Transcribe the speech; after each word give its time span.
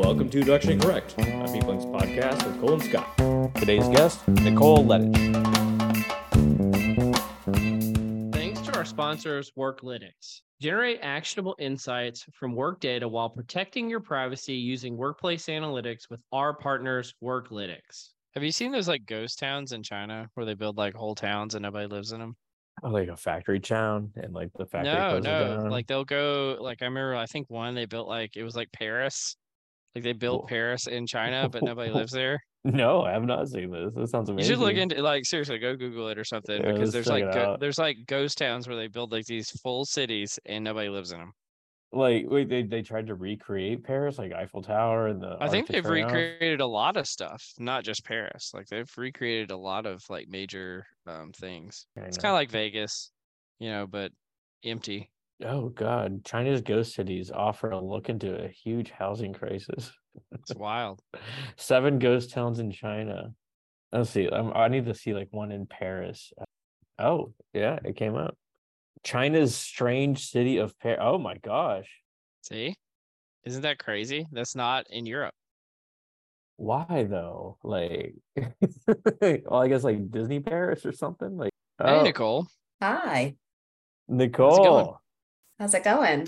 Welcome 0.00 0.30
to 0.30 0.40
Directionally 0.40 0.80
Correct, 0.80 1.12
a 1.18 1.22
Peeplings 1.52 1.84
podcast 1.84 2.46
with 2.46 2.58
Cole 2.58 2.72
and 2.72 2.82
Scott. 2.82 3.54
Today's 3.56 3.86
guest, 3.88 4.26
Nicole 4.28 4.82
Lettich. 4.82 5.14
Thanks 8.32 8.60
to 8.62 8.74
our 8.76 8.86
sponsors, 8.86 9.52
Worklytics. 9.58 10.40
Generate 10.58 11.00
actionable 11.02 11.54
insights 11.58 12.24
from 12.32 12.54
work 12.54 12.80
data 12.80 13.06
while 13.06 13.28
protecting 13.28 13.90
your 13.90 14.00
privacy 14.00 14.54
using 14.54 14.96
workplace 14.96 15.44
analytics 15.46 16.08
with 16.08 16.22
our 16.32 16.54
partners, 16.54 17.14
Worklytics. 17.22 18.08
Have 18.34 18.42
you 18.42 18.52
seen 18.52 18.72
those 18.72 18.88
like 18.88 19.04
ghost 19.04 19.38
towns 19.38 19.72
in 19.72 19.82
China 19.82 20.28
where 20.32 20.46
they 20.46 20.54
build 20.54 20.78
like 20.78 20.94
whole 20.94 21.14
towns 21.14 21.54
and 21.54 21.62
nobody 21.62 21.86
lives 21.86 22.12
in 22.12 22.20
them? 22.20 22.36
Oh, 22.82 22.88
like 22.88 23.08
a 23.08 23.16
factory 23.16 23.60
town, 23.60 24.10
and 24.16 24.32
like 24.32 24.48
the 24.58 24.64
factory 24.64 24.94
No, 24.94 25.10
closes 25.10 25.24
no. 25.24 25.56
down. 25.58 25.70
Like 25.70 25.86
they'll 25.86 26.04
go 26.06 26.56
like 26.58 26.80
I 26.80 26.86
remember 26.86 27.14
I 27.14 27.26
think 27.26 27.50
one 27.50 27.74
they 27.74 27.84
built 27.84 28.08
like 28.08 28.36
it 28.36 28.42
was 28.44 28.56
like 28.56 28.72
Paris. 28.72 29.36
Like 29.94 30.04
they 30.04 30.12
built 30.12 30.42
Whoa. 30.42 30.46
Paris 30.48 30.86
in 30.86 31.06
China, 31.06 31.48
but 31.48 31.62
nobody 31.62 31.90
lives 32.00 32.12
there. 32.12 32.38
no, 32.64 33.02
I 33.02 33.12
have 33.12 33.24
not 33.24 33.48
seen 33.48 33.70
this. 33.70 33.92
This 33.94 34.10
sounds 34.10 34.28
amazing. 34.28 34.48
You 34.50 34.54
should 34.56 34.64
look 34.64 34.76
into 34.76 35.02
like 35.02 35.24
seriously, 35.24 35.58
go 35.58 35.74
Google 35.76 36.08
it 36.08 36.18
or 36.18 36.24
something 36.24 36.62
Yeah, 36.62 36.72
because 36.72 36.92
there's 36.92 37.08
like 37.08 37.32
go- 37.32 37.56
there's 37.58 37.78
like 37.78 37.96
ghost 38.06 38.38
towns 38.38 38.68
where 38.68 38.76
they 38.76 38.86
build 38.88 39.10
like 39.12 39.24
these 39.26 39.50
full 39.62 39.84
cities 39.84 40.38
and 40.46 40.62
nobody 40.64 40.88
lives 40.88 41.10
in 41.12 41.18
them. 41.18 41.32
like 41.92 42.26
wait, 42.28 42.48
they 42.48 42.62
they 42.62 42.82
tried 42.82 43.08
to 43.08 43.14
recreate 43.16 43.82
Paris, 43.82 44.16
like 44.18 44.32
Eiffel 44.32 44.62
Tower 44.62 45.08
and 45.08 45.20
the. 45.20 45.36
I 45.40 45.48
think 45.48 45.64
Arc 45.64 45.66
de 45.68 45.72
they've 45.72 45.84
Triomphe. 45.84 46.12
recreated 46.12 46.60
a 46.60 46.66
lot 46.66 46.96
of 46.96 47.06
stuff, 47.08 47.42
not 47.58 47.82
just 47.82 48.04
Paris. 48.04 48.52
Like 48.54 48.66
they've 48.68 48.92
recreated 48.96 49.50
a 49.50 49.56
lot 49.56 49.86
of 49.86 50.02
like 50.08 50.28
major 50.28 50.86
um 51.08 51.32
things. 51.32 51.86
It's 51.96 52.18
kind 52.18 52.30
of 52.30 52.36
like 52.36 52.50
Vegas, 52.50 53.10
you 53.58 53.70
know, 53.70 53.86
but 53.88 54.12
empty. 54.64 55.10
Oh 55.44 55.68
God, 55.70 56.24
China's 56.24 56.60
ghost 56.60 56.94
cities 56.94 57.30
offer 57.30 57.70
a 57.70 57.80
look 57.80 58.08
into 58.08 58.44
a 58.44 58.48
huge 58.48 58.90
housing 58.90 59.32
crisis. 59.32 59.90
It's 60.32 60.54
wild. 60.54 61.00
Seven 61.56 61.98
ghost 61.98 62.30
towns 62.30 62.58
in 62.58 62.70
China. 62.72 63.32
Let's 63.92 64.10
see. 64.10 64.28
Um, 64.28 64.52
I 64.54 64.68
need 64.68 64.86
to 64.86 64.94
see 64.94 65.14
like 65.14 65.28
one 65.30 65.50
in 65.52 65.66
Paris. 65.66 66.32
Oh 66.98 67.32
yeah, 67.54 67.78
it 67.84 67.96
came 67.96 68.16
up. 68.16 68.36
China's 69.02 69.54
strange 69.56 70.26
city 70.26 70.58
of 70.58 70.78
Paris. 70.78 70.98
Oh 71.00 71.16
my 71.18 71.36
gosh, 71.36 71.88
See, 72.42 72.74
isn't 73.44 73.62
that 73.62 73.78
crazy? 73.78 74.26
That's 74.32 74.54
not 74.54 74.86
in 74.90 75.06
Europe. 75.06 75.34
why 76.56 77.06
though? 77.08 77.56
Like, 77.62 78.14
well, 78.36 79.62
I 79.62 79.68
guess 79.68 79.84
like 79.84 80.10
Disney 80.10 80.40
Paris 80.40 80.84
or 80.84 80.92
something. 80.92 81.36
Like, 81.36 81.52
Hey, 81.78 81.84
oh, 81.86 82.02
Nicole. 82.02 82.46
Hi, 82.82 83.34
Nicole, 84.08 84.98
how's 85.60 85.74
it 85.74 85.84
going? 85.84 86.26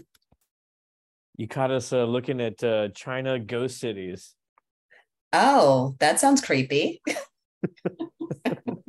you 1.36 1.48
caught 1.48 1.70
us 1.70 1.92
uh, 1.92 2.05
looking 2.05 2.41
at 2.41 2.62
uh, 2.62 2.88
China 2.91 3.38
ghost 3.38 3.80
cities. 3.80 4.34
Oh, 5.33 5.97
that 5.98 6.20
sounds 6.20 6.42
creepy. 6.42 7.02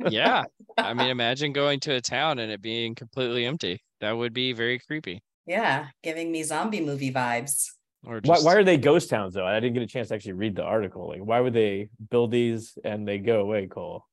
Yeah, 0.06 0.44
I 0.76 0.92
mean, 0.92 1.08
imagine 1.10 1.54
going 1.54 1.80
to 1.80 1.94
a 1.94 2.00
town 2.00 2.38
and 2.38 2.52
it 2.52 2.60
being 2.60 2.94
completely 2.94 3.46
empty. 3.46 3.82
That 4.00 4.12
would 4.12 4.34
be 4.34 4.52
very 4.52 4.78
creepy. 4.78 5.22
Yeah, 5.46 5.86
giving 6.02 6.30
me 6.30 6.42
zombie 6.42 6.82
movie 6.82 7.12
vibes. 7.12 7.70
Or 8.06 8.20
Why, 8.22 8.38
why 8.40 8.54
are 8.54 8.64
they 8.64 8.76
ghost 8.76 9.08
towns 9.08 9.32
though? 9.32 9.46
I 9.46 9.58
didn't 9.60 9.74
get 9.74 9.82
a 9.82 9.86
chance 9.86 10.08
to 10.08 10.14
actually 10.14 10.32
read 10.32 10.54
the 10.54 10.62
article. 10.62 11.08
Like, 11.08 11.24
why 11.24 11.40
would 11.40 11.54
they 11.54 11.88
build 12.10 12.30
these 12.30 12.76
and 12.84 13.08
they 13.08 13.16
go 13.16 13.40
away, 13.40 13.66
Cole? 13.66 14.04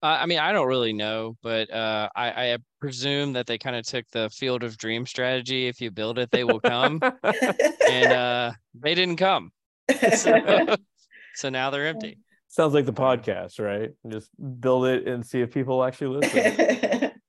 Uh, 0.00 0.18
I 0.20 0.26
mean, 0.26 0.38
I 0.38 0.52
don't 0.52 0.68
really 0.68 0.92
know, 0.92 1.36
but 1.42 1.72
uh, 1.72 2.08
I, 2.14 2.52
I 2.52 2.58
presume 2.80 3.32
that 3.32 3.46
they 3.46 3.58
kind 3.58 3.74
of 3.74 3.84
took 3.84 4.08
the 4.12 4.30
field 4.30 4.62
of 4.62 4.76
dream 4.76 5.04
strategy. 5.06 5.66
If 5.66 5.80
you 5.80 5.90
build 5.90 6.18
it, 6.20 6.30
they 6.30 6.44
will 6.44 6.60
come, 6.60 7.00
and 7.02 8.12
uh, 8.12 8.52
they 8.74 8.94
didn't 8.94 9.16
come. 9.16 9.50
So, 10.14 10.76
so 11.34 11.48
now 11.48 11.70
they're 11.70 11.86
empty. 11.86 12.18
Sounds 12.48 12.74
like 12.74 12.84
the 12.84 12.92
podcast, 12.92 13.58
right? 13.58 13.90
Just 14.06 14.30
build 14.60 14.84
it 14.84 15.08
and 15.08 15.24
see 15.24 15.40
if 15.40 15.52
people 15.52 15.82
actually 15.82 16.20
listen. 16.20 17.12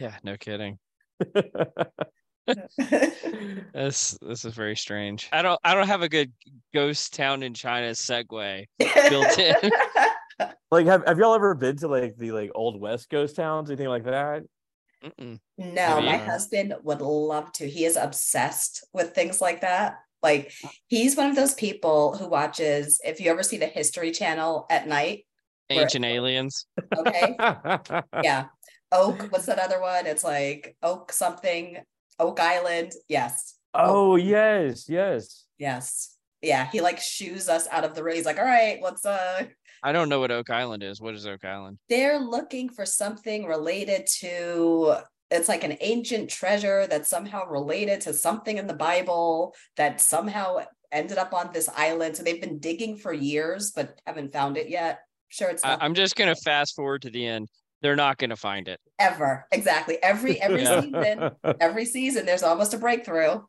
Yeah, 0.00 0.16
no 0.24 0.36
kidding. 0.36 0.80
This 2.46 4.18
this 4.20 4.44
is 4.44 4.52
very 4.54 4.74
strange. 4.74 5.28
I 5.32 5.42
don't 5.42 5.60
I 5.62 5.74
don't 5.74 5.86
have 5.86 6.02
a 6.02 6.08
good 6.08 6.32
ghost 6.72 7.14
town 7.14 7.44
in 7.44 7.54
China 7.54 7.90
segue 7.90 8.66
built 8.78 9.38
in. 9.38 9.70
Like, 10.70 10.86
have, 10.86 11.06
have 11.06 11.18
y'all 11.18 11.34
ever 11.34 11.54
been 11.54 11.76
to 11.78 11.88
like 11.88 12.16
the 12.16 12.32
like 12.32 12.50
old 12.54 12.80
west 12.80 13.10
ghost 13.10 13.36
towns, 13.36 13.70
anything 13.70 13.88
like 13.88 14.04
that? 14.04 14.42
Mm-mm. 15.04 15.38
No, 15.58 16.00
my 16.00 16.16
husband 16.16 16.74
would 16.82 17.00
love 17.02 17.52
to. 17.52 17.68
He 17.68 17.84
is 17.84 17.96
obsessed 17.96 18.86
with 18.92 19.14
things 19.14 19.40
like 19.40 19.60
that. 19.60 19.98
Like 20.22 20.52
he's 20.88 21.16
one 21.16 21.28
of 21.28 21.36
those 21.36 21.52
people 21.54 22.16
who 22.16 22.26
watches, 22.28 23.00
if 23.04 23.20
you 23.20 23.30
ever 23.30 23.42
see 23.42 23.58
the 23.58 23.66
History 23.66 24.10
Channel 24.10 24.66
at 24.70 24.88
night, 24.88 25.26
Where- 25.68 25.82
Ancient 25.82 26.04
aliens. 26.04 26.66
okay. 26.96 27.36
yeah. 28.22 28.46
Oak, 28.92 29.26
what's 29.30 29.46
that 29.46 29.58
other 29.58 29.80
one? 29.80 30.06
It's 30.06 30.24
like 30.24 30.76
Oak 30.82 31.12
something, 31.12 31.78
Oak 32.18 32.40
Island. 32.40 32.92
Yes. 33.08 33.56
oh 33.74 34.16
yes, 34.16 34.88
yes. 34.88 35.44
Yes. 35.58 36.16
Yeah. 36.40 36.70
He 36.70 36.80
like 36.80 37.00
shoos 37.00 37.48
us 37.48 37.66
out 37.70 37.84
of 37.84 37.94
the 37.94 38.02
race. 38.02 38.24
Like, 38.24 38.38
all 38.38 38.44
right, 38.44 38.78
let's 38.82 39.04
uh 39.04 39.44
I 39.84 39.92
don't 39.92 40.08
know 40.08 40.18
what 40.18 40.30
Oak 40.32 40.48
Island 40.50 40.82
is. 40.82 41.00
What 41.00 41.14
is 41.14 41.26
Oak 41.26 41.44
Island? 41.44 41.78
they're 41.88 42.18
looking 42.18 42.68
for 42.70 42.86
something 42.86 43.44
related 43.44 44.06
to 44.20 44.96
it's 45.30 45.48
like 45.48 45.64
an 45.64 45.76
ancient 45.80 46.30
treasure 46.30 46.86
that's 46.86 47.08
somehow 47.08 47.46
related 47.46 48.00
to 48.02 48.12
something 48.14 48.56
in 48.58 48.66
the 48.66 48.74
bible 48.74 49.54
that 49.76 50.00
somehow 50.00 50.58
ended 50.92 51.18
up 51.18 51.32
on 51.34 51.50
this 51.52 51.68
island 51.76 52.16
so 52.16 52.22
they've 52.22 52.40
been 52.40 52.58
digging 52.58 52.96
for 52.96 53.12
years 53.12 53.72
but 53.72 54.00
haven't 54.06 54.32
found 54.32 54.56
it 54.56 54.68
yet 54.68 55.00
sure 55.28 55.48
it's 55.50 55.64
I, 55.64 55.70
not 55.70 55.82
I'm 55.82 55.94
just 55.94 56.14
gonna 56.16 56.36
fast 56.36 56.74
forward 56.76 57.02
to 57.02 57.10
the 57.10 57.26
end. 57.26 57.48
They're 57.82 57.96
not 57.96 58.16
gonna 58.18 58.36
find 58.36 58.68
it. 58.68 58.78
ever 58.98 59.46
exactly 59.52 59.98
every 60.02 60.40
every 60.40 60.62
Yeah. 60.62 60.80
season 60.80 61.30
every 61.60 61.84
season 61.84 62.24
there's 62.26 62.42
almost 62.44 62.72
a 62.74 62.78
breakthrough 62.78 63.40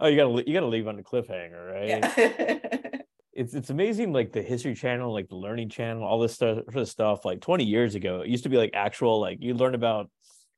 oh, 0.00 0.06
you 0.08 0.16
gotta 0.16 0.44
you 0.46 0.54
gotta 0.54 0.66
leave 0.66 0.88
on 0.88 0.96
the 0.96 1.02
cliffhanger, 1.02 1.72
right? 1.72 1.88
yeah 1.88 2.98
it's 3.32 3.54
it's 3.54 3.70
amazing 3.70 4.12
like 4.12 4.32
the 4.32 4.42
history 4.42 4.74
channel 4.74 5.12
like 5.12 5.28
the 5.28 5.36
learning 5.36 5.68
channel 5.68 6.04
all 6.04 6.18
this 6.18 6.34
stuff 6.34 6.58
sort 6.64 6.76
of 6.76 6.88
stuff 6.88 7.24
like 7.24 7.40
20 7.40 7.64
years 7.64 7.94
ago 7.94 8.20
it 8.20 8.28
used 8.28 8.42
to 8.44 8.50
be 8.50 8.56
like 8.56 8.70
actual 8.74 9.20
like 9.20 9.38
you 9.40 9.54
learn 9.54 9.74
about 9.74 10.10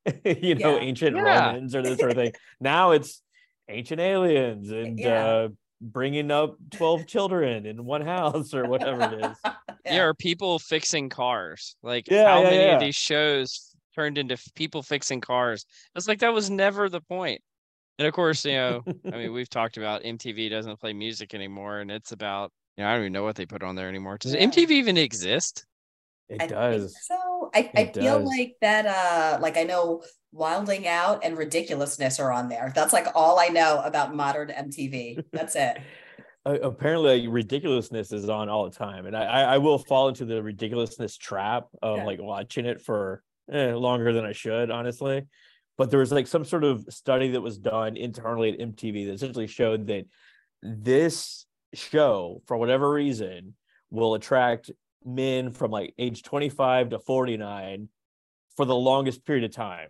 you 0.24 0.54
know 0.54 0.74
Yeah. 0.76 0.80
ancient 0.82 1.16
Yeah. 1.16 1.22
romans 1.22 1.74
or 1.74 1.82
this 1.82 1.98
sort 1.98 2.10
of 2.10 2.16
thing 2.16 2.32
now 2.60 2.90
it's 2.92 3.22
ancient 3.68 4.00
aliens 4.00 4.70
and 4.70 4.98
Yeah. 4.98 5.24
uh 5.24 5.48
bringing 5.80 6.30
up 6.30 6.56
12 6.70 7.06
children 7.06 7.66
in 7.66 7.84
one 7.84 8.00
house 8.00 8.54
or 8.54 8.66
whatever 8.66 9.02
it 9.02 9.24
is 9.30 9.38
Yeah, 9.84 10.04
or 10.04 10.14
people 10.14 10.58
fixing 10.58 11.10
cars. 11.10 11.76
Like 11.82 12.08
Yeah, 12.10 12.26
how 12.26 12.38
yeah, 12.42 12.50
many 12.50 12.64
yeah. 12.64 12.74
of 12.74 12.80
these 12.80 12.96
shows 12.96 13.76
turned 13.94 14.16
into 14.16 14.38
people 14.54 14.82
fixing 14.82 15.20
cars? 15.20 15.66
It's 15.94 16.08
like 16.08 16.20
that 16.20 16.32
was 16.32 16.48
never 16.48 16.88
the 16.88 17.02
point. 17.02 17.42
And 17.98 18.08
of 18.08 18.14
course, 18.14 18.46
you 18.46 18.52
know, 18.52 18.82
I 19.12 19.18
mean, 19.18 19.34
we've 19.34 19.50
talked 19.50 19.76
about 19.76 20.02
MTV 20.02 20.48
doesn't 20.48 20.80
play 20.80 20.94
music 20.94 21.34
anymore, 21.34 21.80
and 21.80 21.90
it's 21.90 22.12
about 22.12 22.50
you 22.76 22.84
know, 22.84 22.90
I 22.90 22.92
don't 22.94 23.02
even 23.02 23.12
know 23.12 23.22
what 23.22 23.36
they 23.36 23.46
put 23.46 23.62
on 23.62 23.76
there 23.76 23.88
anymore. 23.88 24.18
Does 24.18 24.34
Yeah. 24.34 24.46
MTV 24.46 24.70
even 24.70 24.96
exist? 24.96 25.66
it 26.28 26.40
I 26.40 26.46
does 26.46 26.92
Think 26.92 27.02
so 27.02 27.50
I, 27.54 27.70
I 27.76 27.82
It 27.82 27.94
feel 27.94 28.18
does. 28.18 28.28
like 28.28 28.56
that 28.60 28.86
uh 28.86 29.38
like 29.40 29.56
I 29.56 29.62
know 29.64 30.02
wilding 30.32 30.88
out 30.88 31.24
and 31.24 31.36
ridiculousness 31.38 32.18
are 32.18 32.32
on 32.32 32.48
there. 32.48 32.72
That's 32.74 32.92
like 32.92 33.06
all 33.14 33.38
I 33.38 33.48
know 33.48 33.80
about 33.84 34.14
modern 34.16 34.48
MTV. 34.50 35.22
That's 35.32 35.54
it. 35.54 35.78
Uh, 36.46 36.58
apparently 36.62 37.26
ridiculousness 37.28 38.12
is 38.12 38.28
on 38.28 38.48
all 38.50 38.68
the 38.68 38.76
time 38.76 39.06
and 39.06 39.16
I, 39.16 39.24
I 39.24 39.40
i 39.54 39.58
will 39.58 39.78
fall 39.78 40.08
into 40.08 40.26
the 40.26 40.42
ridiculousness 40.42 41.16
trap 41.16 41.68
of 41.80 41.96
Yeah. 41.98 42.04
like 42.04 42.20
watching 42.20 42.66
it 42.66 42.82
for 42.82 43.22
eh, 43.50 43.72
longer 43.72 44.12
than 44.12 44.26
i 44.26 44.32
should 44.32 44.70
honestly 44.70 45.22
but 45.78 45.90
there 45.90 46.00
was 46.00 46.12
like 46.12 46.26
some 46.26 46.44
sort 46.44 46.64
of 46.64 46.84
study 46.90 47.30
that 47.30 47.40
was 47.40 47.56
done 47.56 47.96
internally 47.96 48.52
at 48.52 48.58
mtv 48.58 49.06
that 49.06 49.14
essentially 49.14 49.46
showed 49.46 49.86
that 49.86 50.04
this 50.62 51.46
show 51.74 52.42
for 52.46 52.56
whatever 52.56 52.90
reason 52.90 53.54
will 53.90 54.14
attract 54.14 54.70
men 55.04 55.50
from 55.50 55.70
like 55.70 55.94
age 55.98 56.22
25 56.22 56.90
to 56.90 56.98
49 56.98 57.88
for 58.56 58.64
the 58.64 58.74
longest 58.74 59.24
period 59.26 59.44
of 59.44 59.50
time 59.52 59.88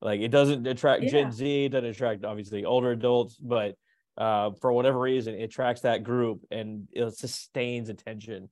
like 0.00 0.20
it 0.20 0.28
doesn't 0.28 0.66
attract 0.66 1.02
Yeah. 1.02 1.10
gen 1.10 1.32
z 1.32 1.64
it 1.64 1.70
doesn't 1.70 1.90
attract 1.90 2.24
obviously 2.24 2.64
older 2.64 2.92
adults 2.92 3.36
but 3.36 3.74
uh, 4.18 4.50
for 4.60 4.70
whatever 4.74 5.00
reason, 5.00 5.34
it 5.34 5.44
attracts 5.44 5.80
that 5.82 6.02
group 6.02 6.44
and 6.50 6.86
it 6.92 7.16
sustains 7.16 7.88
attention. 7.88 8.50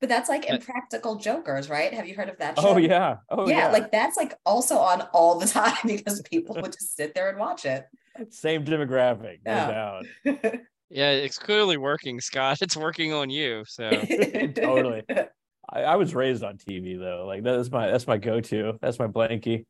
But 0.00 0.08
that's 0.08 0.30
like 0.30 0.46
Impractical 0.46 1.16
Jokers, 1.16 1.68
right? 1.68 1.92
Have 1.92 2.08
you 2.08 2.14
heard 2.14 2.30
of 2.30 2.38
that 2.38 2.58
show? 2.58 2.70
Oh 2.70 2.76
yeah, 2.78 3.16
oh 3.28 3.46
yeah, 3.46 3.66
yeah. 3.66 3.68
like 3.72 3.92
that's 3.92 4.16
like 4.16 4.32
also 4.46 4.78
on 4.78 5.02
all 5.12 5.38
the 5.38 5.46
time 5.60 5.76
because 5.84 6.22
people 6.22 6.54
would 6.62 6.72
just 6.72 6.96
sit 6.96 7.14
there 7.14 7.28
and 7.28 7.38
watch 7.38 7.66
it. 7.66 7.84
same 8.30 8.64
demographic, 8.64 9.40
no 9.44 9.52
Yeah. 9.52 10.02
doubt. 10.24 10.56
Yeah, 10.92 11.10
it's 11.10 11.38
clearly 11.38 11.76
working, 11.78 12.20
Scott. 12.20 12.58
It's 12.62 12.76
working 12.76 13.12
on 13.12 13.30
you. 13.30 13.64
So 13.66 13.90
Totally. 14.54 15.02
I, 15.70 15.82
I 15.82 15.96
was 15.96 16.14
raised 16.14 16.44
on 16.44 16.58
TV 16.58 16.98
though. 16.98 17.24
Like 17.26 17.42
that's 17.42 17.70
my 17.70 17.90
that's 17.90 18.06
my 18.06 18.18
go-to. 18.18 18.78
That's 18.80 18.98
my 18.98 19.06
blankie. 19.06 19.64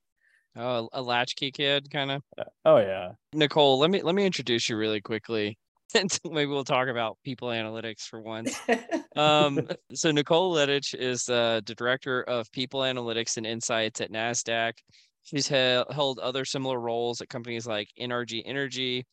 oh, 0.56 0.88
a 0.92 1.00
latchkey 1.00 1.52
kid 1.52 1.90
kind 1.90 2.10
of. 2.10 2.22
Oh 2.64 2.78
yeah. 2.78 3.12
Nicole, 3.32 3.78
let 3.78 3.90
me 3.90 4.02
let 4.02 4.14
me 4.14 4.26
introduce 4.26 4.68
you 4.68 4.76
really 4.76 5.00
quickly. 5.00 5.56
maybe 6.24 6.46
we'll 6.50 6.64
talk 6.64 6.88
about 6.88 7.18
people 7.22 7.48
analytics 7.48 8.02
for 8.02 8.20
once. 8.20 8.58
Um, 9.14 9.68
so 9.92 10.10
Nicole 10.10 10.54
Lettich 10.54 10.94
is 10.94 11.28
uh, 11.28 11.60
the 11.66 11.74
director 11.74 12.22
of 12.22 12.50
people 12.50 12.80
analytics 12.80 13.36
and 13.36 13.44
insights 13.46 14.00
at 14.00 14.10
NASDAQ. 14.10 14.72
She's 15.24 15.46
he- 15.46 15.82
held 15.90 16.18
other 16.18 16.46
similar 16.46 16.80
roles 16.80 17.20
at 17.20 17.28
companies 17.28 17.66
like 17.66 17.88
NRG 18.00 18.42
Energy, 18.46 19.04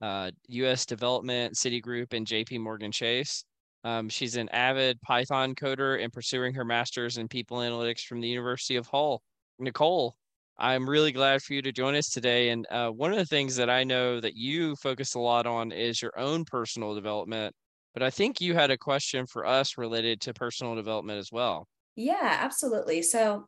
uh, 0.00 0.30
US 0.48 0.86
Development, 0.86 1.54
Citigroup, 1.54 2.12
and 2.12 2.26
JP 2.26 2.60
Morgan 2.60 2.92
Chase. 2.92 3.44
Um, 3.84 4.08
she's 4.08 4.36
an 4.36 4.48
avid 4.48 5.00
Python 5.02 5.54
coder 5.54 6.02
and 6.02 6.12
pursuing 6.12 6.54
her 6.54 6.64
master's 6.64 7.18
in 7.18 7.28
people 7.28 7.58
analytics 7.58 8.00
from 8.00 8.20
the 8.20 8.28
University 8.28 8.76
of 8.76 8.86
Hull. 8.88 9.22
Nicole, 9.58 10.16
I'm 10.58 10.88
really 10.88 11.12
glad 11.12 11.42
for 11.42 11.54
you 11.54 11.62
to 11.62 11.72
join 11.72 11.94
us 11.94 12.08
today. 12.08 12.48
And 12.48 12.66
uh, 12.70 12.90
one 12.90 13.12
of 13.12 13.18
the 13.18 13.26
things 13.26 13.56
that 13.56 13.70
I 13.70 13.84
know 13.84 14.20
that 14.20 14.34
you 14.34 14.74
focus 14.76 15.14
a 15.14 15.20
lot 15.20 15.46
on 15.46 15.70
is 15.70 16.02
your 16.02 16.18
own 16.18 16.44
personal 16.44 16.94
development. 16.94 17.54
But 17.94 18.02
I 18.02 18.10
think 18.10 18.40
you 18.40 18.54
had 18.54 18.70
a 18.70 18.78
question 18.78 19.26
for 19.26 19.46
us 19.46 19.78
related 19.78 20.20
to 20.22 20.34
personal 20.34 20.74
development 20.74 21.18
as 21.18 21.30
well. 21.30 21.66
Yeah, 21.94 22.38
absolutely. 22.40 23.02
So 23.02 23.46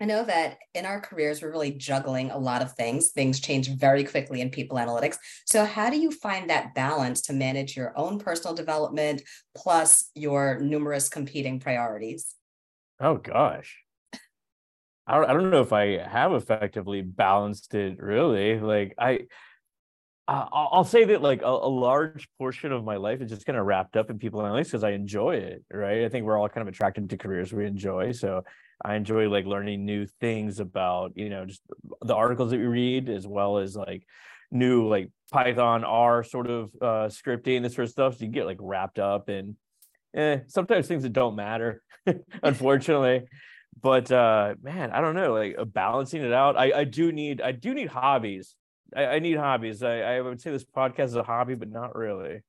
I 0.00 0.06
know 0.06 0.24
that 0.24 0.56
in 0.74 0.86
our 0.86 0.98
careers, 0.98 1.42
we're 1.42 1.50
really 1.50 1.72
juggling 1.72 2.30
a 2.30 2.38
lot 2.38 2.62
of 2.62 2.72
things. 2.72 3.10
Things 3.10 3.38
change 3.38 3.68
very 3.68 4.02
quickly 4.02 4.40
in 4.40 4.48
people 4.48 4.78
analytics. 4.78 5.18
So, 5.44 5.66
how 5.66 5.90
do 5.90 5.98
you 5.98 6.10
find 6.10 6.48
that 6.48 6.74
balance 6.74 7.20
to 7.22 7.34
manage 7.34 7.76
your 7.76 7.92
own 7.98 8.18
personal 8.18 8.54
development 8.54 9.22
plus 9.54 10.10
your 10.14 10.58
numerous 10.58 11.10
competing 11.10 11.60
priorities? 11.60 12.34
Oh, 12.98 13.16
gosh. 13.16 13.76
I 15.06 15.18
don't, 15.18 15.50
know 15.50 15.60
if 15.60 15.72
I 15.72 15.98
have 15.98 16.32
effectively 16.32 17.02
balanced 17.02 17.74
it 17.74 17.98
really. 17.98 18.60
Like, 18.60 18.94
I, 18.96 19.26
I'll 20.28 20.84
say 20.84 21.04
that 21.06 21.20
like 21.20 21.42
a, 21.42 21.46
a, 21.46 21.68
large 21.68 22.28
portion 22.38 22.70
of 22.70 22.84
my 22.84 22.94
life 22.94 23.20
is 23.20 23.30
just 23.30 23.44
kind 23.44 23.58
of 23.58 23.66
wrapped 23.66 23.96
up 23.96 24.10
in 24.10 24.20
people 24.20 24.40
analytics 24.40 24.66
because 24.66 24.84
I 24.84 24.90
enjoy 24.90 25.36
it, 25.36 25.64
right? 25.72 26.04
I 26.04 26.08
think 26.08 26.24
we're 26.24 26.38
all 26.38 26.48
kind 26.48 26.62
of 26.62 26.72
attracted 26.72 27.10
to 27.10 27.16
careers 27.16 27.52
we 27.52 27.66
enjoy. 27.66 28.12
So 28.12 28.44
I 28.82 28.94
enjoy 28.94 29.28
like 29.28 29.46
learning 29.46 29.84
new 29.84 30.06
things 30.06 30.60
about, 30.60 31.12
you 31.16 31.28
know, 31.28 31.44
just 31.44 31.62
the 32.02 32.14
articles 32.14 32.50
that 32.50 32.58
we 32.58 32.66
read 32.66 33.08
as 33.08 33.26
well 33.26 33.58
as 33.58 33.76
like 33.76 34.04
new 34.50 34.88
like 34.88 35.10
Python 35.30 35.84
R 35.84 36.24
sort 36.24 36.48
of 36.48 36.70
uh 36.80 37.08
scripting, 37.08 37.62
this 37.62 37.74
sort 37.74 37.84
of 37.84 37.90
stuff. 37.90 38.16
So 38.16 38.24
you 38.24 38.30
get 38.30 38.46
like 38.46 38.58
wrapped 38.60 38.98
up 38.98 39.28
in 39.28 39.56
eh, 40.14 40.40
sometimes 40.46 40.88
things 40.88 41.02
that 41.02 41.12
don't 41.12 41.36
matter, 41.36 41.82
unfortunately. 42.42 43.26
But 43.80 44.10
uh 44.10 44.54
man, 44.62 44.90
I 44.92 45.00
don't 45.00 45.14
know, 45.14 45.34
like 45.34 45.56
uh, 45.58 45.64
balancing 45.64 46.22
it 46.22 46.32
out. 46.32 46.56
I, 46.56 46.80
I 46.80 46.84
do 46.84 47.12
need 47.12 47.40
I 47.40 47.52
do 47.52 47.74
need 47.74 47.88
hobbies. 47.88 48.54
I, 48.96 49.04
I 49.06 49.18
need 49.18 49.36
hobbies. 49.36 49.82
I, 49.82 50.00
I 50.00 50.20
would 50.20 50.40
say 50.40 50.50
this 50.50 50.64
podcast 50.64 51.06
is 51.06 51.16
a 51.16 51.22
hobby, 51.22 51.54
but 51.54 51.70
not 51.70 51.94
really 51.94 52.40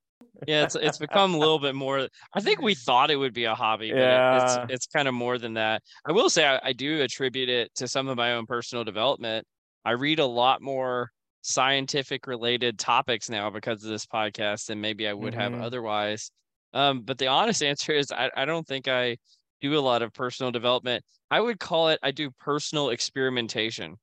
yeah, 0.47 0.63
it's 0.63 0.75
it's 0.75 0.97
become 0.97 1.33
a 1.33 1.37
little 1.37 1.59
bit 1.59 1.75
more. 1.75 2.07
I 2.33 2.41
think 2.41 2.61
we 2.61 2.75
thought 2.87 3.11
it 3.11 3.15
would 3.15 3.33
be 3.33 3.45
a 3.45 3.55
hobby, 3.55 3.91
but 3.91 3.99
yeah. 3.99 4.35
it, 4.35 4.63
it's 4.63 4.73
it's 4.73 4.87
kind 4.87 5.07
of 5.07 5.13
more 5.13 5.37
than 5.37 5.53
that. 5.55 5.81
I 6.05 6.11
will 6.11 6.29
say 6.29 6.45
I, 6.45 6.59
I 6.63 6.73
do 6.73 7.01
attribute 7.01 7.49
it 7.49 7.73
to 7.75 7.87
some 7.87 8.07
of 8.07 8.17
my 8.17 8.33
own 8.33 8.45
personal 8.45 8.83
development. 8.83 9.45
I 9.85 9.91
read 9.91 10.19
a 10.19 10.25
lot 10.25 10.61
more 10.61 11.11
scientific 11.41 12.27
related 12.27 12.77
topics 12.77 13.29
now 13.29 13.49
because 13.49 13.83
of 13.83 13.89
this 13.89 14.05
podcast 14.05 14.67
than 14.67 14.79
maybe 14.79 15.07
I 15.07 15.13
would 15.13 15.33
mm-hmm. 15.33 15.53
have 15.55 15.61
otherwise. 15.61 16.31
Um, 16.73 17.01
but 17.01 17.17
the 17.17 17.27
honest 17.27 17.63
answer 17.71 17.93
is 17.93 18.11
I, 18.11 18.29
I 18.35 18.45
don't 18.45 18.67
think 18.67 18.87
I 18.87 19.17
do 19.61 19.77
a 19.77 19.79
lot 19.79 20.01
of 20.01 20.13
personal 20.13 20.51
development. 20.51 21.03
I 21.29 21.39
would 21.39 21.59
call 21.59 21.89
it 21.89 21.99
I 22.03 22.11
do 22.11 22.31
personal 22.39 22.89
experimentation. 22.89 23.97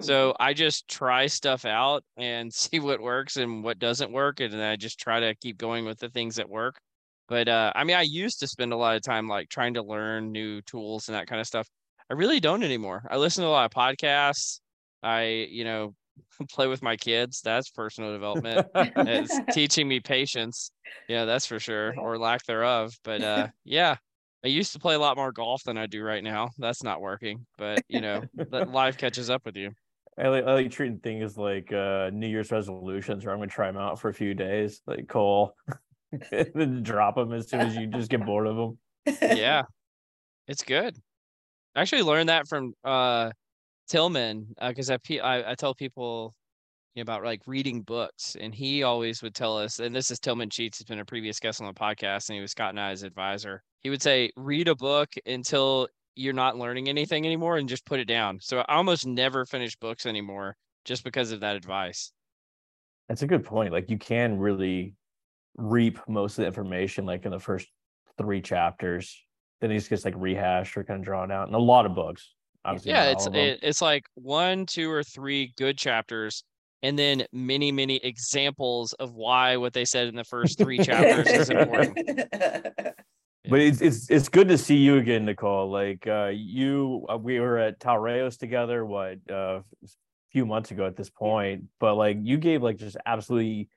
So 0.00 0.34
I 0.38 0.54
just 0.54 0.88
try 0.88 1.26
stuff 1.26 1.64
out 1.64 2.04
and 2.16 2.52
see 2.54 2.80
what 2.80 3.00
works 3.00 3.36
and 3.36 3.62
what 3.62 3.78
doesn't 3.78 4.12
work. 4.12 4.40
And 4.40 4.52
then 4.52 4.60
I 4.60 4.76
just 4.76 4.98
try 4.98 5.20
to 5.20 5.34
keep 5.36 5.58
going 5.58 5.84
with 5.84 5.98
the 5.98 6.08
things 6.08 6.36
that 6.36 6.48
work. 6.48 6.76
But 7.28 7.48
uh, 7.48 7.72
I 7.74 7.84
mean, 7.84 7.96
I 7.96 8.02
used 8.02 8.40
to 8.40 8.46
spend 8.46 8.72
a 8.72 8.76
lot 8.76 8.96
of 8.96 9.02
time 9.02 9.28
like 9.28 9.48
trying 9.48 9.74
to 9.74 9.82
learn 9.82 10.30
new 10.30 10.60
tools 10.62 11.08
and 11.08 11.16
that 11.16 11.26
kind 11.26 11.40
of 11.40 11.46
stuff. 11.46 11.66
I 12.10 12.14
really 12.14 12.38
don't 12.38 12.62
anymore. 12.62 13.02
I 13.10 13.16
listen 13.16 13.42
to 13.42 13.48
a 13.48 13.50
lot 13.50 13.64
of 13.64 13.70
podcasts. 13.70 14.60
I, 15.02 15.48
you 15.50 15.64
know, 15.64 15.94
play 16.50 16.66
with 16.66 16.82
my 16.82 16.96
kids. 16.96 17.40
That's 17.40 17.70
personal 17.70 18.12
development. 18.12 18.66
it's 18.74 19.38
teaching 19.54 19.88
me 19.88 20.00
patience. 20.00 20.70
Yeah, 21.08 21.24
that's 21.24 21.46
for 21.46 21.58
sure, 21.58 21.94
or 21.98 22.18
lack 22.18 22.44
thereof. 22.44 22.94
But 23.04 23.22
uh, 23.22 23.48
yeah, 23.64 23.96
I 24.44 24.48
used 24.48 24.74
to 24.74 24.78
play 24.78 24.94
a 24.94 24.98
lot 24.98 25.16
more 25.16 25.32
golf 25.32 25.64
than 25.64 25.78
I 25.78 25.86
do 25.86 26.02
right 26.02 26.22
now. 26.22 26.50
That's 26.58 26.82
not 26.82 27.00
working, 27.00 27.46
but 27.56 27.82
you 27.88 28.02
know, 28.02 28.24
life 28.50 28.98
catches 28.98 29.30
up 29.30 29.46
with 29.46 29.56
you. 29.56 29.72
I 30.18 30.28
like, 30.28 30.44
I 30.44 30.52
like 30.52 30.70
treating 30.70 30.98
things 30.98 31.38
like 31.38 31.72
uh, 31.72 32.10
New 32.12 32.28
Year's 32.28 32.52
resolutions, 32.52 33.24
where 33.24 33.32
I'm 33.32 33.38
going 33.38 33.48
to 33.48 33.54
try 33.54 33.68
them 33.68 33.78
out 33.78 33.98
for 33.98 34.10
a 34.10 34.14
few 34.14 34.34
days, 34.34 34.82
like 34.86 35.08
Cole, 35.08 35.54
then 36.30 36.82
drop 36.82 37.16
them 37.16 37.32
as 37.32 37.48
soon 37.48 37.60
as 37.60 37.74
you 37.74 37.86
just 37.86 38.10
get 38.10 38.24
bored 38.24 38.46
of 38.46 38.56
them. 38.56 38.78
Yeah, 39.36 39.62
it's 40.46 40.62
good. 40.62 40.96
I 41.74 41.80
actually 41.80 42.02
learned 42.02 42.28
that 42.28 42.46
from 42.46 42.74
uh, 42.84 43.30
Tillman 43.88 44.54
because 44.60 44.90
uh, 44.90 44.98
I, 45.10 45.18
I 45.18 45.50
I 45.52 45.54
tell 45.54 45.74
people 45.74 46.34
about 47.00 47.24
like 47.24 47.42
reading 47.46 47.82
books, 47.82 48.36
and 48.38 48.54
he 48.54 48.82
always 48.82 49.22
would 49.22 49.34
tell 49.34 49.58
us, 49.58 49.80
and 49.80 49.94
this 49.94 50.10
is 50.10 50.20
Tillman 50.20 50.50
Sheets, 50.50 50.78
has 50.78 50.84
been 50.84 51.00
a 51.00 51.04
previous 51.04 51.40
guest 51.40 51.60
on 51.60 51.66
the 51.66 51.72
podcast, 51.72 52.28
and 52.28 52.36
he 52.36 52.40
was 52.40 52.52
Scott 52.52 52.70
and 52.70 52.80
I's 52.80 53.02
advisor. 53.02 53.62
He 53.80 53.90
would 53.90 54.02
say, 54.02 54.30
read 54.36 54.68
a 54.68 54.74
book 54.74 55.12
until 55.26 55.88
you're 56.14 56.32
not 56.32 56.56
learning 56.56 56.88
anything 56.88 57.26
anymore 57.26 57.56
and 57.56 57.68
just 57.68 57.84
put 57.84 58.00
it 58.00 58.06
down. 58.06 58.38
So 58.40 58.60
I 58.60 58.76
almost 58.76 59.06
never 59.06 59.44
finish 59.44 59.76
books 59.76 60.06
anymore 60.06 60.56
just 60.84 61.04
because 61.04 61.32
of 61.32 61.40
that 61.40 61.56
advice. 61.56 62.12
That's 63.08 63.22
a 63.22 63.26
good 63.26 63.44
point. 63.44 63.72
Like 63.72 63.90
you 63.90 63.98
can 63.98 64.38
really 64.38 64.94
reap 65.56 65.98
most 66.08 66.38
of 66.38 66.42
the 66.42 66.46
information 66.46 67.04
like 67.04 67.24
in 67.24 67.30
the 67.30 67.40
first 67.40 67.68
three 68.16 68.40
chapters. 68.40 69.20
Then 69.60 69.70
it 69.70 69.74
just 69.74 69.90
gets 69.90 70.04
like 70.04 70.14
rehashed 70.16 70.76
or 70.76 70.84
kind 70.84 71.00
of 71.00 71.04
drawn 71.04 71.30
out. 71.30 71.48
And 71.48 71.56
a 71.56 71.58
lot 71.58 71.86
of 71.86 71.94
books. 71.94 72.34
Obviously 72.64 72.92
yeah, 72.92 73.10
it's 73.10 73.26
it, 73.26 73.58
it's 73.62 73.82
like 73.82 74.06
one, 74.14 74.64
two, 74.64 74.90
or 74.90 75.02
three 75.02 75.52
good 75.58 75.76
chapters 75.76 76.44
and 76.84 76.98
then 76.98 77.24
many 77.32 77.72
many 77.72 77.96
examples 77.96 78.92
of 78.94 79.14
why 79.14 79.56
what 79.56 79.72
they 79.72 79.84
said 79.84 80.06
in 80.06 80.14
the 80.14 80.24
first 80.24 80.58
three 80.58 80.78
chapters 80.84 81.26
is 81.26 81.50
important. 81.50 81.98
But 83.46 83.60
it's, 83.60 83.82
it's 83.82 84.08
it's 84.08 84.30
good 84.30 84.48
to 84.48 84.56
see 84.56 84.76
you 84.76 84.96
again 84.96 85.26
nicole. 85.26 85.70
Like 85.70 86.06
uh 86.06 86.30
you 86.32 87.04
uh, 87.12 87.18
we 87.18 87.40
were 87.40 87.58
at 87.58 87.78
Talreos 87.78 88.38
together 88.38 88.86
what 88.86 89.18
uh, 89.30 89.60
few 90.32 90.46
months 90.46 90.72
ago 90.72 90.84
at 90.84 90.96
this 90.96 91.10
point 91.10 91.62
but 91.78 91.94
like 91.94 92.18
you 92.20 92.36
gave 92.36 92.60
like 92.60 92.76
just 92.76 92.96
absolutely 93.06 93.68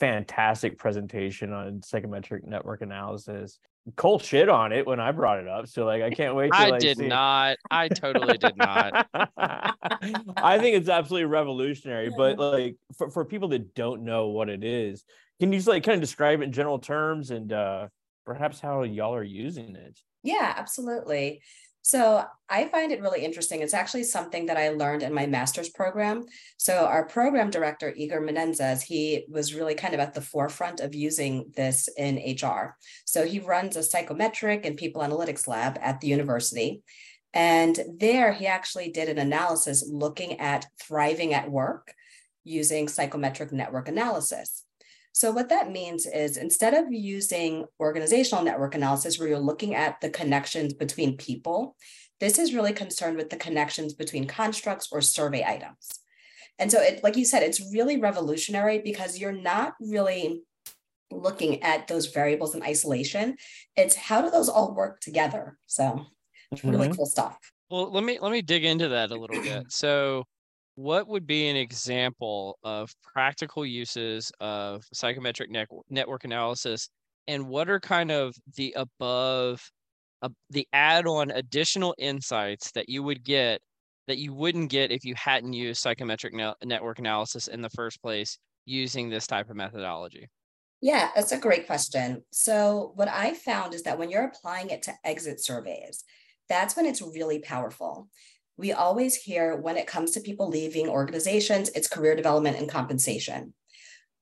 fantastic 0.00 0.76
presentation 0.76 1.52
on 1.52 1.80
psychometric 1.82 2.44
network 2.44 2.82
analysis 2.82 3.60
Cole 3.96 4.18
shit 4.18 4.48
on 4.48 4.72
it 4.72 4.86
when 4.86 5.00
I 5.00 5.12
brought 5.12 5.40
it 5.40 5.48
up. 5.48 5.66
So 5.66 5.84
like 5.84 6.02
I 6.02 6.10
can't 6.10 6.34
wait 6.34 6.52
to 6.52 6.58
I 6.58 6.70
like, 6.70 6.80
did 6.80 6.98
see. 6.98 7.08
not. 7.08 7.56
I 7.70 7.88
totally 7.88 8.38
did 8.38 8.56
not. 8.56 9.08
I 9.14 10.58
think 10.58 10.76
it's 10.76 10.88
absolutely 10.88 11.26
revolutionary. 11.26 12.10
But 12.16 12.38
like 12.38 12.76
for, 12.96 13.10
for 13.10 13.24
people 13.24 13.48
that 13.48 13.74
don't 13.74 14.04
know 14.04 14.28
what 14.28 14.48
it 14.48 14.64
is, 14.64 15.04
can 15.40 15.52
you 15.52 15.58
just 15.58 15.68
like 15.68 15.82
kind 15.82 15.94
of 15.94 16.00
describe 16.00 16.40
it 16.40 16.44
in 16.44 16.52
general 16.52 16.78
terms 16.78 17.30
and 17.30 17.52
uh 17.52 17.88
perhaps 18.26 18.60
how 18.60 18.82
y'all 18.82 19.14
are 19.14 19.22
using 19.22 19.74
it? 19.76 19.98
Yeah, 20.22 20.54
absolutely. 20.56 21.42
So 21.82 22.24
I 22.48 22.66
find 22.68 22.92
it 22.92 23.00
really 23.00 23.24
interesting. 23.24 23.62
It's 23.62 23.74
actually 23.74 24.04
something 24.04 24.46
that 24.46 24.56
I 24.56 24.70
learned 24.70 25.02
in 25.02 25.14
my 25.14 25.26
master's 25.26 25.70
program. 25.70 26.24
So 26.56 26.84
our 26.86 27.06
program 27.06 27.50
director, 27.50 27.92
Igor 27.96 28.20
Menezes, 28.20 28.82
he 28.82 29.24
was 29.28 29.54
really 29.54 29.74
kind 29.74 29.94
of 29.94 30.00
at 30.00 30.12
the 30.12 30.20
forefront 30.20 30.80
of 30.80 30.94
using 30.94 31.50
this 31.56 31.88
in 31.96 32.16
HR. 32.16 32.76
So 33.06 33.26
he 33.26 33.38
runs 33.40 33.76
a 33.76 33.82
psychometric 33.82 34.66
and 34.66 34.76
people 34.76 35.02
analytics 35.02 35.48
lab 35.48 35.78
at 35.80 36.00
the 36.00 36.08
university. 36.08 36.82
And 37.32 37.78
there 37.98 38.32
he 38.32 38.46
actually 38.46 38.90
did 38.90 39.08
an 39.08 39.18
analysis 39.18 39.88
looking 39.88 40.40
at 40.40 40.66
thriving 40.80 41.32
at 41.32 41.50
work 41.50 41.94
using 42.44 42.88
psychometric 42.88 43.52
network 43.52 43.88
analysis. 43.88 44.64
So, 45.12 45.32
what 45.32 45.48
that 45.48 45.70
means 45.70 46.06
is 46.06 46.36
instead 46.36 46.74
of 46.74 46.92
using 46.92 47.66
organizational 47.78 48.44
network 48.44 48.74
analysis, 48.74 49.18
where 49.18 49.28
you're 49.28 49.38
looking 49.38 49.74
at 49.74 50.00
the 50.00 50.10
connections 50.10 50.72
between 50.72 51.16
people, 51.16 51.76
this 52.20 52.38
is 52.38 52.54
really 52.54 52.72
concerned 52.72 53.16
with 53.16 53.30
the 53.30 53.36
connections 53.36 53.94
between 53.94 54.26
constructs 54.26 54.88
or 54.92 55.00
survey 55.00 55.44
items. 55.44 55.88
And 56.58 56.70
so, 56.70 56.80
it, 56.80 57.02
like 57.02 57.16
you 57.16 57.24
said, 57.24 57.42
it's 57.42 57.72
really 57.72 57.98
revolutionary 57.98 58.78
because 58.78 59.18
you're 59.18 59.32
not 59.32 59.74
really 59.80 60.42
looking 61.10 61.62
at 61.62 61.88
those 61.88 62.06
variables 62.06 62.54
in 62.54 62.62
isolation. 62.62 63.36
It's 63.76 63.96
how 63.96 64.22
do 64.22 64.30
those 64.30 64.48
all 64.48 64.74
work 64.74 65.00
together? 65.00 65.58
So, 65.66 66.06
it's 66.52 66.64
really 66.64 66.88
mm-hmm. 66.88 66.96
cool 66.96 67.06
stuff. 67.06 67.36
Well, 67.70 67.90
let 67.90 68.04
me 68.04 68.18
let 68.20 68.32
me 68.32 68.42
dig 68.42 68.64
into 68.64 68.88
that 68.88 69.10
a 69.10 69.16
little 69.16 69.42
bit. 69.42 69.66
So, 69.70 70.24
what 70.80 71.08
would 71.08 71.26
be 71.26 71.46
an 71.48 71.56
example 71.56 72.58
of 72.64 72.90
practical 73.02 73.66
uses 73.66 74.32
of 74.40 74.82
psychometric 74.94 75.50
ne- 75.50 75.66
network 75.90 76.24
analysis 76.24 76.88
and 77.28 77.46
what 77.46 77.68
are 77.68 77.78
kind 77.78 78.10
of 78.10 78.34
the 78.56 78.74
above 78.76 79.60
uh, 80.22 80.28
the 80.48 80.66
add-on 80.72 81.30
additional 81.32 81.94
insights 81.98 82.72
that 82.72 82.88
you 82.88 83.02
would 83.02 83.22
get 83.22 83.60
that 84.06 84.16
you 84.16 84.32
wouldn't 84.32 84.70
get 84.70 84.90
if 84.90 85.04
you 85.04 85.14
hadn't 85.16 85.52
used 85.52 85.82
psychometric 85.82 86.32
ne- 86.32 86.54
network 86.64 86.98
analysis 86.98 87.46
in 87.46 87.60
the 87.60 87.70
first 87.70 88.00
place 88.00 88.38
using 88.64 89.10
this 89.10 89.26
type 89.26 89.50
of 89.50 89.56
methodology 89.56 90.28
Yeah, 90.80 91.10
that's 91.14 91.32
a 91.32 91.38
great 91.38 91.66
question. 91.66 92.22
So, 92.32 92.92
what 92.94 93.08
I 93.08 93.34
found 93.34 93.74
is 93.74 93.82
that 93.82 93.98
when 93.98 94.08
you're 94.08 94.24
applying 94.24 94.70
it 94.70 94.82
to 94.84 94.94
exit 95.04 95.44
surveys, 95.44 96.04
that's 96.48 96.74
when 96.74 96.86
it's 96.86 97.02
really 97.02 97.38
powerful. 97.38 98.08
We 98.60 98.72
always 98.72 99.16
hear 99.16 99.56
when 99.56 99.78
it 99.78 99.86
comes 99.86 100.10
to 100.10 100.20
people 100.20 100.46
leaving 100.46 100.86
organizations, 100.86 101.70
it's 101.70 101.88
career 101.88 102.14
development 102.14 102.58
and 102.58 102.68
compensation. 102.68 103.54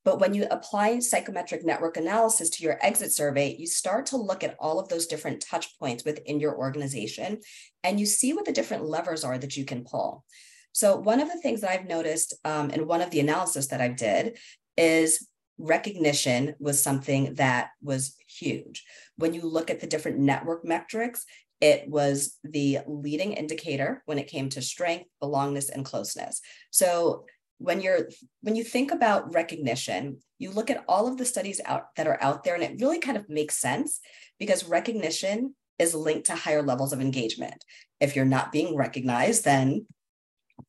But 0.04 0.20
when 0.20 0.32
you 0.32 0.46
apply 0.48 1.00
psychometric 1.00 1.64
network 1.64 1.96
analysis 1.96 2.48
to 2.50 2.62
your 2.62 2.78
exit 2.80 3.12
survey, 3.12 3.56
you 3.58 3.66
start 3.66 4.06
to 4.06 4.16
look 4.16 4.44
at 4.44 4.54
all 4.60 4.78
of 4.78 4.88
those 4.88 5.08
different 5.08 5.40
touch 5.40 5.76
points 5.80 6.04
within 6.04 6.38
your 6.38 6.56
organization 6.56 7.40
and 7.82 7.98
you 7.98 8.06
see 8.06 8.32
what 8.32 8.44
the 8.44 8.52
different 8.52 8.84
levers 8.84 9.24
are 9.24 9.38
that 9.38 9.56
you 9.56 9.64
can 9.64 9.82
pull. 9.82 10.24
So, 10.70 10.94
one 10.94 11.18
of 11.18 11.26
the 11.26 11.40
things 11.40 11.62
that 11.62 11.72
I've 11.72 11.88
noticed 11.88 12.34
um, 12.44 12.70
in 12.70 12.86
one 12.86 13.00
of 13.00 13.10
the 13.10 13.18
analysis 13.18 13.66
that 13.66 13.80
I 13.80 13.88
did 13.88 14.38
is 14.76 15.26
recognition 15.58 16.54
was 16.60 16.80
something 16.80 17.34
that 17.34 17.70
was 17.82 18.14
huge. 18.28 18.84
When 19.16 19.34
you 19.34 19.42
look 19.42 19.68
at 19.68 19.80
the 19.80 19.88
different 19.88 20.20
network 20.20 20.64
metrics, 20.64 21.26
it 21.60 21.88
was 21.88 22.36
the 22.44 22.78
leading 22.86 23.32
indicator 23.32 24.02
when 24.06 24.18
it 24.18 24.28
came 24.28 24.48
to 24.50 24.62
strength, 24.62 25.08
belongingness, 25.22 25.70
and 25.70 25.84
closeness. 25.84 26.40
So 26.70 27.24
when 27.58 27.80
you're 27.80 28.08
when 28.42 28.54
you 28.54 28.62
think 28.62 28.92
about 28.92 29.34
recognition, 29.34 30.18
you 30.38 30.50
look 30.50 30.70
at 30.70 30.84
all 30.88 31.08
of 31.08 31.16
the 31.16 31.24
studies 31.24 31.60
out 31.64 31.86
that 31.96 32.06
are 32.06 32.18
out 32.22 32.44
there, 32.44 32.54
and 32.54 32.62
it 32.62 32.80
really 32.80 33.00
kind 33.00 33.16
of 33.16 33.28
makes 33.28 33.56
sense 33.56 34.00
because 34.38 34.68
recognition 34.68 35.54
is 35.78 35.94
linked 35.94 36.26
to 36.26 36.36
higher 36.36 36.62
levels 36.62 36.92
of 36.92 37.00
engagement. 37.00 37.64
If 38.00 38.14
you're 38.14 38.24
not 38.24 38.52
being 38.52 38.76
recognized, 38.76 39.44
then 39.44 39.86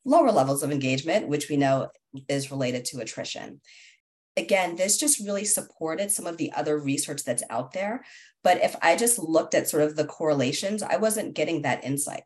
lower 0.04 0.32
levels 0.32 0.62
of 0.62 0.72
engagement, 0.72 1.28
which 1.28 1.48
we 1.48 1.56
know 1.56 1.88
is 2.28 2.50
related 2.50 2.84
to 2.86 3.00
attrition 3.00 3.60
again, 4.40 4.76
this 4.76 4.98
just 4.98 5.20
really 5.20 5.44
supported 5.44 6.10
some 6.10 6.26
of 6.26 6.36
the 6.36 6.52
other 6.52 6.78
research 6.78 7.24
that's 7.24 7.42
out 7.50 7.72
there. 7.72 8.04
But 8.42 8.62
if 8.62 8.74
I 8.82 8.96
just 8.96 9.18
looked 9.18 9.54
at 9.54 9.68
sort 9.68 9.82
of 9.82 9.96
the 9.96 10.04
correlations, 10.04 10.82
I 10.82 10.96
wasn't 10.96 11.34
getting 11.34 11.62
that 11.62 11.84
insight. 11.84 12.24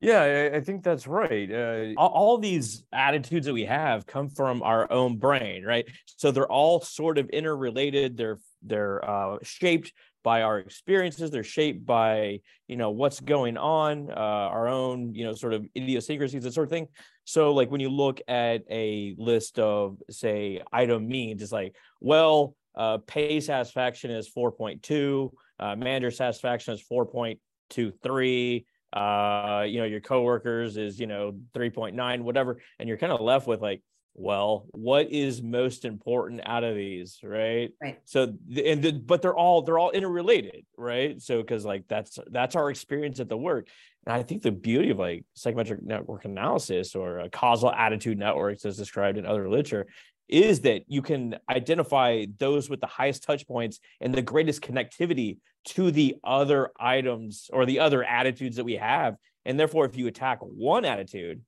Yeah, 0.00 0.50
I 0.52 0.60
think 0.60 0.82
that's 0.82 1.06
right. 1.06 1.48
Uh, 1.48 1.92
all, 1.96 2.36
these 2.38 2.82
attitudes 2.92 3.46
that 3.46 3.52
we 3.52 3.66
have 3.66 4.04
come 4.04 4.28
from 4.28 4.60
our 4.60 4.90
own 4.90 5.18
brain, 5.18 5.62
right? 5.62 5.86
So 6.16 6.32
they're 6.32 6.50
all 6.50 6.80
sort 6.80 7.18
of 7.18 7.28
interrelated. 7.28 8.16
They're 8.16 8.40
they're 8.62 9.08
uh, 9.08 9.38
shaped 9.44 9.92
by 10.22 10.42
our 10.42 10.58
experiences 10.58 11.30
they're 11.30 11.42
shaped 11.42 11.84
by 11.84 12.40
you 12.68 12.76
know 12.76 12.90
what's 12.90 13.20
going 13.20 13.56
on 13.56 14.10
uh, 14.10 14.14
our 14.14 14.68
own 14.68 15.14
you 15.14 15.24
know 15.24 15.34
sort 15.34 15.52
of 15.52 15.66
idiosyncrasies 15.76 16.42
that 16.42 16.54
sort 16.54 16.66
of 16.66 16.70
thing 16.70 16.88
so 17.24 17.52
like 17.52 17.70
when 17.70 17.80
you 17.80 17.88
look 17.88 18.20
at 18.28 18.62
a 18.70 19.14
list 19.18 19.58
of 19.58 19.98
say 20.10 20.60
item 20.72 21.06
means 21.06 21.42
it's 21.42 21.52
like 21.52 21.74
well 22.00 22.54
uh, 22.74 22.98
pay 23.06 23.40
satisfaction 23.40 24.10
is 24.10 24.30
4.2 24.36 25.30
uh, 25.60 25.76
manager 25.76 26.10
satisfaction 26.10 26.74
is 26.74 26.82
4.23 26.90 28.64
uh 28.94 29.64
you 29.66 29.78
know 29.78 29.86
your 29.86 30.00
coworkers 30.00 30.76
is 30.76 31.00
you 31.00 31.06
know 31.06 31.32
3.9 31.54 32.20
whatever 32.22 32.60
and 32.78 32.88
you're 32.88 32.98
kind 32.98 33.12
of 33.12 33.20
left 33.22 33.46
with 33.46 33.62
like 33.62 33.82
well 34.14 34.66
what 34.72 35.10
is 35.10 35.42
most 35.42 35.84
important 35.84 36.40
out 36.44 36.64
of 36.64 36.74
these 36.74 37.18
right? 37.22 37.72
Right. 37.80 37.98
So 38.04 38.34
and 38.56 38.82
the, 38.82 38.92
but 38.92 39.22
they're 39.22 39.34
all 39.34 39.62
they're 39.62 39.78
all 39.78 39.90
interrelated 39.90 40.64
right? 40.76 41.20
So 41.20 41.40
because 41.40 41.64
like 41.64 41.84
that's 41.88 42.18
that's 42.30 42.56
our 42.56 42.70
experience 42.70 43.20
at 43.20 43.28
the 43.28 43.36
work. 43.36 43.68
And 44.06 44.14
i 44.14 44.22
think 44.22 44.42
the 44.42 44.50
beauty 44.50 44.90
of 44.90 44.98
like 44.98 45.24
psychometric 45.34 45.82
network 45.82 46.24
analysis 46.24 46.94
or 46.94 47.20
uh, 47.20 47.28
causal 47.30 47.70
attitude 47.70 48.18
networks 48.18 48.64
as 48.64 48.76
described 48.76 49.16
in 49.16 49.26
other 49.26 49.48
literature 49.48 49.86
is 50.28 50.60
that 50.60 50.82
you 50.88 51.02
can 51.02 51.36
identify 51.50 52.24
those 52.38 52.70
with 52.70 52.80
the 52.80 52.86
highest 52.86 53.22
touch 53.22 53.46
points 53.46 53.80
and 54.00 54.14
the 54.14 54.22
greatest 54.22 54.62
connectivity 54.62 55.38
to 55.64 55.90
the 55.90 56.16
other 56.24 56.70
items 56.80 57.50
or 57.52 57.66
the 57.66 57.80
other 57.80 58.02
attitudes 58.02 58.56
that 58.56 58.64
we 58.64 58.76
have. 58.76 59.16
And 59.44 59.60
therefore 59.60 59.84
if 59.84 59.96
you 59.96 60.06
attack 60.06 60.38
one 60.40 60.84
attitude 60.84 61.42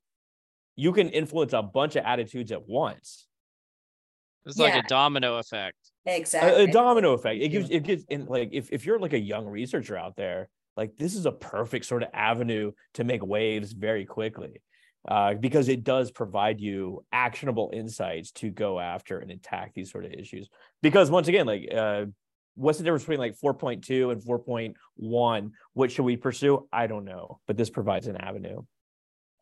you 0.77 0.93
can 0.93 1.09
influence 1.11 1.53
a 1.53 1.63
bunch 1.63 1.97
of 1.97 2.05
attitudes 2.05 2.53
at 2.53 2.67
once. 2.67 3.27
It's 4.47 4.59
yeah. 4.59 4.67
like 4.67 4.85
a 4.85 4.89
domino 4.89 5.39
effect. 5.39 5.79
Exactly. 6.07 6.65
A, 6.65 6.69
a 6.69 6.73
domino 6.73 7.13
effect. 7.13 7.41
It 7.41 7.49
gives 7.49 7.71
it 7.71 7.83
gives 7.83 8.05
in 8.09 8.27
like 8.27 8.51
if, 8.53 8.71
if 8.71 8.85
you're 8.85 8.99
like 8.99 9.15
a 9.15 9.19
young 9.19 9.47
researcher 9.47 9.97
out 9.97 10.17
there, 10.17 10.49
like 10.77 10.97
this 10.97 11.15
is 11.15 11.27
a 11.27 11.33
perfect 11.33 11.87
sort 11.87 12.03
of 12.03 12.11
avenue 12.13 12.73
to 12.95 13.05
make 13.05 13.25
waves 13.25 13.73
very 13.73 14.05
quickly. 14.05 14.61
Uh, 15.07 15.35
because 15.35 15.69
it 15.69 15.85
does 15.85 16.11
provide 16.11 16.59
you 16.63 17.05
actionable 17.13 17.71
insights 17.75 18.31
to 18.31 18.49
go 18.49 18.81
after 18.81 19.19
and 19.19 19.31
attack 19.31 19.73
these 19.75 19.93
sort 19.93 20.07
of 20.07 20.13
issues. 20.13 20.49
Because 20.81 21.11
once 21.11 21.29
again, 21.29 21.47
like 21.47 21.69
uh, 21.75 22.07
what's 22.55 22.79
the 22.79 22.85
difference 22.85 23.03
between 23.03 23.19
like 23.19 23.37
4.2 23.39 24.13
and 24.13 24.23
4.1? 24.23 25.51
What 25.75 25.93
should 25.93 26.05
we 26.05 26.17
pursue? 26.17 26.67
I 26.73 26.87
don't 26.87 27.05
know, 27.05 27.39
but 27.47 27.59
this 27.59 27.69
provides 27.69 28.07
an 28.07 28.17
avenue. 28.17 28.63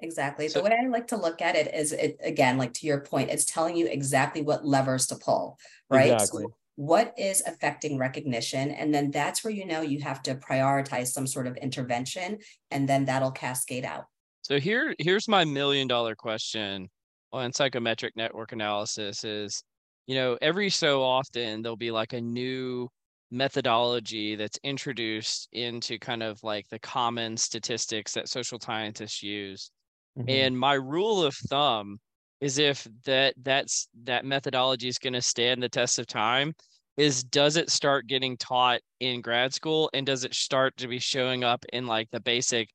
Exactly. 0.02 0.49
So, 0.49 0.59
the 0.59 0.64
way 0.64 0.78
I 0.82 0.87
like 0.88 1.06
to 1.09 1.16
look 1.16 1.40
at 1.40 1.54
it 1.54 1.73
is 1.75 1.92
it 1.92 2.18
again, 2.23 2.59
like 2.59 2.75
to 2.75 2.87
your 2.87 3.00
point, 3.00 3.30
it's 3.30 3.44
telling 3.44 3.76
you 3.76 3.87
exactly 3.87 4.42
what 4.42 4.66
levers 4.66 5.06
to 5.06 5.16
pull, 5.16 5.59
right? 5.88 6.12
Exactly. 6.12 6.44
So 6.44 6.54
what 6.76 7.14
is 7.16 7.42
affecting 7.47 7.99
recognition? 7.99 8.71
And 8.71 8.92
then 8.94 9.11
that's 9.11 9.44
where 9.44 9.52
you 9.52 9.64
know 9.64 9.82
you 9.82 10.00
have 10.00 10.23
to 10.25 10.35
prioritize 10.35 11.09
some 11.09 11.26
sort 11.26 11.47
of 11.47 11.56
intervention, 11.56 12.38
and 12.71 12.88
then 12.88 13.04
that'll 13.04 13.30
cascade 13.30 13.85
out. 13.85 14.06
So 14.42 14.59
here, 14.59 14.94
here's 14.99 15.28
my 15.28 15.44
million 15.44 15.87
dollar 15.87 16.16
question 16.16 16.88
on 17.32 17.52
psychometric 17.52 18.16
network 18.16 18.52
analysis 18.52 19.23
is, 19.23 19.62
you 20.06 20.16
know, 20.16 20.37
every 20.42 20.68
so 20.68 21.02
often 21.02 21.62
there'll 21.62 21.76
be 21.76 21.92
like 21.92 22.12
a 22.12 22.21
new 22.21 22.88
methodology 23.30 24.35
that's 24.35 24.59
introduced 24.64 25.49
into 25.52 25.99
kind 25.99 26.23
of 26.23 26.42
like 26.42 26.68
the 26.68 26.78
common 26.80 27.37
statistics 27.37 28.12
that 28.12 28.28
social 28.28 28.59
scientists 28.61 29.23
use 29.23 29.71
Mm-hmm. 30.19 30.28
And 30.28 30.59
my 30.59 30.75
rule 30.75 31.25
of 31.25 31.35
thumb 31.35 31.99
is 32.40 32.59
if 32.59 32.87
that 33.04 33.35
that's 33.42 33.88
that 34.04 34.25
methodology 34.25 34.88
is 34.88 34.99
going 34.99 35.12
to 35.12 35.23
stand 35.23 35.62
the 35.62 35.69
test 35.69 35.99
of 35.99 36.07
time 36.07 36.54
is 36.97 37.25
does 37.25 37.57
it 37.57 37.71
start 37.71 38.07
getting 38.07 38.37
taught 38.37 38.81
in 39.00 39.21
grad 39.21 39.54
school 39.54 39.88
and 39.95 40.04
does 40.04 40.25
it 40.25 40.35
start 40.35 40.76
to 40.76 40.88
be 40.88 40.99
showing 40.99 41.42
up 41.42 41.64
in 41.73 41.87
like 41.87 42.11
the 42.11 42.21
basic 42.21 42.69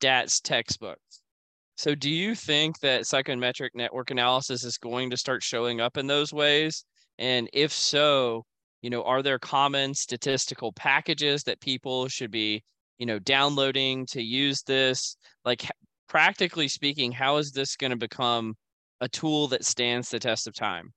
stats 0.00 0.40
textbooks? 0.42 1.22
So 1.76 1.94
do 1.94 2.10
you 2.10 2.34
think 2.34 2.80
that 2.80 3.06
psychometric 3.06 3.74
network 3.74 4.10
analysis 4.10 4.64
is 4.64 4.78
going 4.78 5.10
to 5.10 5.16
start 5.16 5.42
showing 5.42 5.80
up 5.80 5.96
in 5.96 6.06
those 6.06 6.32
ways? 6.32 6.84
And 7.18 7.48
if 7.52 7.72
so, 7.72 8.44
you 8.82 8.90
know, 8.90 9.02
are 9.02 9.22
there 9.22 9.38
common 9.38 9.94
statistical 9.94 10.72
packages 10.72 11.44
that 11.44 11.60
people 11.60 12.08
should 12.08 12.30
be, 12.30 12.64
you 12.98 13.06
know, 13.06 13.18
downloading 13.18 14.06
to 14.06 14.22
use 14.22 14.62
this? 14.62 15.16
Like 15.44 15.70
practically 16.08 16.68
speaking, 16.68 17.12
how 17.12 17.36
is 17.36 17.52
this 17.52 17.76
going 17.76 17.90
to 17.90 17.96
become 17.96 18.56
a 19.00 19.08
tool 19.08 19.48
that 19.48 19.64
stands 19.64 20.08
the 20.08 20.18
test 20.18 20.46
of 20.46 20.54
time? 20.54 20.92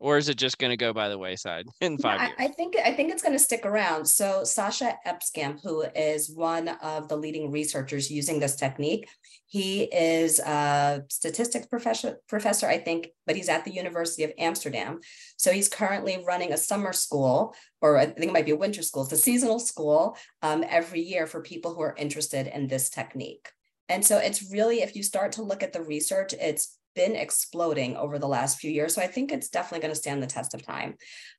Or 0.00 0.16
is 0.16 0.28
it 0.28 0.36
just 0.36 0.58
going 0.58 0.70
to 0.70 0.76
go 0.76 0.92
by 0.92 1.08
the 1.08 1.18
wayside 1.18 1.66
in 1.80 1.98
five 1.98 2.20
yeah, 2.20 2.26
years? 2.28 2.36
I 2.38 2.46
think 2.48 2.76
I 2.76 2.92
think 2.92 3.10
it's 3.10 3.22
going 3.22 3.34
to 3.34 3.38
stick 3.38 3.66
around. 3.66 4.04
So 4.06 4.44
Sacha 4.44 4.96
Epskamp, 5.04 5.60
who 5.62 5.82
is 5.94 6.30
one 6.30 6.68
of 6.68 7.08
the 7.08 7.16
leading 7.16 7.50
researchers 7.50 8.08
using 8.08 8.38
this 8.38 8.54
technique, 8.54 9.08
he 9.46 9.82
is 9.84 10.38
a 10.38 11.02
statistics 11.08 11.66
professor, 11.66 12.18
professor, 12.28 12.68
I 12.68 12.78
think, 12.78 13.08
but 13.26 13.34
he's 13.34 13.48
at 13.48 13.64
the 13.64 13.72
University 13.72 14.22
of 14.22 14.30
Amsterdam. 14.38 15.00
So 15.36 15.50
he's 15.50 15.68
currently 15.68 16.22
running 16.24 16.52
a 16.52 16.58
summer 16.58 16.92
school, 16.92 17.56
or 17.80 17.96
I 17.96 18.06
think 18.06 18.30
it 18.30 18.32
might 18.32 18.46
be 18.46 18.52
a 18.52 18.56
winter 18.56 18.82
school. 18.82 19.02
It's 19.02 19.12
a 19.12 19.16
seasonal 19.16 19.58
school 19.58 20.16
um, 20.42 20.64
every 20.68 21.00
year 21.00 21.26
for 21.26 21.42
people 21.42 21.74
who 21.74 21.80
are 21.80 21.96
interested 21.98 22.46
in 22.46 22.68
this 22.68 22.88
technique. 22.88 23.48
And 23.88 24.04
so 24.04 24.18
it's 24.18 24.50
really, 24.52 24.82
if 24.82 24.94
you 24.94 25.02
start 25.02 25.32
to 25.32 25.42
look 25.42 25.62
at 25.62 25.72
the 25.72 25.82
research, 25.82 26.34
it's 26.34 26.78
been 26.94 27.16
exploding 27.16 27.96
over 27.96 28.18
the 28.18 28.28
last 28.28 28.58
few 28.58 28.70
years. 28.70 28.94
So 28.94 29.02
I 29.02 29.06
think 29.06 29.30
it's 29.30 29.48
definitely 29.48 29.82
going 29.82 29.94
to 29.94 30.00
stand 30.00 30.22
the 30.22 30.26
test 30.26 30.54
of 30.54 30.62
time. 30.62 30.96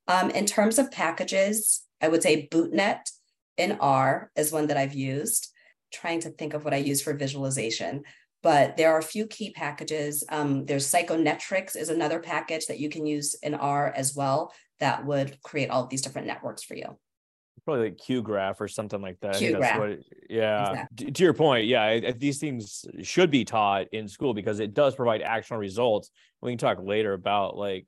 Um, 0.08 0.32
in 0.32 0.46
terms 0.46 0.79
of 0.79 0.91
packages, 0.91 1.84
I 2.01 2.08
would 2.08 2.24
say 2.24 2.48
BootNet 2.48 3.01
in 3.58 3.74
R 3.74 4.32
is 4.36 4.51
one 4.51 4.68
that 4.68 4.77
I've 4.77 4.94
used, 4.94 5.51
trying 5.94 6.22
to 6.22 6.29
think 6.29 6.53
of 6.53 6.63
what 6.63 6.74
I 6.74 6.77
use 6.77 7.01
for 7.01 7.13
visualization. 7.13 8.03
But 8.41 8.77
there 8.77 8.94
are 8.94 9.00
a 9.00 9.03
few 9.03 9.27
key 9.27 9.51
packages. 9.51 10.24
Um, 10.29 10.65
there's 10.65 10.89
Psychonetrics 10.89 11.75
is 11.75 11.89
another 11.89 12.20
package 12.20 12.68
that 12.68 12.79
you 12.79 12.89
can 12.89 13.06
use 13.06 13.36
in 13.44 13.53
R 13.53 13.91
as 13.94 14.15
well 14.15 14.53
that 14.79 15.06
would 15.06 15.38
create 15.44 15.70
all 15.70 15.84
of 15.84 15.89
these 15.89 16.01
different 16.01 16.27
networks 16.27 16.63
for 16.63 16.75
you 16.75 16.98
probably 17.69 17.89
like 17.89 18.23
graph 18.23 18.61
or 18.61 18.67
something 18.67 19.01
like 19.01 19.19
that. 19.21 19.35
QGraph. 19.35 20.03
yeah. 20.29 20.71
Exactly. 20.71 21.11
To 21.11 21.23
your 21.23 21.33
point, 21.33 21.67
yeah, 21.67 22.11
these 22.11 22.39
things 22.39 22.85
should 23.01 23.31
be 23.31 23.45
taught 23.45 23.88
in 23.91 24.07
school 24.07 24.33
because 24.33 24.59
it 24.59 24.73
does 24.73 24.95
provide 24.95 25.21
actionable 25.21 25.61
results. 25.61 26.11
We 26.41 26.51
can 26.51 26.57
talk 26.57 26.79
later 26.81 27.13
about 27.13 27.57
like 27.57 27.85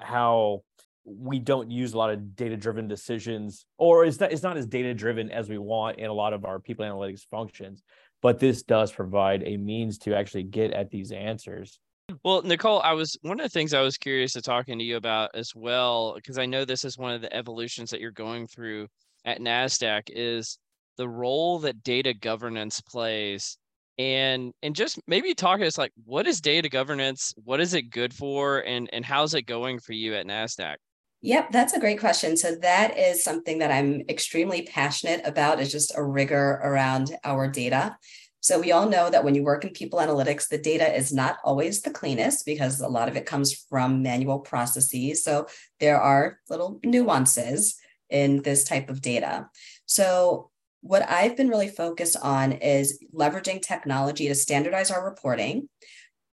how 0.00 0.62
we 1.04 1.38
don't 1.38 1.70
use 1.70 1.94
a 1.94 1.98
lot 1.98 2.10
of 2.10 2.36
data 2.36 2.56
driven 2.56 2.86
decisions 2.86 3.66
or 3.76 4.04
it's 4.04 4.20
not, 4.20 4.30
it's 4.30 4.42
not 4.42 4.56
as 4.56 4.66
data 4.66 4.94
driven 4.94 5.30
as 5.30 5.48
we 5.48 5.58
want 5.58 5.98
in 5.98 6.08
a 6.08 6.12
lot 6.12 6.32
of 6.32 6.44
our 6.44 6.60
people 6.60 6.84
analytics 6.84 7.26
functions 7.28 7.82
but 8.20 8.38
this 8.38 8.62
does 8.62 8.92
provide 8.92 9.42
a 9.44 9.56
means 9.56 9.98
to 9.98 10.14
actually 10.14 10.44
get 10.44 10.70
at 10.70 10.90
these 10.90 11.10
answers 11.10 11.80
Well, 12.24 12.42
Nicole, 12.42 12.80
I 12.82 12.92
was 12.92 13.16
one 13.22 13.40
of 13.40 13.44
the 13.44 13.50
things 13.50 13.74
I 13.74 13.80
was 13.80 13.96
curious 13.96 14.34
to 14.34 14.42
talking 14.42 14.78
to 14.78 14.84
you 14.84 14.96
about 14.96 15.30
as 15.34 15.54
well, 15.54 16.14
because 16.14 16.38
I 16.38 16.46
know 16.46 16.64
this 16.64 16.84
is 16.84 16.98
one 16.98 17.12
of 17.12 17.22
the 17.22 17.34
evolutions 17.34 17.90
that 17.90 18.00
you're 18.00 18.10
going 18.10 18.46
through 18.46 18.88
at 19.24 19.40
NASDAQ 19.40 20.04
is 20.08 20.58
the 20.96 21.08
role 21.08 21.58
that 21.60 21.82
data 21.82 22.14
governance 22.14 22.80
plays. 22.80 23.56
And 23.98 24.52
and 24.62 24.74
just 24.74 24.98
maybe 25.06 25.34
talk 25.34 25.60
to 25.60 25.66
us 25.66 25.76
like 25.76 25.92
what 26.04 26.26
is 26.26 26.40
data 26.40 26.68
governance? 26.68 27.34
What 27.44 27.60
is 27.60 27.74
it 27.74 27.90
good 27.90 28.14
for? 28.14 28.60
And 28.60 28.88
and 28.92 29.04
how's 29.04 29.34
it 29.34 29.42
going 29.42 29.80
for 29.80 29.92
you 29.92 30.14
at 30.14 30.26
NASDAQ? 30.26 30.76
Yep, 31.20 31.52
that's 31.52 31.72
a 31.72 31.80
great 31.80 32.00
question. 32.00 32.36
So 32.36 32.56
that 32.56 32.98
is 32.98 33.22
something 33.22 33.58
that 33.58 33.70
I'm 33.70 34.02
extremely 34.08 34.62
passionate 34.62 35.20
about 35.24 35.60
is 35.60 35.70
just 35.70 35.96
a 35.96 36.02
rigor 36.02 36.60
around 36.64 37.16
our 37.22 37.46
data. 37.46 37.96
So 38.40 38.58
we 38.58 38.72
all 38.72 38.88
know 38.88 39.08
that 39.08 39.22
when 39.22 39.36
you 39.36 39.44
work 39.44 39.64
in 39.64 39.70
people 39.70 40.00
analytics, 40.00 40.48
the 40.48 40.58
data 40.58 40.92
is 40.92 41.12
not 41.12 41.36
always 41.44 41.82
the 41.82 41.92
cleanest 41.92 42.44
because 42.44 42.80
a 42.80 42.88
lot 42.88 43.08
of 43.08 43.16
it 43.16 43.24
comes 43.24 43.54
from 43.54 44.02
manual 44.02 44.40
processes. 44.40 45.22
So 45.22 45.46
there 45.78 46.00
are 46.00 46.40
little 46.50 46.80
nuances 46.82 47.76
in 48.12 48.42
this 48.42 48.62
type 48.64 48.90
of 48.90 49.00
data. 49.00 49.48
So 49.86 50.50
what 50.82 51.08
I've 51.08 51.36
been 51.36 51.48
really 51.48 51.68
focused 51.68 52.16
on 52.22 52.52
is 52.52 53.02
leveraging 53.14 53.62
technology 53.62 54.28
to 54.28 54.34
standardize 54.34 54.90
our 54.90 55.04
reporting, 55.04 55.68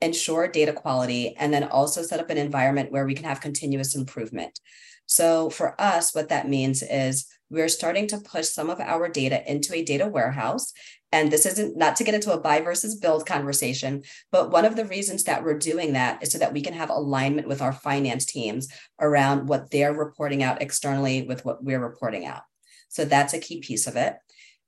ensure 0.00 0.48
data 0.48 0.72
quality, 0.72 1.36
and 1.36 1.52
then 1.52 1.64
also 1.64 2.02
set 2.02 2.20
up 2.20 2.30
an 2.30 2.38
environment 2.38 2.92
where 2.92 3.06
we 3.06 3.14
can 3.14 3.24
have 3.24 3.40
continuous 3.40 3.94
improvement. 3.94 4.58
So 5.06 5.48
for 5.48 5.80
us, 5.80 6.14
what 6.14 6.28
that 6.28 6.48
means 6.48 6.82
is 6.82 7.26
we're 7.50 7.68
starting 7.68 8.06
to 8.08 8.18
push 8.18 8.48
some 8.48 8.68
of 8.68 8.80
our 8.80 9.08
data 9.08 9.42
into 9.50 9.74
a 9.74 9.84
data 9.84 10.06
warehouse. 10.06 10.72
And 11.10 11.30
this 11.30 11.46
isn't 11.46 11.76
not 11.76 11.96
to 11.96 12.04
get 12.04 12.14
into 12.14 12.32
a 12.32 12.40
buy 12.40 12.60
versus 12.60 12.94
build 12.94 13.26
conversation, 13.26 14.02
but 14.30 14.50
one 14.50 14.64
of 14.64 14.76
the 14.76 14.84
reasons 14.84 15.24
that 15.24 15.42
we're 15.42 15.58
doing 15.58 15.94
that 15.94 16.22
is 16.22 16.32
so 16.32 16.38
that 16.38 16.52
we 16.52 16.60
can 16.60 16.74
have 16.74 16.90
alignment 16.90 17.48
with 17.48 17.62
our 17.62 17.72
finance 17.72 18.26
teams 18.26 18.68
around 19.00 19.48
what 19.48 19.70
they're 19.70 19.94
reporting 19.94 20.42
out 20.42 20.60
externally 20.60 21.22
with 21.22 21.44
what 21.44 21.64
we're 21.64 21.80
reporting 21.80 22.26
out. 22.26 22.42
So 22.88 23.04
that's 23.04 23.32
a 23.32 23.38
key 23.38 23.60
piece 23.60 23.86
of 23.86 23.96
it. 23.96 24.16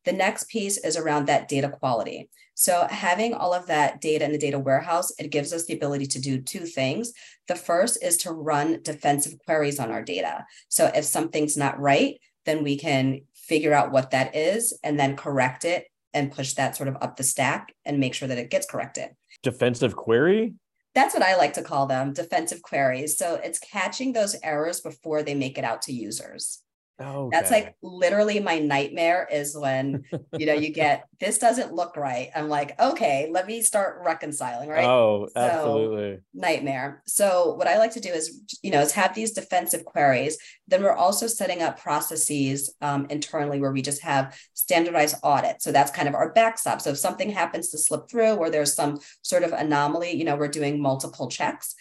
The 0.06 0.12
next 0.12 0.48
piece 0.48 0.78
is 0.78 0.96
around 0.96 1.26
that 1.26 1.48
data 1.48 1.68
quality. 1.68 2.30
So 2.54 2.86
having 2.90 3.34
all 3.34 3.52
of 3.52 3.66
that 3.66 4.00
data 4.00 4.24
in 4.24 4.32
the 4.32 4.38
data 4.38 4.58
warehouse, 4.58 5.12
it 5.18 5.30
gives 5.30 5.52
us 5.52 5.66
the 5.66 5.74
ability 5.74 6.06
to 6.06 6.20
do 6.20 6.40
two 6.40 6.64
things. 6.64 7.12
The 7.48 7.56
first 7.56 8.02
is 8.02 8.16
to 8.18 8.32
run 8.32 8.80
defensive 8.82 9.38
queries 9.44 9.78
on 9.78 9.90
our 9.90 10.02
data. 10.02 10.46
So 10.68 10.90
if 10.94 11.04
something's 11.04 11.56
not 11.56 11.78
right, 11.78 12.18
then 12.46 12.64
we 12.64 12.78
can 12.78 13.22
figure 13.34 13.74
out 13.74 13.92
what 13.92 14.12
that 14.12 14.34
is 14.34 14.78
and 14.82 14.98
then 14.98 15.16
correct 15.16 15.66
it 15.66 15.84
and 16.12 16.32
push 16.32 16.54
that 16.54 16.76
sort 16.76 16.88
of 16.88 16.96
up 17.00 17.16
the 17.16 17.22
stack 17.22 17.74
and 17.84 17.98
make 17.98 18.14
sure 18.14 18.28
that 18.28 18.38
it 18.38 18.50
gets 18.50 18.66
corrected. 18.66 19.10
Defensive 19.42 19.96
query? 19.96 20.54
That's 20.94 21.14
what 21.14 21.22
I 21.22 21.36
like 21.36 21.52
to 21.54 21.62
call 21.62 21.86
them 21.86 22.12
defensive 22.12 22.62
queries. 22.62 23.16
So 23.16 23.36
it's 23.36 23.58
catching 23.58 24.12
those 24.12 24.36
errors 24.42 24.80
before 24.80 25.22
they 25.22 25.34
make 25.34 25.56
it 25.56 25.64
out 25.64 25.82
to 25.82 25.92
users. 25.92 26.62
Okay. 27.00 27.28
That's 27.32 27.50
like 27.50 27.74
literally 27.82 28.40
my 28.40 28.58
nightmare 28.58 29.26
is 29.30 29.56
when, 29.56 30.04
you 30.36 30.46
know, 30.46 30.52
you 30.52 30.68
get 30.74 31.06
this 31.18 31.38
doesn't 31.38 31.72
look 31.72 31.96
right. 31.96 32.30
I'm 32.34 32.48
like, 32.48 32.78
okay, 32.80 33.28
let 33.30 33.46
me 33.46 33.62
start 33.62 34.02
reconciling, 34.04 34.68
right? 34.68 34.84
Oh, 34.84 35.28
so, 35.34 35.40
absolutely. 35.40 36.18
Nightmare. 36.34 37.02
So 37.06 37.54
what 37.54 37.68
I 37.68 37.78
like 37.78 37.92
to 37.92 38.00
do 38.00 38.10
is, 38.10 38.58
you 38.62 38.70
know, 38.70 38.80
is 38.80 38.92
have 38.92 39.14
these 39.14 39.32
defensive 39.32 39.84
queries. 39.84 40.38
Then 40.68 40.82
we're 40.82 40.94
also 40.94 41.26
setting 41.26 41.62
up 41.62 41.80
processes 41.80 42.74
um, 42.82 43.06
internally 43.08 43.60
where 43.60 43.72
we 43.72 43.82
just 43.82 44.02
have 44.02 44.38
standardized 44.52 45.16
audit. 45.22 45.62
So 45.62 45.72
that's 45.72 45.90
kind 45.90 46.08
of 46.08 46.14
our 46.14 46.32
backstop. 46.32 46.80
So 46.80 46.90
if 46.90 46.98
something 46.98 47.30
happens 47.30 47.70
to 47.70 47.78
slip 47.78 48.10
through 48.10 48.34
or 48.34 48.50
there's 48.50 48.74
some 48.74 49.00
sort 49.22 49.42
of 49.42 49.52
anomaly, 49.52 50.12
you 50.12 50.24
know, 50.24 50.36
we're 50.36 50.48
doing 50.48 50.82
multiple 50.82 51.28
checks. 51.28 51.74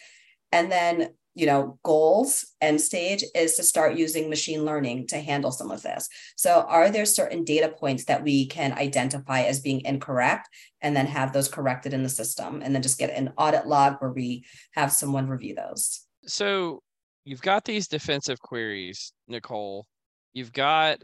And 0.51 0.71
then 0.71 1.09
you 1.39 1.45
know 1.45 1.79
goals 1.83 2.45
end 2.59 2.81
stage 2.81 3.23
is 3.33 3.55
to 3.55 3.63
start 3.63 3.95
using 3.95 4.29
machine 4.29 4.65
learning 4.65 5.07
to 5.07 5.17
handle 5.17 5.51
some 5.51 5.71
of 5.71 5.81
this. 5.81 6.09
So 6.35 6.65
are 6.67 6.89
there 6.89 7.05
certain 7.05 7.45
data 7.45 7.69
points 7.69 8.03
that 8.05 8.23
we 8.23 8.47
can 8.47 8.73
identify 8.73 9.41
as 9.41 9.61
being 9.61 9.81
incorrect 9.85 10.49
and 10.81 10.93
then 10.93 11.07
have 11.07 11.31
those 11.31 11.47
corrected 11.47 11.93
in 11.93 12.03
the 12.03 12.09
system 12.09 12.61
and 12.61 12.75
then 12.75 12.81
just 12.81 12.99
get 12.99 13.11
an 13.11 13.31
audit 13.37 13.67
log 13.67 13.95
where 13.99 14.11
we 14.11 14.43
have 14.73 14.91
someone 14.91 15.29
review 15.29 15.55
those? 15.55 16.01
So 16.25 16.81
you've 17.23 17.41
got 17.41 17.63
these 17.63 17.87
defensive 17.87 18.41
queries 18.41 19.13
nicole. 19.29 19.85
You've 20.33 20.51
got 20.51 20.99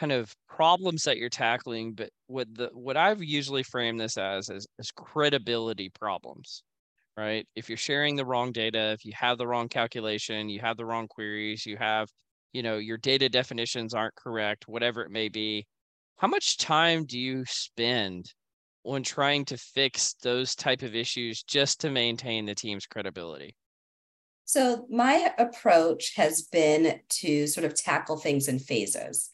kind 0.00 0.12
of 0.12 0.34
problems 0.48 1.02
that 1.02 1.18
you're 1.18 1.28
tackling 1.28 1.92
but 1.92 2.08
what 2.28 2.46
the 2.54 2.70
what 2.72 2.96
i've 2.96 3.20
usually 3.20 3.64
framed 3.64 3.98
this 3.98 4.16
as 4.16 4.48
is, 4.48 4.64
is 4.78 4.92
credibility 4.92 5.88
problems 5.88 6.62
right? 7.18 7.46
If 7.56 7.68
you're 7.68 7.76
sharing 7.76 8.14
the 8.14 8.24
wrong 8.24 8.52
data, 8.52 8.92
if 8.92 9.04
you 9.04 9.12
have 9.16 9.38
the 9.38 9.46
wrong 9.46 9.68
calculation, 9.68 10.48
you 10.48 10.60
have 10.60 10.76
the 10.76 10.86
wrong 10.86 11.08
queries, 11.08 11.66
you 11.66 11.76
have, 11.76 12.08
you 12.52 12.62
know, 12.62 12.76
your 12.76 12.96
data 12.96 13.28
definitions 13.28 13.92
aren't 13.92 14.14
correct, 14.14 14.68
whatever 14.68 15.02
it 15.02 15.10
may 15.10 15.28
be, 15.28 15.66
how 16.18 16.28
much 16.28 16.58
time 16.58 17.04
do 17.04 17.18
you 17.18 17.44
spend 17.48 18.32
on 18.84 19.02
trying 19.02 19.44
to 19.46 19.56
fix 19.56 20.14
those 20.22 20.54
type 20.54 20.82
of 20.82 20.94
issues 20.94 21.42
just 21.42 21.80
to 21.80 21.90
maintain 21.90 22.46
the 22.46 22.54
team's 22.54 22.86
credibility? 22.86 23.56
So 24.44 24.86
my 24.88 25.32
approach 25.38 26.14
has 26.14 26.42
been 26.42 27.00
to 27.08 27.48
sort 27.48 27.66
of 27.66 27.74
tackle 27.74 28.16
things 28.16 28.46
in 28.46 28.60
phases. 28.60 29.30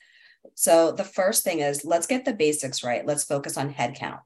So 0.55 0.91
the 0.91 1.05
first 1.05 1.45
thing 1.45 1.61
is 1.61 1.85
let's 1.85 2.07
get 2.07 2.25
the 2.25 2.33
basics 2.33 2.83
right. 2.83 3.07
Let's 3.07 3.25
focus 3.25 3.59
on 3.59 3.75
headcount. 3.75 4.23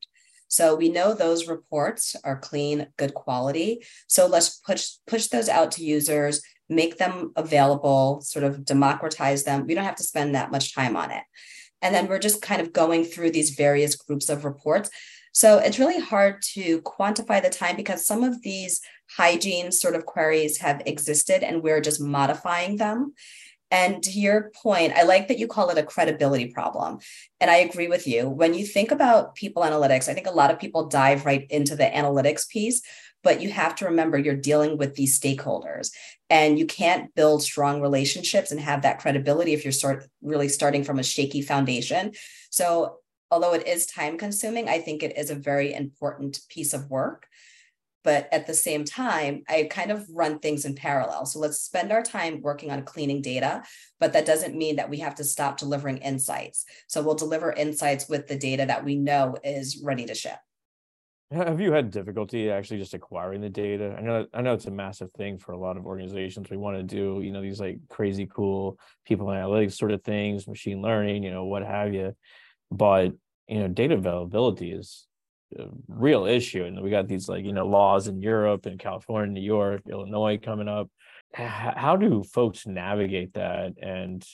So 0.48 0.74
we 0.74 0.88
know 0.88 1.14
those 1.14 1.46
reports 1.46 2.16
are 2.24 2.38
clean, 2.38 2.88
good 2.96 3.14
quality. 3.14 3.84
So 4.06 4.26
let's 4.26 4.56
push 4.56 4.88
push 5.06 5.28
those 5.28 5.48
out 5.48 5.72
to 5.72 5.84
users, 5.84 6.42
make 6.68 6.98
them 6.98 7.32
available, 7.36 8.20
sort 8.22 8.44
of 8.44 8.64
democratize 8.64 9.44
them. 9.44 9.66
We 9.66 9.74
don't 9.74 9.84
have 9.84 9.96
to 9.96 10.02
spend 10.02 10.34
that 10.34 10.50
much 10.50 10.74
time 10.74 10.96
on 10.96 11.10
it. 11.10 11.22
And 11.80 11.94
then 11.94 12.08
we're 12.08 12.18
just 12.18 12.42
kind 12.42 12.60
of 12.60 12.72
going 12.72 13.04
through 13.04 13.30
these 13.30 13.50
various 13.50 13.94
groups 13.94 14.28
of 14.28 14.44
reports. 14.44 14.90
So 15.32 15.58
it's 15.58 15.78
really 15.78 16.00
hard 16.00 16.42
to 16.54 16.80
quantify 16.82 17.40
the 17.42 17.50
time 17.50 17.76
because 17.76 18.06
some 18.06 18.24
of 18.24 18.42
these 18.42 18.80
hygiene 19.16 19.70
sort 19.70 19.94
of 19.94 20.04
queries 20.04 20.58
have 20.58 20.82
existed 20.86 21.42
and 21.42 21.62
we're 21.62 21.80
just 21.80 22.00
modifying 22.00 22.76
them. 22.76 23.14
And 23.70 24.02
to 24.02 24.10
your 24.10 24.50
point, 24.62 24.94
I 24.94 25.02
like 25.02 25.28
that 25.28 25.38
you 25.38 25.46
call 25.46 25.70
it 25.70 25.78
a 25.78 25.82
credibility 25.82 26.46
problem. 26.46 26.98
And 27.40 27.50
I 27.50 27.56
agree 27.56 27.88
with 27.88 28.06
you. 28.06 28.28
When 28.28 28.54
you 28.54 28.64
think 28.64 28.90
about 28.90 29.34
people 29.34 29.62
analytics, 29.62 30.08
I 30.08 30.14
think 30.14 30.26
a 30.26 30.32
lot 30.32 30.50
of 30.50 30.58
people 30.58 30.86
dive 30.86 31.26
right 31.26 31.46
into 31.50 31.76
the 31.76 31.84
analytics 31.84 32.48
piece, 32.48 32.80
but 33.22 33.42
you 33.42 33.50
have 33.50 33.74
to 33.76 33.86
remember 33.86 34.16
you're 34.16 34.36
dealing 34.36 34.78
with 34.78 34.94
these 34.94 35.18
stakeholders 35.18 35.90
and 36.30 36.58
you 36.58 36.66
can't 36.66 37.14
build 37.14 37.42
strong 37.42 37.80
relationships 37.80 38.50
and 38.50 38.60
have 38.60 38.82
that 38.82 39.00
credibility 39.00 39.52
if 39.52 39.64
you're 39.64 39.72
start 39.72 40.06
really 40.22 40.48
starting 40.48 40.84
from 40.84 40.98
a 40.98 41.02
shaky 41.04 41.42
foundation. 41.42 42.12
So 42.50 42.98
although 43.30 43.54
it 43.54 43.66
is 43.66 43.86
time 43.86 44.16
consuming, 44.18 44.68
I 44.68 44.78
think 44.78 45.02
it 45.02 45.18
is 45.18 45.30
a 45.30 45.34
very 45.34 45.74
important 45.74 46.40
piece 46.48 46.72
of 46.72 46.88
work 46.90 47.26
but 48.04 48.28
at 48.32 48.46
the 48.46 48.54
same 48.54 48.84
time 48.84 49.42
i 49.48 49.68
kind 49.70 49.90
of 49.90 50.06
run 50.10 50.38
things 50.38 50.64
in 50.64 50.74
parallel. 50.74 51.26
So 51.26 51.38
let's 51.38 51.60
spend 51.60 51.92
our 51.92 52.02
time 52.02 52.40
working 52.42 52.70
on 52.70 52.82
cleaning 52.82 53.22
data 53.22 53.62
but 54.00 54.12
that 54.12 54.26
doesn't 54.26 54.56
mean 54.56 54.76
that 54.76 54.90
we 54.90 54.98
have 54.98 55.16
to 55.16 55.24
stop 55.24 55.58
delivering 55.58 55.98
insights. 55.98 56.64
So 56.86 57.02
we'll 57.02 57.14
deliver 57.14 57.52
insights 57.52 58.08
with 58.08 58.26
the 58.26 58.38
data 58.38 58.66
that 58.66 58.84
we 58.84 58.96
know 58.96 59.36
is 59.42 59.82
ready 59.82 60.06
to 60.06 60.14
ship. 60.14 60.38
Have 61.30 61.60
you 61.60 61.72
had 61.72 61.90
difficulty 61.90 62.50
actually 62.50 62.78
just 62.78 62.94
acquiring 62.94 63.42
the 63.42 63.50
data? 63.50 63.94
I 63.98 64.00
know 64.00 64.26
i 64.32 64.40
know 64.40 64.54
it's 64.54 64.66
a 64.66 64.70
massive 64.70 65.12
thing 65.12 65.38
for 65.38 65.52
a 65.52 65.58
lot 65.58 65.76
of 65.76 65.84
organizations. 65.84 66.48
We 66.48 66.56
want 66.56 66.78
to 66.78 66.82
do 66.82 67.20
you 67.22 67.32
know 67.32 67.42
these 67.42 67.60
like 67.60 67.80
crazy 67.90 68.26
cool 68.26 68.78
people 69.04 69.26
analytics 69.26 69.74
sort 69.74 69.92
of 69.92 70.02
things 70.02 70.48
machine 70.48 70.80
learning 70.80 71.24
you 71.24 71.30
know 71.30 71.44
what 71.44 71.62
have 71.62 71.92
you 71.92 72.16
but 72.70 73.12
you 73.46 73.58
know 73.58 73.68
data 73.68 73.94
availability 73.94 74.72
is 74.72 75.07
real 75.88 76.26
issue 76.26 76.64
and 76.64 76.80
we 76.82 76.90
got 76.90 77.08
these 77.08 77.28
like 77.28 77.44
you 77.44 77.52
know 77.52 77.66
laws 77.66 78.06
in 78.06 78.20
europe 78.20 78.66
and 78.66 78.78
california 78.78 79.32
new 79.32 79.46
york 79.46 79.82
illinois 79.90 80.38
coming 80.38 80.68
up. 80.68 80.88
How 81.34 81.96
do 81.96 82.22
folks 82.24 82.66
navigate 82.66 83.34
that? 83.34 83.74
And 83.80 84.24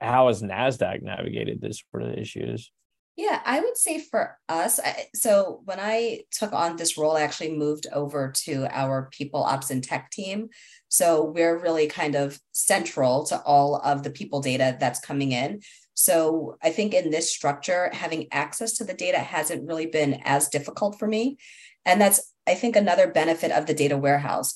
how 0.00 0.26
has 0.26 0.42
nasdaq 0.42 1.02
navigated 1.02 1.60
this 1.60 1.82
sort 1.90 2.02
of 2.02 2.14
issues? 2.14 2.70
Yeah 3.16 3.40
i 3.44 3.60
would 3.60 3.76
say 3.76 3.98
for 3.98 4.38
us 4.48 4.78
so 5.14 5.62
when 5.64 5.78
i 5.80 6.20
took 6.30 6.52
on 6.52 6.76
this 6.76 6.98
role 6.98 7.16
i 7.16 7.22
actually 7.22 7.56
moved 7.56 7.86
over 7.92 8.32
to 8.44 8.66
our 8.70 9.08
people 9.10 9.42
ops 9.42 9.70
and 9.70 9.82
tech 9.82 10.10
team. 10.10 10.48
So 10.88 11.24
we're 11.24 11.58
really 11.58 11.88
kind 11.88 12.14
of 12.14 12.38
central 12.52 13.24
to 13.26 13.40
all 13.42 13.76
of 13.76 14.02
the 14.02 14.10
people 14.10 14.40
data 14.40 14.76
that's 14.78 15.00
coming 15.00 15.32
in 15.32 15.60
so 15.96 16.58
I 16.62 16.70
think 16.70 16.92
in 16.92 17.10
this 17.10 17.32
structure, 17.32 17.90
having 17.92 18.28
access 18.30 18.74
to 18.74 18.84
the 18.84 18.92
data 18.92 19.18
hasn't 19.18 19.66
really 19.66 19.86
been 19.86 20.20
as 20.24 20.48
difficult 20.48 20.98
for 20.98 21.08
me. 21.08 21.38
And 21.86 21.98
that's, 21.98 22.32
I 22.46 22.54
think, 22.54 22.76
another 22.76 23.10
benefit 23.10 23.50
of 23.50 23.64
the 23.64 23.72
data 23.72 23.96
warehouse 23.96 24.52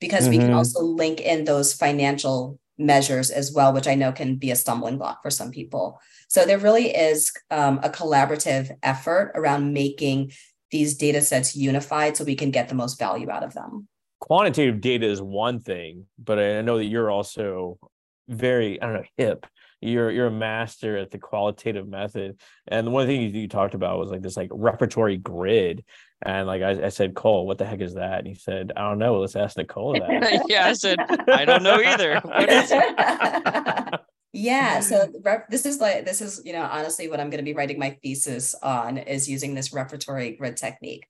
because 0.00 0.22
mm-hmm. 0.22 0.30
we 0.30 0.38
can 0.38 0.46
mm-hmm. 0.46 0.56
also 0.56 0.82
link 0.82 1.20
in 1.20 1.44
those 1.44 1.74
financial 1.74 2.58
measures 2.78 3.30
as 3.30 3.52
well, 3.52 3.74
which 3.74 3.86
I 3.86 3.96
know 3.96 4.12
can 4.12 4.36
be 4.36 4.50
a 4.50 4.56
stumbling 4.56 4.96
block 4.96 5.22
for 5.22 5.30
some 5.30 5.50
people. 5.50 6.00
So 6.28 6.46
there 6.46 6.58
really 6.58 6.88
is 6.88 7.32
um, 7.50 7.80
a 7.82 7.90
collaborative 7.90 8.74
effort 8.82 9.32
around 9.34 9.74
making 9.74 10.32
these 10.70 10.96
data 10.96 11.20
sets 11.20 11.54
unified 11.54 12.16
so 12.16 12.24
we 12.24 12.34
can 12.34 12.50
get 12.50 12.70
the 12.70 12.74
most 12.74 12.98
value 12.98 13.30
out 13.30 13.42
of 13.42 13.52
them. 13.52 13.88
Quantitative 14.20 14.80
data 14.80 15.06
is 15.06 15.20
one 15.20 15.60
thing, 15.60 16.06
but 16.18 16.38
I 16.38 16.62
know 16.62 16.78
that 16.78 16.86
you're 16.86 17.10
also 17.10 17.78
very, 18.26 18.80
I 18.80 18.86
don't 18.86 18.94
know, 18.94 19.04
hip. 19.18 19.46
You're 19.80 20.10
you're 20.10 20.26
a 20.26 20.30
master 20.30 20.96
at 20.96 21.10
the 21.10 21.18
qualitative 21.18 21.88
method. 21.88 22.38
And 22.66 22.86
the 22.86 22.90
one 22.90 23.06
thing 23.06 23.20
the 23.20 23.26
things 23.26 23.36
you 23.36 23.48
talked 23.48 23.74
about 23.74 23.98
was 23.98 24.10
like 24.10 24.22
this 24.22 24.36
like 24.36 24.50
repertory 24.52 25.16
grid. 25.16 25.84
And 26.22 26.46
like 26.48 26.62
I, 26.62 26.86
I 26.86 26.88
said, 26.88 27.14
Cole, 27.14 27.46
what 27.46 27.58
the 27.58 27.66
heck 27.66 27.80
is 27.80 27.94
that? 27.94 28.18
And 28.18 28.26
he 28.26 28.34
said, 28.34 28.72
I 28.76 28.82
don't 28.82 28.98
know. 28.98 29.20
Let's 29.20 29.36
ask 29.36 29.56
Nicole 29.56 29.92
that. 30.00 30.44
yeah, 30.48 30.66
I 30.66 30.72
said, 30.72 30.98
I 31.28 31.44
don't 31.44 31.62
know 31.62 31.80
either. 31.80 32.20
What 32.24 32.48
is 32.48 32.70
it? 32.72 34.00
yeah 34.32 34.80
so 34.80 35.10
this 35.48 35.64
is 35.64 35.80
like 35.80 36.04
this 36.04 36.20
is 36.20 36.42
you 36.44 36.52
know 36.52 36.62
honestly 36.62 37.08
what 37.08 37.18
i'm 37.18 37.30
going 37.30 37.38
to 37.38 37.50
be 37.50 37.54
writing 37.54 37.78
my 37.78 37.96
thesis 38.02 38.54
on 38.62 38.98
is 38.98 39.28
using 39.28 39.54
this 39.54 39.72
repertory 39.72 40.36
grid 40.36 40.56
technique 40.56 41.06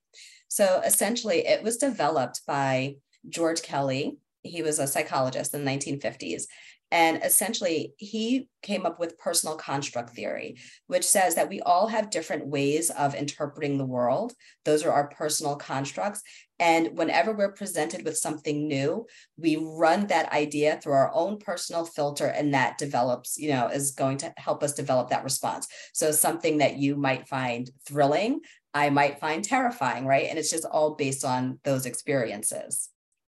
so 0.47 0.81
essentially 0.85 1.45
it 1.45 1.61
was 1.61 1.75
developed 1.75 2.41
by 2.47 2.95
george 3.27 3.61
kelly 3.61 4.17
he 4.43 4.61
was 4.61 4.79
a 4.79 4.87
psychologist 4.87 5.53
in 5.53 5.65
the 5.65 5.71
1950s 5.71 6.43
and 6.91 7.21
essentially, 7.23 7.93
he 7.97 8.47
came 8.63 8.85
up 8.85 8.99
with 8.99 9.19
personal 9.19 9.55
construct 9.55 10.09
theory, 10.11 10.57
which 10.87 11.05
says 11.05 11.35
that 11.35 11.47
we 11.47 11.61
all 11.61 11.87
have 11.87 12.09
different 12.09 12.47
ways 12.47 12.89
of 12.89 13.13
interpreting 13.13 13.77
the 13.77 13.85
world. 13.85 14.33
Those 14.65 14.83
are 14.83 14.91
our 14.91 15.07
personal 15.07 15.55
constructs. 15.55 16.23
And 16.57 16.97
whenever 16.97 17.31
we're 17.31 17.51
presented 17.51 18.03
with 18.03 18.17
something 18.17 18.67
new, 18.67 19.05
we 19.37 19.55
run 19.55 20.07
that 20.07 20.33
idea 20.33 20.79
through 20.81 20.93
our 20.93 21.11
own 21.13 21.37
personal 21.37 21.85
filter, 21.85 22.25
and 22.25 22.55
that 22.55 22.79
develops, 22.79 23.37
you 23.37 23.51
know, 23.51 23.67
is 23.67 23.91
going 23.91 24.17
to 24.17 24.33
help 24.37 24.63
us 24.63 24.73
develop 24.73 25.09
that 25.09 25.23
response. 25.23 25.67
So, 25.93 26.11
something 26.11 26.57
that 26.57 26.77
you 26.77 26.95
might 26.95 27.27
find 27.27 27.69
thrilling, 27.85 28.41
I 28.73 28.89
might 28.89 29.19
find 29.19 29.43
terrifying, 29.43 30.07
right? 30.07 30.27
And 30.27 30.39
it's 30.39 30.49
just 30.49 30.65
all 30.65 30.95
based 30.95 31.23
on 31.23 31.59
those 31.63 31.85
experiences. 31.85 32.89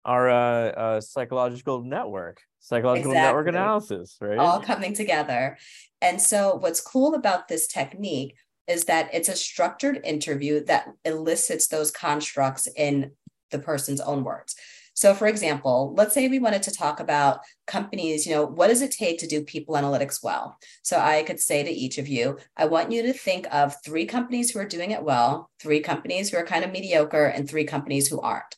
Our 0.06 0.30
uh, 0.30 0.70
uh, 0.70 1.02
psychological 1.02 1.84
network 1.84 2.42
psychological 2.62 3.12
exactly. 3.12 3.28
network 3.28 3.48
analysis, 3.48 4.18
right? 4.22 4.38
All 4.38 4.62
coming 4.62 4.94
together. 4.94 5.58
And 6.02 6.22
so, 6.22 6.56
what's 6.56 6.80
cool 6.80 7.16
about 7.16 7.48
this 7.48 7.68
technique 7.68 8.36
is 8.68 8.86
that 8.86 9.10
it's 9.14 9.30
a 9.30 9.36
structured 9.36 10.00
interview 10.06 10.64
that 10.66 10.88
elicits 11.04 11.68
those 11.68 11.92
constructs 11.92 12.68
in 12.76 13.12
the 13.50 13.60
person's 13.60 14.00
own 14.00 14.24
words. 14.24 14.56
So, 14.94 15.14
for 15.14 15.28
example, 15.28 15.94
let's 15.98 16.14
say 16.14 16.28
we 16.28 16.40
wanted 16.40 16.64
to 16.64 16.72
talk 16.72 17.00
about 17.00 17.40
companies, 17.66 18.26
you 18.26 18.34
know, 18.34 18.46
what 18.46 18.68
does 18.68 18.82
it 18.82 18.92
take 18.92 19.20
to 19.20 19.28
do 19.28 19.44
people 19.44 19.76
analytics 19.76 20.24
well? 20.24 20.58
So, 20.84 21.00
I 21.00 21.24
could 21.24 21.40
say 21.40 21.64
to 21.64 21.72
each 21.72 21.98
of 21.98 22.08
you, 22.08 22.38
I 22.56 22.66
want 22.66 22.92
you 22.92 23.02
to 23.04 23.14
think 23.14 23.48
of 23.52 23.76
three 23.84 24.06
companies 24.06 24.52
who 24.52 24.60
are 24.60 24.66
doing 24.66 24.92
it 24.92 25.04
well, 25.04 25.50
three 25.60 25.80
companies 25.80 26.30
who 26.30 26.38
are 26.38 26.46
kind 26.46 26.64
of 26.64 26.72
mediocre, 26.72 27.26
and 27.26 27.50
three 27.50 27.66
companies 27.66 28.08
who 28.08 28.22
aren't. 28.22 28.56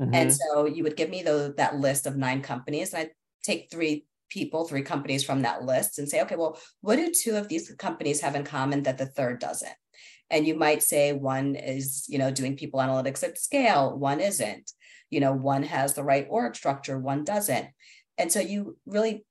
Mm-hmm. 0.00 0.14
And 0.14 0.32
so 0.32 0.66
you 0.66 0.82
would 0.84 0.96
give 0.96 1.10
me 1.10 1.22
the, 1.22 1.54
that 1.56 1.76
list 1.76 2.06
of 2.06 2.16
nine 2.16 2.42
companies, 2.42 2.92
and 2.92 3.06
I 3.06 3.10
take 3.46 3.70
three 3.70 4.04
people, 4.28 4.66
three 4.66 4.82
companies 4.82 5.24
from 5.24 5.42
that 5.42 5.62
list 5.64 5.98
and 5.98 6.08
say, 6.08 6.20
okay, 6.22 6.36
well, 6.36 6.58
what 6.80 6.96
do 6.96 7.12
two 7.12 7.36
of 7.36 7.48
these 7.48 7.72
companies 7.78 8.20
have 8.20 8.34
in 8.34 8.44
common 8.44 8.82
that 8.82 8.98
the 8.98 9.06
third 9.06 9.38
doesn't? 9.38 9.74
And 10.30 10.46
you 10.46 10.56
might 10.56 10.82
say 10.82 11.12
one 11.12 11.54
is, 11.54 12.06
you 12.08 12.18
know, 12.18 12.30
doing 12.30 12.56
people 12.56 12.80
analytics 12.80 13.22
at 13.22 13.38
scale, 13.38 13.96
one 13.96 14.20
isn't. 14.20 14.72
You 15.08 15.20
know, 15.20 15.32
one 15.32 15.62
has 15.62 15.94
the 15.94 16.02
right 16.02 16.26
org 16.28 16.56
structure, 16.56 16.98
one 16.98 17.22
doesn't. 17.22 17.68
And 18.18 18.32
so 18.32 18.40
you 18.40 18.76
really 18.86 19.24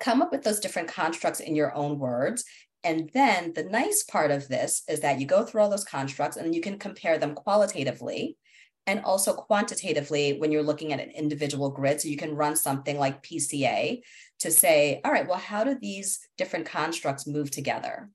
come 0.00 0.22
up 0.22 0.32
with 0.32 0.42
those 0.42 0.60
different 0.60 0.88
constructs 0.88 1.40
in 1.40 1.54
your 1.54 1.74
own 1.74 1.98
words. 1.98 2.44
And 2.82 3.10
then 3.12 3.52
the 3.54 3.64
nice 3.64 4.02
part 4.02 4.30
of 4.30 4.48
this 4.48 4.82
is 4.88 5.00
that 5.00 5.20
you 5.20 5.26
go 5.26 5.44
through 5.44 5.62
all 5.62 5.70
those 5.70 5.84
constructs 5.84 6.36
and 6.36 6.54
you 6.54 6.60
can 6.60 6.78
compare 6.78 7.18
them 7.18 7.34
qualitatively 7.34 8.36
and 8.86 9.00
also 9.04 9.32
quantitatively 9.32 10.38
when 10.38 10.52
you're 10.52 10.62
looking 10.62 10.92
at 10.92 11.00
an 11.00 11.10
individual 11.10 11.70
grid. 11.70 12.00
So 12.00 12.08
you 12.08 12.16
can 12.16 12.36
run 12.36 12.56
something 12.56 12.98
like 12.98 13.22
PCA 13.22 14.02
to 14.40 14.50
say, 14.50 15.00
all 15.04 15.12
right, 15.12 15.26
well, 15.26 15.38
how 15.38 15.64
do 15.64 15.76
these 15.80 16.20
different 16.36 16.66
constructs 16.66 17.26
move 17.26 17.50
together? 17.50 18.10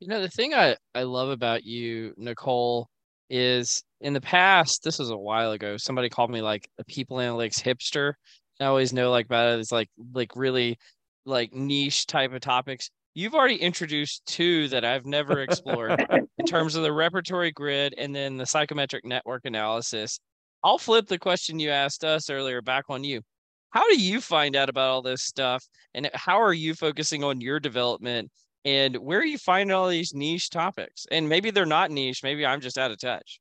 You 0.00 0.08
know, 0.08 0.20
the 0.20 0.28
thing 0.28 0.54
I, 0.54 0.76
I 0.94 1.04
love 1.04 1.30
about 1.30 1.64
you, 1.64 2.12
Nicole, 2.16 2.88
is 3.30 3.82
in 4.00 4.12
the 4.12 4.20
past, 4.20 4.82
this 4.84 4.98
was 4.98 5.10
a 5.10 5.16
while 5.16 5.52
ago, 5.52 5.76
somebody 5.76 6.08
called 6.08 6.30
me 6.30 6.42
like 6.42 6.68
a 6.78 6.84
people 6.84 7.16
analytics 7.16 7.60
hipster. 7.60 8.14
I 8.60 8.66
always 8.66 8.92
know 8.92 9.10
like 9.10 9.26
about 9.26 9.54
it. 9.54 9.60
It's 9.60 9.72
like 9.72 9.90
like 10.14 10.36
really 10.36 10.78
like 11.24 11.52
niche 11.52 12.06
type 12.06 12.32
of 12.32 12.40
topics. 12.40 12.90
You've 13.18 13.34
already 13.34 13.56
introduced 13.56 14.26
two 14.26 14.68
that 14.68 14.84
I've 14.84 15.06
never 15.06 15.40
explored 15.40 16.04
in 16.36 16.44
terms 16.46 16.74
of 16.74 16.82
the 16.82 16.92
repertory 16.92 17.50
grid 17.50 17.94
and 17.96 18.14
then 18.14 18.36
the 18.36 18.44
psychometric 18.44 19.06
network 19.06 19.46
analysis. 19.46 20.20
I'll 20.62 20.76
flip 20.76 21.06
the 21.06 21.18
question 21.18 21.58
you 21.58 21.70
asked 21.70 22.04
us 22.04 22.28
earlier 22.28 22.60
back 22.60 22.84
on 22.90 23.04
you. 23.04 23.22
How 23.70 23.88
do 23.88 23.98
you 23.98 24.20
find 24.20 24.54
out 24.54 24.68
about 24.68 24.90
all 24.90 25.00
this 25.00 25.22
stuff? 25.22 25.64
And 25.94 26.10
how 26.12 26.42
are 26.42 26.52
you 26.52 26.74
focusing 26.74 27.24
on 27.24 27.40
your 27.40 27.58
development? 27.58 28.30
And 28.66 28.94
where 28.98 29.20
are 29.20 29.24
you 29.24 29.38
finding 29.38 29.74
all 29.74 29.88
these 29.88 30.12
niche 30.12 30.50
topics? 30.50 31.06
And 31.10 31.26
maybe 31.26 31.50
they're 31.50 31.64
not 31.64 31.90
niche, 31.90 32.22
maybe 32.22 32.44
I'm 32.44 32.60
just 32.60 32.76
out 32.76 32.90
of 32.90 32.98
touch. 32.98 33.40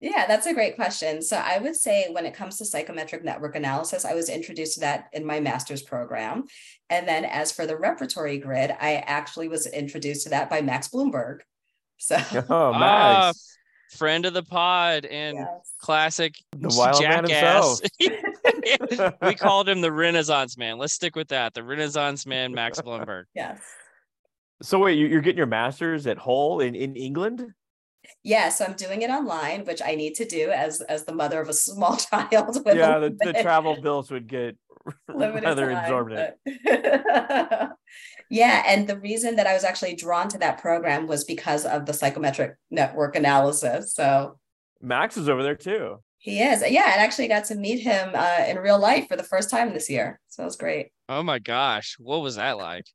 Yeah, 0.00 0.26
that's 0.28 0.46
a 0.46 0.54
great 0.54 0.76
question. 0.76 1.22
So 1.22 1.36
I 1.36 1.58
would 1.58 1.74
say 1.74 2.06
when 2.12 2.24
it 2.24 2.34
comes 2.34 2.58
to 2.58 2.64
psychometric 2.64 3.24
network 3.24 3.56
analysis, 3.56 4.04
I 4.04 4.14
was 4.14 4.28
introduced 4.28 4.74
to 4.74 4.80
that 4.80 5.08
in 5.12 5.26
my 5.26 5.40
master's 5.40 5.82
program. 5.82 6.44
And 6.88 7.08
then 7.08 7.24
as 7.24 7.50
for 7.50 7.66
the 7.66 7.76
repertory 7.76 8.38
grid, 8.38 8.70
I 8.80 8.96
actually 9.06 9.48
was 9.48 9.66
introduced 9.66 10.24
to 10.24 10.30
that 10.30 10.48
by 10.48 10.60
Max 10.60 10.88
Blumberg. 10.88 11.40
So 11.96 12.16
oh, 12.48 12.72
Max. 12.72 13.28
Uh, 13.36 13.96
friend 13.96 14.26
of 14.26 14.34
the 14.34 14.42
pod 14.42 15.04
and 15.06 15.38
yes. 15.38 15.48
classic 15.80 16.34
the 16.56 16.68
wild 16.76 17.00
jackass. 17.00 17.80
we 19.22 19.34
called 19.34 19.68
him 19.68 19.80
the 19.80 19.90
Renaissance 19.90 20.56
man. 20.56 20.78
Let's 20.78 20.92
stick 20.92 21.16
with 21.16 21.28
that. 21.28 21.54
The 21.54 21.64
Renaissance 21.64 22.26
man, 22.26 22.52
Max 22.52 22.80
Blumberg. 22.80 23.24
Yes. 23.34 23.60
So 24.62 24.78
wait, 24.78 24.98
you're 24.98 25.20
getting 25.20 25.38
your 25.38 25.46
master's 25.46 26.06
at 26.06 26.18
Hull 26.18 26.60
in, 26.60 26.74
in 26.74 26.96
England? 26.96 27.52
Yeah 28.22 28.48
so 28.48 28.64
i'm 28.64 28.74
doing 28.74 29.02
it 29.02 29.10
online 29.10 29.64
which 29.64 29.80
i 29.84 29.94
need 29.94 30.14
to 30.14 30.24
do 30.24 30.50
as 30.50 30.80
as 30.82 31.04
the 31.04 31.14
mother 31.14 31.40
of 31.40 31.48
a 31.48 31.52
small 31.52 31.96
child 32.10 32.58
yeah 32.66 32.98
the, 32.98 33.16
the, 33.20 33.32
travel 33.42 33.80
bills 33.80 34.10
would 34.10 34.26
get 34.26 34.56
rather 35.08 35.70
exorbitant. 35.70 36.34
yeah 38.30 38.62
and 38.66 38.88
the 38.88 38.98
reason 39.00 39.36
that 39.36 39.46
i 39.46 39.52
was 39.52 39.64
actually 39.64 39.94
drawn 39.94 40.28
to 40.28 40.38
that 40.38 40.58
program 40.58 41.06
was 41.06 41.24
because 41.24 41.64
of 41.66 41.86
the 41.86 41.92
psychometric 41.92 42.56
network 42.70 43.14
analysis 43.14 43.94
so 43.94 44.38
max 44.80 45.16
is 45.16 45.28
over 45.28 45.42
there 45.42 45.56
too. 45.56 45.98
He 46.20 46.40
is. 46.40 46.62
Yeah 46.68 46.84
i 46.86 47.02
actually 47.02 47.28
got 47.28 47.44
to 47.46 47.54
meet 47.54 47.80
him 47.80 48.10
uh, 48.14 48.44
in 48.48 48.58
real 48.58 48.78
life 48.78 49.06
for 49.08 49.16
the 49.16 49.22
first 49.22 49.50
time 49.50 49.72
this 49.72 49.88
year 49.88 50.20
so 50.28 50.42
it 50.42 50.46
was 50.46 50.56
great. 50.56 50.88
Oh 51.08 51.22
my 51.22 51.38
gosh 51.38 51.96
what 51.98 52.22
was 52.22 52.36
that 52.36 52.58
like? 52.58 52.86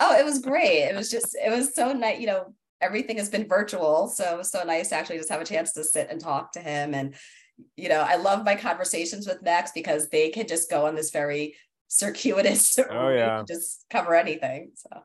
Oh 0.00 0.14
it 0.16 0.24
was 0.24 0.40
great. 0.40 0.82
It 0.82 0.94
was 0.94 1.10
just 1.10 1.34
it 1.34 1.50
was 1.50 1.74
so 1.74 1.92
nice 1.92 2.20
you 2.20 2.26
know 2.26 2.54
everything 2.84 3.16
has 3.16 3.30
been 3.30 3.48
virtual. 3.48 4.08
So 4.08 4.34
it 4.34 4.38
was 4.38 4.50
so 4.50 4.62
nice 4.62 4.90
to 4.90 4.96
actually 4.96 5.16
just 5.16 5.30
have 5.30 5.40
a 5.40 5.46
chance 5.46 5.72
to 5.72 5.84
sit 5.84 6.08
and 6.10 6.20
talk 6.20 6.52
to 6.52 6.60
him. 6.60 6.94
And, 6.94 7.14
you 7.76 7.88
know, 7.88 8.00
I 8.00 8.16
love 8.16 8.44
my 8.44 8.54
conversations 8.54 9.26
with 9.26 9.42
Max 9.42 9.72
because 9.74 10.08
they 10.08 10.30
can 10.30 10.46
just 10.46 10.70
go 10.70 10.86
on 10.86 10.94
this 10.94 11.10
very 11.10 11.56
circuitous, 11.88 12.78
oh, 12.90 13.08
yeah. 13.08 13.42
just 13.46 13.86
cover 13.90 14.14
anything. 14.14 14.72
So. 14.74 15.02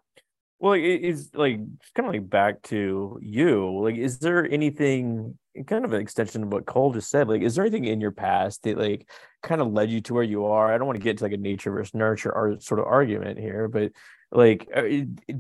Well, 0.62 0.74
it's 0.74 1.34
like 1.34 1.58
kind 1.96 2.08
of 2.08 2.14
like 2.14 2.30
back 2.30 2.62
to 2.64 3.18
you. 3.22 3.82
Like, 3.82 3.96
is 3.96 4.20
there 4.20 4.46
anything 4.46 5.38
kind 5.68 5.86
of 5.86 5.94
an 5.94 6.02
extension 6.02 6.44
of 6.44 6.52
what 6.52 6.66
Cole 6.66 6.92
just 6.92 7.10
said? 7.10 7.30
Like, 7.30 7.44
is 7.44 7.56
there 7.56 7.66
anything 7.66 7.86
in 7.86 8.02
your 8.02 8.12
past 8.12 8.64
that 8.64 8.78
like 8.78 9.10
kind 9.42 9.62
of 9.62 9.72
led 9.72 9.90
you 9.90 10.02
to 10.02 10.14
where 10.14 10.24
you 10.24 10.46
are? 10.48 10.74
I 10.74 10.78
don't 10.78 10.86
want 10.86 11.00
to 11.00 11.04
get 11.04 11.20
to 11.20 11.24
like 11.24 11.34
a 11.34 11.38
nature 11.38 11.72
versus 11.72 11.94
nurture 11.94 12.34
or 12.36 12.60
sort 12.60 12.82
of 12.82 12.88
argument 12.88 13.40
here, 13.40 13.70
but 13.70 13.94
like 14.32 14.70
uh, 14.76 14.84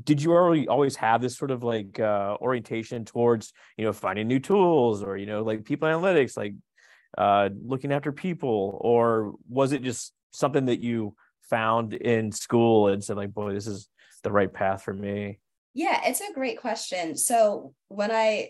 did 0.03 0.21
you 0.21 0.31
already 0.31 0.67
always 0.67 0.95
have 0.95 1.21
this 1.21 1.37
sort 1.37 1.51
of 1.51 1.63
like 1.63 1.99
uh, 1.99 2.35
orientation 2.41 3.05
towards 3.05 3.53
you 3.77 3.85
know 3.85 3.93
finding 3.93 4.27
new 4.27 4.39
tools 4.39 5.03
or 5.03 5.17
you 5.17 5.25
know 5.25 5.43
like 5.43 5.63
people 5.63 5.87
analytics 5.87 6.35
like 6.35 6.55
uh, 7.17 7.49
looking 7.65 7.91
after 7.91 8.11
people 8.11 8.77
or 8.81 9.33
was 9.47 9.71
it 9.71 9.83
just 9.83 10.13
something 10.31 10.65
that 10.65 10.81
you 10.81 11.15
found 11.49 11.93
in 11.93 12.31
school 12.31 12.87
and 12.87 13.03
said 13.03 13.17
like 13.17 13.33
boy 13.33 13.53
this 13.53 13.67
is 13.67 13.87
the 14.23 14.31
right 14.31 14.53
path 14.53 14.83
for 14.83 14.93
me 14.93 15.39
yeah 15.73 16.01
it's 16.05 16.21
a 16.21 16.33
great 16.33 16.59
question 16.59 17.15
so 17.15 17.73
when 17.87 18.11
i 18.11 18.49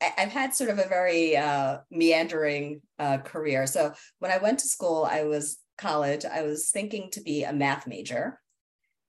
I've 0.00 0.30
had 0.30 0.54
sort 0.54 0.70
of 0.70 0.78
a 0.78 0.88
very 0.88 1.36
uh, 1.36 1.78
meandering 1.90 2.82
uh, 2.98 3.18
career. 3.18 3.66
So 3.66 3.92
when 4.20 4.30
I 4.30 4.38
went 4.38 4.60
to 4.60 4.68
school, 4.68 5.04
I 5.04 5.24
was 5.24 5.58
college, 5.76 6.24
I 6.24 6.42
was 6.42 6.70
thinking 6.70 7.10
to 7.12 7.20
be 7.20 7.44
a 7.44 7.52
math 7.52 7.86
major. 7.86 8.40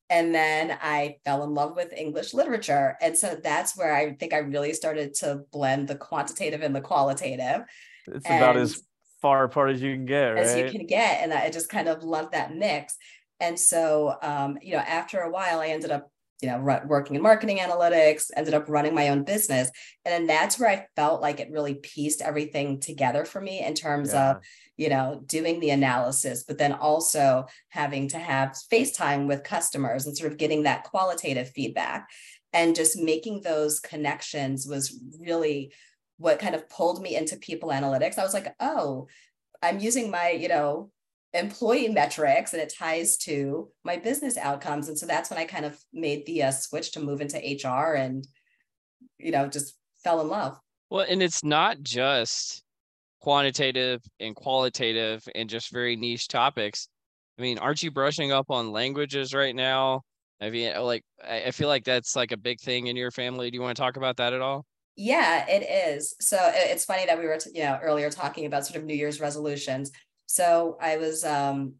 And 0.10 0.34
then 0.34 0.78
I 0.82 1.17
fell 1.24 1.43
in 1.43 1.54
love 1.54 1.76
with 1.76 1.93
English 1.93 2.34
literature. 2.34 2.98
And 3.02 3.17
so 3.17 3.39
that's 3.41 3.78
where 3.78 3.95
I 3.95 4.13
think 4.13 4.34
I 4.34 4.38
really 4.39 4.74
started 4.74 5.13
to 5.15 5.41
blend 5.52 5.88
the 5.88 5.95
quantitative 5.95 6.62
and 6.62 6.76
the 6.76 6.82
qualitative. 6.82 7.62
It's 8.08 8.26
and 8.26 8.43
about 8.43 8.58
as 8.58 8.82
far 9.22 9.43
apart 9.43 9.72
as 9.72 9.82
you 9.82 9.93
can 9.93 10.06
get, 10.06 10.30
right? 10.30 10.43
As 10.43 10.58
you 10.58 10.72
can 10.72 10.88
get. 10.88 11.22
And 11.22 11.34
I 11.34 11.50
just 11.52 11.69
kind 11.69 11.88
of 11.88 12.04
love 12.04 12.32
that 12.32 12.56
mix. 12.56 12.98
And 13.39 13.58
so, 13.60 14.15
um, 14.22 14.58
you 14.62 14.74
know, 14.74 14.80
after 14.80 15.19
a 15.19 15.30
while, 15.30 15.60
I 15.60 15.67
ended 15.67 15.91
up 15.91 16.12
you 16.41 16.49
know, 16.49 16.60
working 16.88 17.15
in 17.15 17.21
marketing 17.21 17.58
analytics, 17.58 18.32
ended 18.36 18.54
up 18.54 18.69
running 18.69 18.95
my 18.95 19.10
own 19.10 19.23
business. 19.23 19.69
And 20.06 20.13
then 20.13 20.28
that's 20.28 20.58
where 20.58 20.69
I 20.69 20.88
felt 20.95 21.21
like 21.21 21.39
it 21.39 21.52
really 21.52 21.75
pieced 21.75 22.21
everything 22.21 22.80
together 22.80 23.25
for 23.25 23.41
me 23.41 23.63
in 23.63 23.73
terms 23.73 24.13
Yeah. 24.13 24.32
of, 24.32 24.38
you 24.78 24.89
know, 24.89 25.21
doing 25.25 25.60
the 25.60 25.71
analysis, 25.71 26.43
but 26.43 26.58
then 26.58 26.71
also 26.71 27.45
having 27.69 28.08
to 28.10 28.19
have 28.19 28.58
FaceTime 28.71 29.28
with 29.28 29.43
customers 29.43 30.06
and 30.06 30.17
sort 30.17 30.32
of 30.32 30.38
getting 30.38 30.63
that 30.63 30.86
qualitative 30.86 31.49
feedback 31.49 32.08
and 32.54 32.75
just 32.75 32.97
making 32.97 33.41
those 33.41 33.80
connections 33.80 34.65
was 34.65 34.97
really 35.19 35.73
what 36.17 36.39
kind 36.39 36.56
of 36.56 36.69
pulled 36.69 37.02
me 37.02 37.15
into 37.15 37.38
people 37.38 37.69
analytics. 37.69 38.17
I 38.17 38.23
was 38.23 38.34
like, 38.34 38.54
oh, 38.60 39.08
I'm 39.62 39.80
using 39.80 40.10
my, 40.10 40.30
you 40.32 40.47
know, 40.47 40.89
employee 41.34 41.89
metrics 41.89 42.54
and 42.54 42.62
it 42.62 42.74
ties 42.78 43.18
to 43.18 43.70
my 43.84 43.98
business 43.98 44.38
outcomes. 44.38 44.88
And 44.88 44.98
so 44.98 45.06
that's 45.06 45.30
when 45.30 45.39
I 45.39 45.46
kind 45.46 45.65
of 45.65 45.80
made 45.94 46.26
the 46.26 46.44
uh, 46.44 46.52
switch 46.52 46.92
to 46.94 47.00
move 47.00 47.22
into 47.22 47.38
HR 47.38 47.96
and, 47.96 48.28
you 49.18 49.32
know, 49.32 49.48
just 49.48 49.76
fell 50.04 50.22
in 50.22 50.28
love. 50.28 50.60
Well, 50.89 51.06
and 51.08 51.22
it's 51.22 51.44
not 51.44 51.82
just 51.82 52.63
quantitative 53.22 54.02
and 54.20 54.36
qualitative 54.36 55.22
and 55.36 55.50
just 55.50 55.72
very 55.72 55.96
niche 55.96 56.28
topics. 56.28 56.88
I 57.38 57.42
mean, 57.42 57.58
aren't 57.58 57.84
you 57.84 57.92
brushing 57.92 58.32
up 58.32 58.50
on 58.50 58.72
languages 58.72 59.34
right 59.34 59.56
now? 59.56 60.02
I 60.42 60.50
mean, 60.50 60.74
uh, 60.76 60.84
like, 60.84 61.04
I 61.24 61.44
I 61.44 61.52
feel 61.52 61.68
like 61.68 61.84
that's 61.84 62.15
like 62.15 62.32
a 62.32 62.38
big 62.38 62.60
thing 62.60 62.88
in 62.88 62.96
your 62.96 63.12
family. 63.12 63.52
Do 63.52 63.56
you 63.56 63.62
want 63.62 63.76
to 63.76 63.82
talk 63.82 63.98
about 63.98 64.18
that 64.18 64.34
at 64.34 64.42
all? 64.42 64.65
Yeah, 64.96 65.46
it 65.48 65.96
is. 65.96 66.15
So 66.20 66.38
it's 66.54 66.86
funny 66.86 67.06
that 67.06 67.18
we 67.18 67.26
were, 67.26 67.38
you 67.54 67.63
know, 67.63 67.80
earlier 67.82 68.10
talking 68.10 68.46
about 68.46 68.65
sort 68.65 68.78
of 68.78 68.84
New 68.84 68.96
Year's 68.96 69.22
resolutions. 69.22 69.92
So 70.30 70.78
I 70.80 70.98
was, 70.98 71.26
um, 71.26 71.74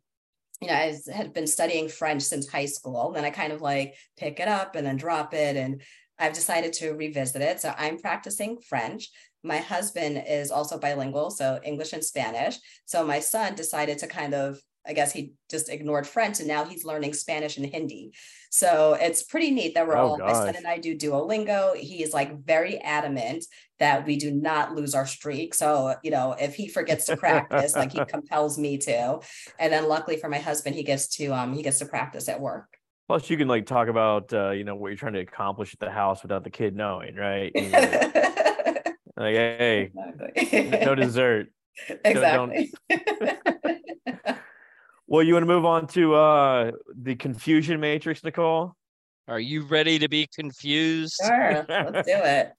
you 0.60 0.70
know, 0.70 0.74
I 0.74 0.98
had 1.14 1.34
been 1.34 1.46
studying 1.46 1.88
French 1.88 2.24
since 2.24 2.50
high 2.50 2.66
school. 2.66 3.06
And 3.06 3.16
Then 3.16 3.24
I 3.24 3.30
kind 3.30 3.54
of 3.54 3.62
like 3.62 3.94
pick 4.18 4.40
it 4.40 4.48
up 4.48 4.76
and 4.76 4.88
then 4.88 4.98
drop 4.98 5.36
it. 5.36 5.56
And 5.56 5.84
I've 6.18 6.34
decided 6.34 6.74
to 6.74 6.94
revisit 6.94 7.44
it. 7.44 7.62
So 7.62 7.76
I'm 7.78 8.00
practicing 8.00 8.58
French. 8.58 9.12
My 9.44 9.58
husband 9.58 10.24
is 10.28 10.50
also 10.50 10.80
bilingual, 10.80 11.30
so 11.30 11.60
English 11.64 11.94
and 11.94 12.04
Spanish. 12.04 12.58
So 12.86 13.06
my 13.06 13.20
son 13.20 13.54
decided 13.54 14.00
to 14.00 14.08
kind 14.08 14.34
of, 14.34 14.60
I 14.90 14.94
guess 14.94 15.12
he 15.12 15.34
just 15.52 15.70
ignored 15.70 16.08
French 16.08 16.40
and 16.40 16.48
now 16.48 16.66
he's 16.66 16.84
learning 16.84 17.14
Spanish 17.14 17.58
and 17.58 17.66
Hindi. 17.66 18.12
So 18.50 18.98
it's 19.00 19.22
pretty 19.22 19.52
neat 19.52 19.76
that 19.76 19.88
we're 19.88 19.96
Oh, 19.96 20.14
all, 20.14 20.18
my 20.18 20.34
son 20.34 20.56
and 20.56 20.66
I 20.66 20.80
do 20.80 20.98
Duolingo. 20.98 21.76
He 21.76 22.02
is 22.02 22.12
like 22.12 22.44
very 22.44 22.80
adamant 22.80 23.46
that 23.78 24.08
we 24.08 24.18
do 24.18 24.32
not 24.32 24.74
lose 24.74 24.96
our 24.96 25.06
streak. 25.06 25.54
So, 25.54 25.94
you 26.04 26.10
know, 26.10 26.36
if 26.40 26.56
he 26.56 26.68
forgets 26.68 27.06
to 27.06 27.18
practice, 27.18 27.76
like 27.76 27.92
he 27.92 28.04
compels 28.08 28.58
me 28.58 28.80
to. 28.80 29.20
And 29.60 29.72
then 29.72 29.88
luckily 29.88 30.18
for 30.18 30.28
my 30.28 30.40
husband, 30.40 30.76
he 30.76 30.84
gets 30.84 31.08
to 31.18 31.28
um 31.28 31.54
he 31.54 31.62
gets 31.62 31.78
to 31.80 31.86
practice 31.86 32.28
at 32.28 32.42
work. 32.42 32.66
Plus, 33.08 33.30
you 33.30 33.38
can 33.38 33.48
like 33.48 33.68
talk 33.68 33.90
about 33.90 34.34
uh, 34.34 34.52
you 34.52 34.64
know 34.64 34.76
what 34.76 34.88
you're 34.88 34.98
trying 34.98 35.14
to 35.14 35.20
accomplish 35.20 35.74
at 35.74 35.80
the 35.80 35.92
house 35.92 36.24
without 36.24 36.44
the 36.44 36.50
kid 36.50 36.76
knowing, 36.76 37.16
right? 37.16 37.52
You 37.54 37.70
know, 37.70 37.80
like, 39.18 39.36
hey, 39.36 39.92
exactly. 39.96 40.86
no 40.86 40.96
dessert. 40.96 41.48
exactly. 42.06 42.72
Well, 45.12 45.24
you 45.24 45.34
want 45.34 45.42
to 45.42 45.48
move 45.48 45.66
on 45.66 45.88
to 45.88 46.14
uh 46.14 46.72
the 46.96 47.16
confusion 47.16 47.80
matrix, 47.80 48.24
Nicole? 48.24 48.76
Are 49.28 49.40
you 49.40 49.64
ready 49.64 49.98
to 49.98 50.08
be 50.08 50.28
confused? 50.28 51.20
sure, 51.26 51.66
let's 51.70 52.08
do 52.08 52.14
it. 52.14 52.54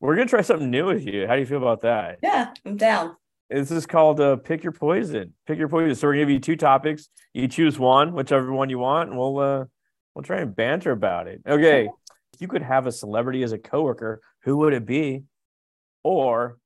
We're 0.00 0.16
gonna 0.16 0.26
try 0.26 0.40
something 0.40 0.68
new 0.68 0.86
with 0.86 1.06
you. 1.06 1.28
How 1.28 1.34
do 1.34 1.40
you 1.40 1.46
feel 1.46 1.58
about 1.58 1.82
that? 1.82 2.18
Yeah, 2.20 2.52
I'm 2.66 2.76
down. 2.76 3.16
This 3.50 3.70
is 3.70 3.86
called 3.86 4.18
uh, 4.18 4.34
pick 4.34 4.64
your 4.64 4.72
poison. 4.72 5.34
Pick 5.46 5.60
your 5.60 5.68
poison. 5.68 5.94
So 5.94 6.08
we're 6.08 6.14
gonna 6.14 6.22
give 6.22 6.30
you 6.30 6.40
two 6.40 6.56
topics. 6.56 7.08
You 7.34 7.46
choose 7.46 7.78
one, 7.78 8.14
whichever 8.14 8.52
one 8.52 8.68
you 8.68 8.80
want, 8.80 9.10
and 9.10 9.16
we'll 9.16 9.38
uh 9.38 9.64
we'll 10.16 10.24
try 10.24 10.40
and 10.40 10.56
banter 10.56 10.90
about 10.90 11.28
it. 11.28 11.40
Okay. 11.46 11.88
If 12.34 12.40
you 12.40 12.48
could 12.48 12.62
have 12.62 12.88
a 12.88 12.92
celebrity 12.92 13.44
as 13.44 13.52
a 13.52 13.58
coworker, 13.58 14.20
who 14.42 14.56
would 14.56 14.72
it 14.72 14.86
be? 14.86 15.22
Or 16.02 16.58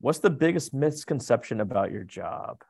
what's 0.00 0.18
the 0.18 0.30
biggest 0.30 0.74
misconception 0.74 1.60
about 1.60 1.92
your 1.92 2.02
job? 2.02 2.64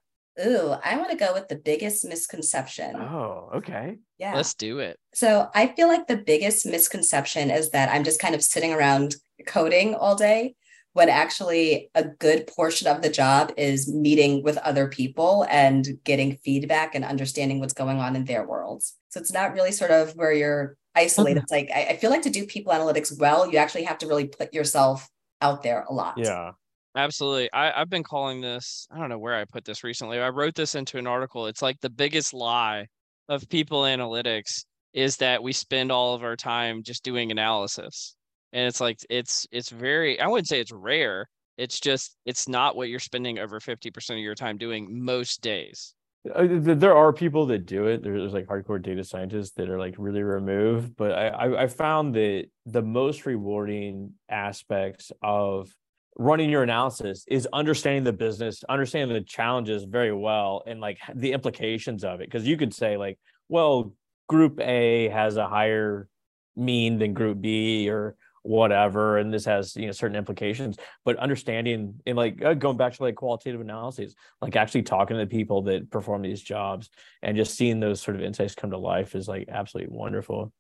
Ooh, 0.44 0.74
I 0.84 0.96
want 0.96 1.10
to 1.10 1.16
go 1.16 1.32
with 1.34 1.48
the 1.48 1.56
biggest 1.56 2.04
misconception. 2.04 2.96
Oh, 2.96 3.50
okay. 3.56 3.98
Yeah. 4.18 4.34
Let's 4.34 4.54
do 4.54 4.78
it. 4.78 4.98
So 5.14 5.50
I 5.54 5.68
feel 5.68 5.88
like 5.88 6.06
the 6.06 6.16
biggest 6.16 6.66
misconception 6.66 7.50
is 7.50 7.70
that 7.70 7.90
I'm 7.90 8.04
just 8.04 8.20
kind 8.20 8.34
of 8.34 8.42
sitting 8.42 8.72
around 8.72 9.16
coding 9.46 9.94
all 9.94 10.14
day 10.14 10.54
when 10.92 11.08
actually 11.08 11.90
a 11.94 12.04
good 12.04 12.46
portion 12.48 12.88
of 12.88 13.02
the 13.02 13.10
job 13.10 13.52
is 13.56 13.92
meeting 13.92 14.42
with 14.42 14.56
other 14.58 14.88
people 14.88 15.46
and 15.48 15.86
getting 16.04 16.36
feedback 16.38 16.94
and 16.94 17.04
understanding 17.04 17.60
what's 17.60 17.74
going 17.74 17.98
on 18.00 18.16
in 18.16 18.24
their 18.24 18.46
worlds. 18.46 18.96
So 19.10 19.20
it's 19.20 19.32
not 19.32 19.54
really 19.54 19.72
sort 19.72 19.92
of 19.92 20.16
where 20.16 20.32
you're 20.32 20.76
isolated. 20.94 21.38
Mm-hmm. 21.38 21.44
It's 21.44 21.52
like 21.52 21.70
I, 21.74 21.92
I 21.92 21.96
feel 21.96 22.10
like 22.10 22.22
to 22.22 22.30
do 22.30 22.46
people 22.46 22.72
analytics 22.72 23.16
well, 23.18 23.50
you 23.50 23.58
actually 23.58 23.84
have 23.84 23.98
to 23.98 24.06
really 24.06 24.26
put 24.26 24.52
yourself 24.52 25.08
out 25.40 25.62
there 25.62 25.84
a 25.88 25.92
lot. 25.92 26.14
Yeah. 26.16 26.52
Absolutely. 26.96 27.52
I, 27.52 27.80
I've 27.80 27.90
been 27.90 28.02
calling 28.02 28.40
this, 28.40 28.86
I 28.90 28.98
don't 28.98 29.08
know 29.08 29.18
where 29.18 29.36
I 29.36 29.44
put 29.44 29.64
this 29.64 29.84
recently. 29.84 30.18
I 30.18 30.28
wrote 30.28 30.54
this 30.54 30.74
into 30.74 30.98
an 30.98 31.06
article. 31.06 31.46
It's 31.46 31.62
like 31.62 31.80
the 31.80 31.90
biggest 31.90 32.34
lie 32.34 32.86
of 33.28 33.48
people 33.48 33.82
analytics 33.82 34.64
is 34.92 35.16
that 35.18 35.42
we 35.42 35.52
spend 35.52 35.92
all 35.92 36.14
of 36.14 36.24
our 36.24 36.36
time 36.36 36.82
just 36.82 37.04
doing 37.04 37.30
analysis. 37.30 38.16
And 38.52 38.66
it's 38.66 38.80
like 38.80 38.98
it's 39.08 39.46
it's 39.52 39.70
very 39.70 40.20
I 40.20 40.26
wouldn't 40.26 40.48
say 40.48 40.60
it's 40.60 40.72
rare. 40.72 41.28
It's 41.56 41.78
just 41.78 42.16
it's 42.26 42.48
not 42.48 42.74
what 42.74 42.88
you're 42.88 42.98
spending 42.98 43.38
over 43.38 43.60
50% 43.60 44.10
of 44.10 44.18
your 44.18 44.34
time 44.34 44.58
doing 44.58 44.88
most 44.90 45.40
days. 45.42 45.94
Uh, 46.34 46.46
There 46.50 46.96
are 46.96 47.12
people 47.12 47.46
that 47.46 47.66
do 47.66 47.86
it. 47.86 48.02
There's 48.02 48.32
like 48.32 48.46
hardcore 48.46 48.82
data 48.82 49.04
scientists 49.04 49.52
that 49.52 49.70
are 49.70 49.78
like 49.78 49.94
really 49.96 50.24
removed, 50.24 50.96
but 50.96 51.12
I 51.12 51.62
I 51.62 51.66
found 51.68 52.16
that 52.16 52.46
the 52.66 52.82
most 52.82 53.26
rewarding 53.26 54.14
aspects 54.28 55.12
of 55.22 55.72
running 56.16 56.50
your 56.50 56.62
analysis 56.62 57.24
is 57.28 57.48
understanding 57.52 58.04
the 58.04 58.12
business, 58.12 58.62
understanding 58.68 59.14
the 59.14 59.24
challenges 59.24 59.84
very 59.84 60.12
well, 60.12 60.62
and 60.66 60.80
like 60.80 60.98
the 61.14 61.32
implications 61.32 62.04
of 62.04 62.20
it. 62.20 62.30
Because 62.30 62.46
you 62.46 62.56
could 62.56 62.74
say 62.74 62.96
like, 62.96 63.18
well, 63.48 63.92
Group 64.28 64.60
A 64.60 65.08
has 65.08 65.36
a 65.36 65.48
higher 65.48 66.08
mean 66.56 66.98
than 66.98 67.14
Group 67.14 67.40
B, 67.40 67.88
or 67.88 68.16
whatever 68.42 69.18
and 69.18 69.32
this 69.32 69.44
has 69.44 69.76
you 69.76 69.86
know 69.86 69.92
certain 69.92 70.16
implications 70.16 70.78
but 71.04 71.16
understanding 71.18 71.94
and 72.06 72.16
like 72.16 72.42
uh, 72.42 72.54
going 72.54 72.76
back 72.76 72.94
to 72.94 73.02
like 73.02 73.14
qualitative 73.14 73.60
analyses 73.60 74.14
like 74.40 74.56
actually 74.56 74.82
talking 74.82 75.16
to 75.16 75.22
the 75.22 75.30
people 75.30 75.62
that 75.62 75.90
perform 75.90 76.22
these 76.22 76.40
jobs 76.40 76.88
and 77.22 77.36
just 77.36 77.54
seeing 77.54 77.80
those 77.80 78.00
sort 78.00 78.16
of 78.16 78.22
insights 78.22 78.54
come 78.54 78.70
to 78.70 78.78
life 78.78 79.14
is 79.14 79.28
like 79.28 79.46
absolutely 79.50 79.94
wonderful 79.94 80.52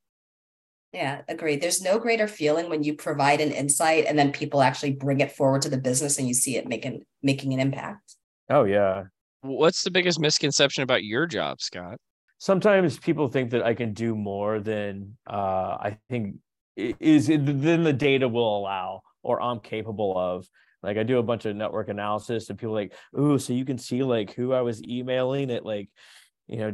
Yeah, 0.92 1.22
agreed. 1.28 1.60
There's 1.60 1.80
no 1.80 1.98
greater 1.98 2.26
feeling 2.26 2.68
when 2.68 2.82
you 2.82 2.94
provide 2.94 3.40
an 3.40 3.52
insight 3.52 4.06
and 4.06 4.18
then 4.18 4.32
people 4.32 4.60
actually 4.60 4.92
bring 4.92 5.20
it 5.20 5.30
forward 5.32 5.62
to 5.62 5.68
the 5.68 5.78
business 5.78 6.18
and 6.18 6.26
you 6.26 6.34
see 6.34 6.56
it 6.56 6.66
making 6.66 7.04
making 7.22 7.52
an 7.54 7.60
impact. 7.60 8.16
oh 8.50 8.64
yeah 8.64 9.04
What's 9.42 9.84
the 9.84 9.90
biggest 9.90 10.20
misconception 10.20 10.82
about 10.82 11.02
your 11.04 11.26
job, 11.26 11.60
Scott? 11.60 11.98
sometimes 12.42 12.98
people 12.98 13.28
think 13.28 13.50
that 13.50 13.62
i 13.62 13.74
can 13.74 13.92
do 13.92 14.14
more 14.16 14.60
than 14.60 15.14
uh 15.28 15.76
i 15.78 15.98
think 16.08 16.36
i- 16.78 16.94
is 16.98 17.26
than 17.26 17.82
the 17.84 17.92
data 17.92 18.26
will 18.26 18.56
allow 18.58 19.02
or 19.22 19.42
i'm 19.42 19.60
capable 19.60 20.16
of 20.18 20.48
like 20.82 20.96
i 20.96 21.02
do 21.02 21.18
a 21.18 21.22
bunch 21.22 21.44
of 21.44 21.54
network 21.54 21.90
analysis 21.90 22.48
and 22.48 22.58
people 22.58 22.72
are 22.74 22.80
like 22.80 22.94
ooh 23.18 23.38
so 23.38 23.52
you 23.52 23.66
can 23.66 23.76
see 23.76 24.02
like 24.02 24.32
who 24.32 24.54
i 24.54 24.62
was 24.62 24.82
emailing 24.82 25.50
at 25.50 25.66
like 25.66 25.90
you 26.46 26.56
know 26.56 26.72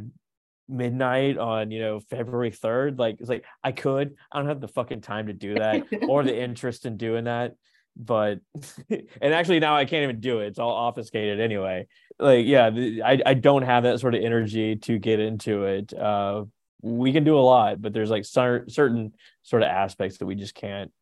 midnight 0.68 1.38
on 1.38 1.70
you 1.70 1.80
know 1.80 2.00
february 2.00 2.50
3rd 2.50 2.98
like 2.98 3.16
it's 3.20 3.28
like 3.28 3.44
i 3.62 3.70
could 3.72 4.14
i 4.32 4.38
don't 4.38 4.48
have 4.48 4.60
the 4.60 4.68
fucking 4.68 5.00
time 5.00 5.28
to 5.28 5.32
do 5.32 5.54
that 5.54 5.84
or 6.08 6.24
the 6.24 6.36
interest 6.42 6.86
in 6.86 6.96
doing 6.96 7.24
that 7.24 7.54
but 7.96 8.40
and 8.90 9.32
actually 9.32 9.60
now 9.60 9.76
i 9.76 9.84
can't 9.84 10.02
even 10.02 10.20
do 10.20 10.40
it 10.40 10.48
it's 10.48 10.58
all 10.58 10.88
obfuscated 10.88 11.40
anyway 11.40 11.86
like 12.18 12.46
yeah 12.46 12.70
i 13.04 13.20
i 13.24 13.34
don't 13.34 13.62
have 13.62 13.84
that 13.84 14.00
sort 14.00 14.14
of 14.14 14.22
energy 14.22 14.76
to 14.76 14.98
get 14.98 15.20
into 15.20 15.64
it 15.64 15.94
uh 15.94 16.44
we 16.82 17.12
can 17.12 17.24
do 17.24 17.38
a 17.38 17.40
lot 17.40 17.80
but 17.80 17.92
there's 17.92 18.10
like 18.10 18.24
cer- 18.24 18.66
certain 18.68 19.12
sort 19.42 19.62
of 19.62 19.68
aspects 19.68 20.18
that 20.18 20.26
we 20.26 20.34
just 20.34 20.54
can't 20.54 20.92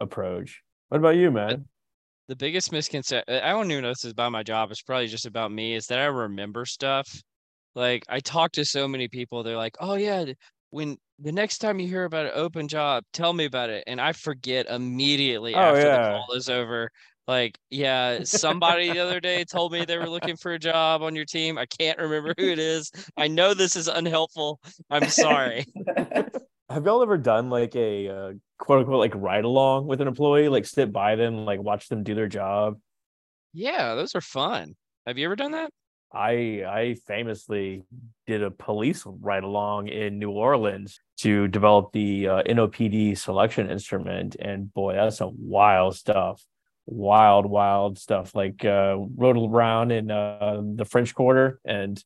approach 0.00 0.62
what 0.88 0.98
about 0.98 1.16
you 1.16 1.30
man 1.30 1.66
The 2.28 2.36
biggest 2.36 2.72
misconception 2.72 3.42
I 3.42 3.50
don't 3.50 3.70
even 3.70 3.82
know 3.82 3.90
this 3.90 4.04
is 4.04 4.12
about 4.12 4.32
my 4.32 4.42
job, 4.42 4.70
it's 4.70 4.80
probably 4.80 5.08
just 5.08 5.26
about 5.26 5.52
me, 5.52 5.74
is 5.74 5.88
that 5.88 5.98
I 5.98 6.06
remember 6.06 6.64
stuff. 6.64 7.22
Like 7.74 8.04
I 8.08 8.20
talk 8.20 8.52
to 8.52 8.64
so 8.64 8.86
many 8.88 9.08
people, 9.08 9.42
they're 9.42 9.56
like, 9.56 9.76
Oh 9.80 9.94
yeah, 9.94 10.24
when 10.70 10.96
the 11.20 11.32
next 11.32 11.58
time 11.58 11.78
you 11.80 11.86
hear 11.88 12.04
about 12.04 12.26
an 12.26 12.32
open 12.34 12.68
job, 12.68 13.04
tell 13.12 13.32
me 13.32 13.44
about 13.44 13.70
it. 13.70 13.84
And 13.86 14.00
I 14.00 14.12
forget 14.12 14.66
immediately 14.68 15.54
Oh, 15.54 15.60
after 15.60 15.88
yeah. 15.88 15.98
the 15.98 16.00
call 16.00 16.36
is 16.36 16.48
over. 16.48 16.90
Like, 17.26 17.58
yeah, 17.70 18.20
somebody 18.24 18.92
the 18.92 18.98
other 18.98 19.18
day 19.20 19.44
told 19.44 19.72
me 19.72 19.84
they 19.84 19.96
were 19.96 20.10
looking 20.10 20.36
for 20.36 20.52
a 20.52 20.58
job 20.58 21.02
on 21.02 21.14
your 21.16 21.24
team. 21.24 21.56
I 21.56 21.64
can't 21.66 21.98
remember 21.98 22.34
who 22.36 22.44
it 22.44 22.58
is. 22.58 22.90
I 23.16 23.28
know 23.28 23.54
this 23.54 23.76
is 23.76 23.88
unhelpful. 23.88 24.60
I'm 24.90 25.06
sorry. 25.08 25.64
have 26.70 26.84
y'all 26.84 27.02
ever 27.02 27.16
done 27.18 27.50
like 27.50 27.74
a 27.76 28.08
uh, 28.08 28.32
quote 28.58 28.80
unquote 28.80 28.98
like 28.98 29.14
ride 29.14 29.44
along 29.44 29.86
with 29.86 30.00
an 30.00 30.08
employee 30.08 30.48
like 30.48 30.66
sit 30.66 30.92
by 30.92 31.14
them 31.16 31.44
like 31.44 31.60
watch 31.60 31.88
them 31.88 32.02
do 32.02 32.14
their 32.14 32.28
job 32.28 32.78
Yeah, 33.52 33.94
those 33.94 34.14
are 34.14 34.20
fun. 34.20 34.76
Have 35.06 35.18
you 35.18 35.26
ever 35.26 35.36
done 35.36 35.52
that? 35.52 35.70
I 36.14 36.64
I 36.66 36.96
famously 37.06 37.82
did 38.26 38.42
a 38.42 38.50
police 38.50 39.02
ride 39.06 39.44
along 39.44 39.88
in 39.88 40.18
New 40.18 40.30
Orleans 40.30 41.00
to 41.18 41.48
develop 41.48 41.92
the 41.92 42.28
uh, 42.28 42.42
NOPD 42.44 43.18
selection 43.18 43.70
instrument, 43.70 44.36
and 44.38 44.72
boy, 44.72 44.94
that's 44.94 45.18
some 45.18 45.34
wild 45.38 45.96
stuff. 45.96 46.42
Wild, 46.86 47.46
wild 47.46 47.98
stuff. 47.98 48.34
Like 48.34 48.64
uh, 48.64 48.96
rode 49.16 49.36
around 49.36 49.90
in 49.90 50.10
uh, 50.10 50.62
the 50.62 50.84
French 50.84 51.14
Quarter 51.14 51.60
and 51.64 52.02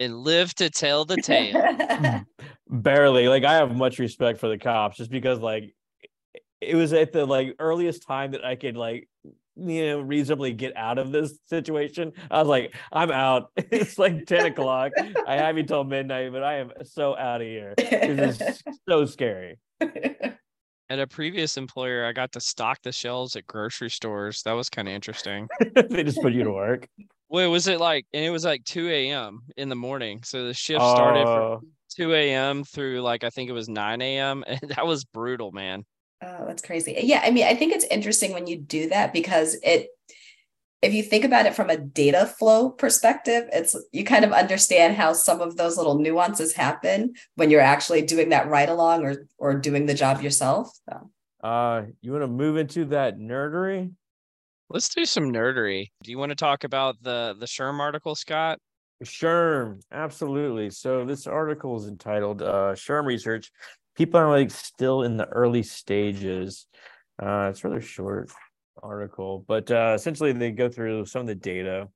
and 0.00 0.18
live 0.18 0.54
to 0.56 0.70
tell 0.70 1.04
the 1.04 1.16
tale. 1.16 2.24
barely. 2.68 3.28
Like 3.28 3.44
I 3.44 3.54
have 3.54 3.74
much 3.76 3.98
respect 3.98 4.40
for 4.40 4.48
the 4.48 4.58
cops, 4.58 4.96
just 4.96 5.10
because 5.10 5.38
like 5.38 5.74
it 6.60 6.74
was 6.74 6.92
at 6.92 7.12
the 7.12 7.26
like 7.26 7.56
earliest 7.58 8.06
time 8.06 8.32
that 8.32 8.44
I 8.44 8.56
could 8.56 8.76
like 8.76 9.08
you 9.56 9.86
know 9.86 10.00
reasonably 10.00 10.52
get 10.52 10.74
out 10.76 10.98
of 10.98 11.12
this 11.12 11.38
situation 11.46 12.12
i 12.30 12.38
was 12.38 12.48
like 12.48 12.74
i'm 12.92 13.10
out. 13.10 13.50
It's 13.56 13.98
like 13.98 14.26
10 14.26 14.46
o'clock. 14.46 14.92
I 15.26 15.36
have 15.36 15.56
you 15.56 15.62
till 15.64 15.84
midnight 15.84 16.32
but 16.32 16.42
i 16.42 16.54
am 16.58 16.72
so 16.84 17.16
out 17.16 17.40
of 17.40 17.46
here. 17.46 17.74
This 17.76 18.40
is 18.40 18.62
so 18.88 19.04
scary. 19.06 19.58
At 19.80 20.98
a 20.98 21.06
previous 21.06 21.56
employer 21.56 22.04
i 22.06 22.12
got 22.12 22.32
to 22.32 22.40
stock 22.40 22.78
the 22.82 22.92
shelves 22.92 23.36
at 23.36 23.46
grocery 23.46 23.90
stores. 23.90 24.42
That 24.44 24.52
was 24.52 24.68
kind 24.68 24.88
of 24.88 24.94
interesting. 24.94 25.48
They 25.90 26.02
just 26.04 26.20
put 26.22 26.32
you 26.32 26.44
to 26.44 26.52
work? 26.52 26.86
Wait, 27.30 27.46
was 27.46 27.66
it 27.66 27.80
like 27.80 28.06
and 28.12 28.24
it 28.24 28.30
was 28.30 28.44
like 28.44 28.64
2 28.64 28.88
a.m 28.88 29.40
in 29.56 29.68
the 29.68 29.76
morning 29.76 30.22
so 30.22 30.46
the 30.46 30.54
shift 30.54 30.80
started 30.82 31.26
Oh, 31.26 31.58
from 31.60 31.70
2 31.96 32.12
a.m 32.14 32.64
through 32.64 33.00
like 33.02 33.24
i 33.24 33.30
think 33.30 33.48
it 33.50 33.54
was 33.54 33.68
9 33.68 34.00
a.m 34.02 34.44
and 34.46 34.60
that 34.68 34.86
was 34.86 35.04
brutal 35.04 35.50
man 35.52 35.84
Oh, 36.22 36.46
that's 36.46 36.62
crazy. 36.62 36.94
Yeah, 37.02 37.20
I 37.24 37.30
mean, 37.30 37.44
I 37.44 37.54
think 37.54 37.72
it's 37.72 37.84
interesting 37.86 38.32
when 38.32 38.46
you 38.46 38.56
do 38.56 38.88
that 38.90 39.12
because 39.12 39.56
it 39.62 39.88
if 40.80 40.92
you 40.92 41.02
think 41.04 41.24
about 41.24 41.46
it 41.46 41.54
from 41.54 41.70
a 41.70 41.76
data 41.76 42.26
flow 42.26 42.68
perspective, 42.70 43.48
it's 43.52 43.76
you 43.92 44.04
kind 44.04 44.24
of 44.24 44.32
understand 44.32 44.96
how 44.96 45.12
some 45.12 45.40
of 45.40 45.56
those 45.56 45.76
little 45.76 45.98
nuances 45.98 46.54
happen 46.54 47.14
when 47.36 47.50
you're 47.50 47.60
actually 47.60 48.02
doing 48.02 48.30
that 48.30 48.48
ride 48.48 48.68
along 48.68 49.04
or 49.04 49.26
or 49.38 49.54
doing 49.54 49.86
the 49.86 49.94
job 49.94 50.20
yourself. 50.22 50.70
So. 50.88 51.10
uh 51.42 51.82
you 52.00 52.12
want 52.12 52.22
to 52.22 52.28
move 52.28 52.56
into 52.56 52.84
that 52.86 53.18
nerdery 53.18 53.92
let's 54.70 54.88
do 54.88 55.04
some 55.04 55.32
nerdery 55.32 55.90
do 56.04 56.10
you 56.12 56.18
want 56.18 56.30
to 56.30 56.36
talk 56.36 56.62
about 56.64 56.96
the 57.02 57.34
the 57.38 57.46
SHRM 57.46 57.80
article 57.80 58.14
scott 58.14 58.58
SHRM, 59.04 59.80
absolutely. 59.90 60.70
So 60.70 61.04
this 61.04 61.26
article 61.26 61.76
is 61.76 61.88
entitled 61.88 62.42
uh, 62.42 62.72
"SHRM 62.74 63.04
Research: 63.04 63.50
People 63.96 64.20
analytics 64.20 64.52
still 64.52 65.02
in 65.02 65.16
the 65.16 65.26
early 65.26 65.62
stages." 65.62 66.66
Uh, 67.22 67.48
it's 67.50 67.62
a 67.64 67.68
rather 67.68 67.80
short 67.80 68.30
article, 68.82 69.44
but 69.46 69.70
uh, 69.70 69.92
essentially 69.94 70.32
they 70.32 70.50
go 70.50 70.68
through 70.68 71.04
some 71.04 71.20
of 71.20 71.26
the 71.26 71.34
data, 71.34 71.88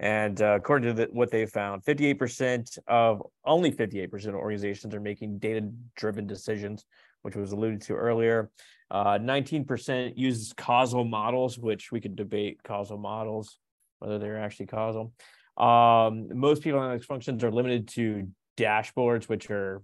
and 0.00 0.40
uh, 0.40 0.54
according 0.54 0.88
to 0.88 0.94
the, 0.94 1.08
what 1.12 1.30
they 1.30 1.46
found, 1.46 1.84
fifty-eight 1.84 2.18
percent 2.18 2.78
of 2.88 3.22
only 3.44 3.70
fifty-eight 3.70 4.10
percent 4.10 4.34
of 4.34 4.40
organizations 4.40 4.94
are 4.94 5.00
making 5.00 5.38
data-driven 5.38 6.26
decisions, 6.26 6.84
which 7.22 7.36
was 7.36 7.52
alluded 7.52 7.82
to 7.82 7.94
earlier. 7.94 8.50
Uh, 8.90 9.18
Nineteen 9.20 9.64
percent 9.64 10.18
uses 10.18 10.52
causal 10.54 11.04
models, 11.04 11.58
which 11.58 11.92
we 11.92 12.00
could 12.00 12.16
debate 12.16 12.62
causal 12.64 12.98
models 12.98 13.58
whether 14.02 14.18
they're 14.18 14.40
actually 14.40 14.66
causal. 14.66 15.12
Um, 15.56 16.26
most 16.36 16.62
people 16.62 16.80
analytics 16.80 17.04
functions 17.04 17.44
are 17.44 17.52
limited 17.52 17.86
to 17.90 18.26
dashboards, 18.56 19.28
which 19.28 19.48
are 19.48 19.80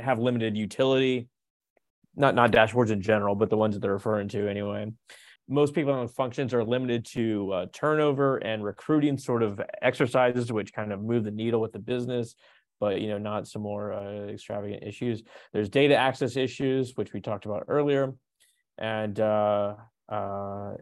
have 0.00 0.18
limited 0.18 0.56
utility. 0.56 1.28
Not 2.14 2.34
not 2.34 2.52
dashboards 2.52 2.90
in 2.90 3.00
general, 3.00 3.34
but 3.34 3.48
the 3.50 3.56
ones 3.56 3.74
that 3.74 3.80
they're 3.80 3.92
referring 3.92 4.28
to 4.28 4.48
anyway. 4.48 4.92
Most 5.48 5.74
people 5.74 5.92
on 5.92 6.08
functions 6.08 6.54
are 6.54 6.64
limited 6.64 7.04
to 7.06 7.52
uh, 7.52 7.66
turnover 7.72 8.36
and 8.36 8.62
recruiting 8.62 9.18
sort 9.18 9.42
of 9.42 9.60
exercises, 9.80 10.52
which 10.52 10.72
kind 10.72 10.92
of 10.92 11.02
move 11.02 11.24
the 11.24 11.30
needle 11.30 11.60
with 11.60 11.72
the 11.72 11.78
business, 11.78 12.34
but 12.80 13.00
you 13.00 13.08
know 13.08 13.18
not 13.18 13.48
some 13.48 13.62
more 13.62 13.92
uh, 13.92 14.28
extravagant 14.28 14.82
issues. 14.82 15.22
There's 15.52 15.68
data 15.68 15.96
access 15.96 16.36
issues, 16.36 16.92
which 16.96 17.12
we 17.12 17.20
talked 17.20 17.46
about 17.46 17.64
earlier, 17.68 18.12
and 18.78 19.18
uh, 19.18 19.74
uh, 20.08 20.74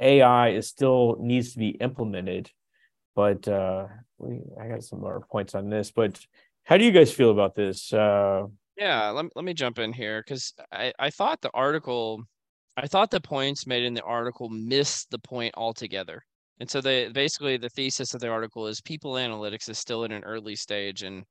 AI 0.00 0.50
is 0.50 0.68
still 0.68 1.16
needs 1.18 1.54
to 1.54 1.58
be 1.58 1.70
implemented 1.70 2.50
but 3.18 3.48
uh 3.48 3.88
we, 4.18 4.38
i 4.62 4.68
got 4.68 4.84
some 4.84 5.00
more 5.00 5.26
points 5.28 5.56
on 5.56 5.68
this 5.68 5.90
but 5.90 6.24
how 6.68 6.76
do 6.76 6.84
you 6.84 6.92
guys 6.92 7.10
feel 7.10 7.30
about 7.30 7.54
this 7.54 7.92
uh 7.92 8.44
Yeah, 8.76 9.08
let, 9.10 9.26
let 9.34 9.44
me 9.44 9.54
jump 9.54 9.78
in 9.78 9.92
here 9.92 10.22
because 10.24 10.52
I, 10.70 10.92
I 10.98 11.10
thought 11.10 11.40
the 11.40 11.50
article, 11.54 12.22
I 12.76 12.86
thought 12.86 13.10
the 13.10 13.20
points 13.20 13.66
made 13.66 13.82
in 13.84 13.94
the 13.94 14.02
article 14.02 14.50
missed 14.50 15.10
the 15.10 15.18
point 15.18 15.54
altogether. 15.56 16.22
And 16.60 16.70
so 16.70 16.80
they 16.80 17.08
basically 17.08 17.56
the 17.56 17.70
thesis 17.70 18.14
of 18.14 18.20
the 18.20 18.28
article 18.28 18.66
is 18.66 18.80
people 18.80 19.14
analytics 19.14 19.68
is 19.68 19.78
still 19.78 20.04
in 20.04 20.12
an 20.12 20.24
early 20.24 20.56
stage. 20.56 21.02
And 21.02 21.24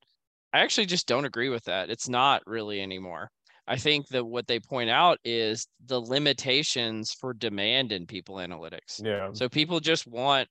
I 0.54 0.60
actually 0.60 0.88
just 0.88 1.08
don't 1.08 1.26
agree 1.26 1.50
with 1.50 1.64
that. 1.66 1.90
It's 1.90 2.10
not 2.10 2.42
really 2.48 2.82
anymore. 2.82 3.30
I 3.68 3.78
think 3.78 4.08
that 4.08 4.26
what 4.26 4.48
they 4.48 4.60
point 4.60 4.90
out 4.90 5.20
is 5.24 5.68
the 5.86 6.02
limitations 6.02 7.14
for 7.14 7.34
demand 7.34 7.92
in 7.92 8.08
people 8.08 8.38
analytics. 8.38 9.06
yeah 9.06 9.30
So 9.34 9.48
people 9.50 9.80
just 9.80 10.08
want 10.08 10.48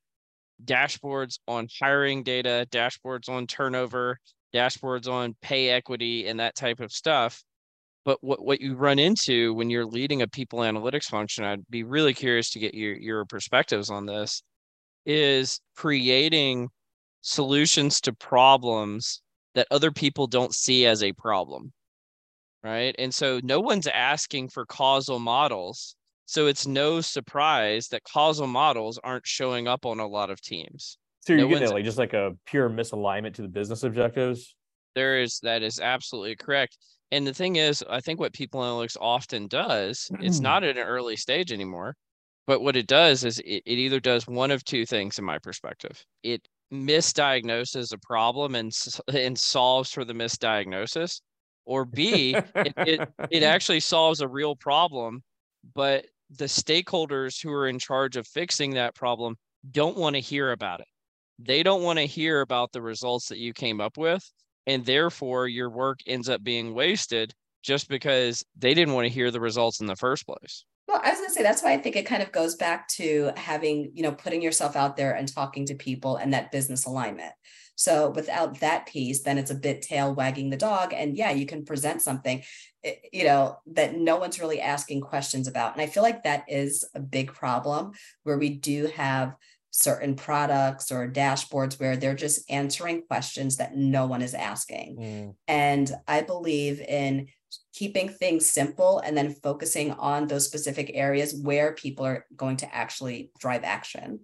dashboards 0.65 1.39
on 1.49 1.69
hiring 1.81 2.23
data, 2.23 2.67
dashboards 2.71 3.29
on 3.29 3.47
turnover, 3.47 4.19
dashboards 4.55 5.09
on 5.09 5.37
pay 5.43 5.71
equity, 5.71 6.27
and 6.27 6.41
that 6.41 6.55
type 6.55 6.81
of 6.81 6.93
stuff. 6.93 7.43
But 8.05 8.23
what, 8.23 8.45
what 8.45 8.61
you 8.61 8.77
run 8.77 8.99
into 8.99 9.53
when 9.55 9.69
you're 9.69 9.87
leading 9.87 10.23
a 10.23 10.29
people 10.29 10.61
analytics 10.61 11.07
function, 11.07 11.45
I'd 11.45 11.69
be 11.69 11.83
really 11.83 12.15
curious 12.15 12.51
to 12.51 12.59
get 12.59 12.75
your, 12.75 12.95
your 12.95 13.25
perspectives 13.25 13.91
on 13.91 14.07
this, 14.07 14.43
is 15.05 15.61
creating 15.77 16.69
solutions 17.23 18.01
to 18.03 18.13
problems 18.13 19.23
that 19.55 19.67
other 19.71 19.91
people 19.91 20.27
don't 20.27 20.55
see 20.55 20.87
as 20.87 21.03
a 21.03 21.13
problem. 21.13 21.73
Right. 22.63 22.95
And 22.99 23.15
so 23.15 23.41
no 23.43 23.61
one's 23.61 23.87
asking 23.87 24.49
for 24.49 24.67
causal 24.67 25.19
models 25.19 25.97
so 26.29 26.49
it's 26.49 26.67
no 26.67 27.01
surprise 27.01 27.87
that 27.89 28.03
causal 28.03 28.49
models 28.49 28.99
aren't 29.03 29.27
showing 29.27 29.69
up 29.69 29.87
on 29.87 30.01
a 30.01 30.09
lot 30.09 30.29
of 30.29 30.41
teams. 30.41 30.99
So 31.27 31.33
you're 31.33 31.43
no 31.43 31.49
getting 31.49 31.69
at 31.69 31.75
like 31.75 31.85
just 31.85 31.99
like 31.99 32.13
a 32.13 32.37
pure 32.47 32.71
misalignment 32.71 33.35
to 33.35 33.43
the 33.43 33.49
business 33.49 33.83
objectives 33.83 34.55
There 34.95 35.21
is 35.21 35.41
that 35.43 35.63
is 35.63 35.81
absolutely 35.81 36.37
correct. 36.37 36.79
And 37.13 37.27
the 37.27 37.35
thing 37.35 37.57
is, 37.57 37.85
I 37.89 38.01
think 38.01 38.19
what 38.19 38.33
people 38.33 38.61
analytics 38.61 38.97
often 39.01 39.47
does, 39.47 40.11
it's 40.21 40.41
mm. 40.41 40.43
not 40.43 40.65
at 40.65 40.77
an 40.77 40.87
early 40.87 41.15
stage 41.15 41.53
anymore, 41.53 41.95
but 42.47 42.63
what 42.63 42.77
it 42.77 42.89
does 42.89 43.25
is 43.25 43.39
it, 43.41 43.63
it 43.65 43.79
either 43.79 44.01
does 44.01 44.27
one 44.27 44.51
of 44.51 44.65
two 44.65 44.85
things 44.87 45.19
in 45.19 45.25
my 45.25 45.39
perspective. 45.39 46.03
It 46.23 46.47
misdiagnoses 46.73 47.93
a 47.93 47.99
problem 47.99 48.55
and 48.55 48.73
and 49.13 49.39
solves 49.39 49.93
for 49.93 50.05
the 50.05 50.15
misdiagnosis, 50.15 51.21
or 51.65 51.85
B, 51.85 52.35
it, 52.35 52.75
it, 52.79 53.09
it 53.31 53.43
actually 53.55 53.81
solves 53.81 54.21
a 54.21 54.29
real 54.29 54.57
problem, 54.57 55.23
but 55.75 56.07
the 56.31 56.47
stakeholders 56.47 57.41
who 57.41 57.53
are 57.53 57.69
in 57.69 57.79
charge 57.79 58.17
of 58.17 58.27
fixing 58.27 58.73
that 58.75 58.95
problem 58.95 59.37
don't 59.71 59.97
want 59.97 60.15
to 60.17 60.21
hear 60.21 60.53
about 60.53 60.81
it. 60.81 60.89
They 61.39 61.63
don't 61.63 61.83
want 61.83 61.99
to 61.99 62.07
hear 62.07 62.41
about 62.41 62.73
the 62.73 62.83
results 62.83 63.29
that 63.29 63.39
you 63.39 63.53
came 63.53 63.81
up 63.81 63.97
with. 63.97 64.29
And 64.67 64.85
therefore, 64.85 65.49
your 65.49 65.71
work 65.71 66.01
ends 66.07 66.29
up 66.29 66.43
being 66.43 66.75
wasted 66.75 67.33
just 67.63 67.89
because 67.89 68.45
they 68.57 68.75
didn't 68.75 68.95
want 68.95 69.07
to 69.07 69.13
hear 69.13 69.31
the 69.31 69.41
results 69.41 69.81
in 69.81 69.87
the 69.87 69.97
first 69.97 70.27
place. 70.27 70.65
Well, 70.89 71.01
I 71.03 71.11
was 71.11 71.19
going 71.19 71.29
to 71.29 71.35
say 71.35 71.43
that's 71.43 71.63
why 71.63 71.73
I 71.73 71.79
think 71.79 71.97
it 71.97 72.07
kind 72.07 72.23
of 72.23 72.31
goes 72.31 72.55
back 72.55 72.87
to 72.91 73.33
having, 73.37 73.91
you 73.95 74.03
know, 74.03 74.13
putting 74.13 74.41
yourself 74.41 74.77
out 74.77 74.97
there 74.97 75.15
and 75.15 75.33
talking 75.33 75.67
to 75.67 75.75
people 75.75 76.17
and 76.17 76.33
that 76.33 76.53
business 76.53 76.87
alignment. 76.87 77.33
So 77.75 78.11
without 78.11 78.61
that 78.61 78.87
piece, 78.87 79.23
then 79.23 79.37
it's 79.37 79.51
a 79.51 79.55
bit 79.55 79.83
tail 79.83 80.15
wagging 80.15 80.49
the 80.49 80.57
dog. 80.57 80.95
And 80.95 81.17
yeah, 81.17 81.33
you 81.33 81.45
can 81.45 81.65
present 81.65 82.03
something, 82.03 82.43
eh, 82.85 82.95
you 83.13 83.25
know, 83.25 83.59
that 83.73 83.97
no 83.97 84.17
one's 84.17 84.41
really 84.41 84.61
asking 84.61 85.03
questions 85.03 85.47
about. 85.47 85.75
And 85.75 85.83
I 85.83 85.87
feel 85.87 86.03
like 86.03 86.23
that 86.23 86.45
is 86.49 86.89
a 86.95 87.01
big 87.01 87.35
problem 87.35 87.93
where 88.23 88.39
we 88.39 88.51
do 88.51 88.87
have 88.87 89.35
certain 89.77 90.15
products 90.15 90.91
or 90.91 91.07
dashboards 91.07 91.79
where 91.79 91.99
they're 91.99 92.15
just 92.15 92.51
answering 92.51 93.03
questions 93.03 93.57
that 93.59 93.77
no 93.77 94.07
one 94.07 94.23
is 94.23 94.33
asking. 94.33 94.97
Mm, 94.97 95.35
And 95.49 95.93
I 96.09 96.23
believe 96.23 96.81
in 96.81 97.27
keeping 97.75 98.09
things 98.09 98.49
simple 98.49 99.01
and 99.01 99.15
then 99.15 99.35
focusing 99.35 99.93
on 99.93 100.29
those 100.29 100.47
specific 100.47 100.93
areas 100.95 101.35
where 101.35 101.75
people 101.75 102.07
are 102.07 102.25
going 102.35 102.57
to 102.57 102.75
actually 102.75 103.31
drive 103.39 103.65
action. 103.65 104.21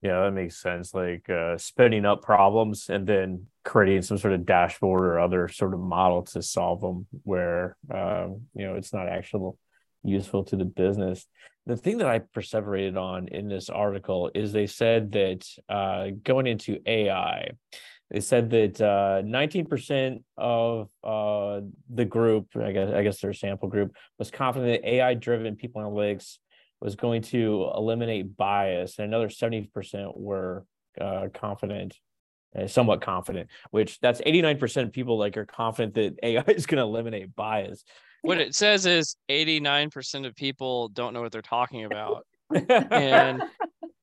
yeah 0.00 0.22
that 0.22 0.32
makes 0.32 0.56
sense 0.60 0.94
like 0.94 1.28
uh 1.28 1.56
spinning 1.58 2.06
up 2.06 2.22
problems 2.22 2.88
and 2.88 3.06
then 3.06 3.46
creating 3.62 4.02
some 4.02 4.18
sort 4.18 4.32
of 4.34 4.46
dashboard 4.46 5.04
or 5.04 5.20
other 5.20 5.48
sort 5.48 5.74
of 5.74 5.80
model 5.80 6.22
to 6.22 6.40
solve 6.42 6.80
them 6.80 7.06
where 7.24 7.76
um 7.92 8.28
you 8.54 8.64
know 8.66 8.74
it's 8.74 8.92
not 8.92 9.08
actually 9.08 9.52
useful 10.02 10.44
to 10.44 10.56
the 10.56 10.64
business 10.64 11.26
the 11.66 11.76
thing 11.76 11.98
that 11.98 12.06
I 12.08 12.18
perseverated 12.18 12.96
on 12.96 13.28
in 13.28 13.48
this 13.48 13.70
article 13.70 14.30
is 14.34 14.52
they 14.52 14.66
said 14.66 15.12
that 15.12 15.48
uh, 15.68 16.08
going 16.22 16.46
into 16.46 16.80
AI, 16.86 17.50
they 18.10 18.20
said 18.20 18.50
that 18.50 18.80
uh, 18.80 19.22
19% 19.24 20.22
of 20.36 20.90
uh, 21.02 21.60
the 21.88 22.04
group, 22.04 22.48
I 22.56 22.72
guess, 22.72 22.92
I 22.92 23.02
guess 23.02 23.20
their 23.20 23.32
sample 23.32 23.68
group, 23.68 23.94
was 24.18 24.30
confident 24.30 24.82
that 24.82 24.88
AI-driven 24.88 25.56
people 25.56 25.82
analytics 25.82 26.38
was 26.80 26.96
going 26.96 27.22
to 27.22 27.70
eliminate 27.74 28.36
bias, 28.36 28.98
and 28.98 29.08
another 29.08 29.28
70% 29.28 30.16
were 30.16 30.66
uh, 31.00 31.28
confident 31.32 31.98
uh, 32.56 32.66
somewhat 32.66 33.00
confident, 33.00 33.48
which 33.70 33.98
that's 34.00 34.20
89% 34.20 34.84
of 34.84 34.92
people 34.92 35.18
like 35.18 35.36
are 35.36 35.46
confident 35.46 35.94
that 35.94 36.18
AI 36.22 36.44
is 36.48 36.66
going 36.66 36.78
to 36.78 36.84
eliminate 36.84 37.34
bias. 37.34 37.84
What 38.24 38.40
it 38.40 38.54
says 38.54 38.86
is 38.86 39.16
89% 39.28 40.26
of 40.26 40.34
people 40.34 40.88
don't 40.88 41.12
know 41.12 41.20
what 41.20 41.32
they're 41.32 41.42
talking 41.42 41.84
about. 41.84 42.26
and 42.50 43.42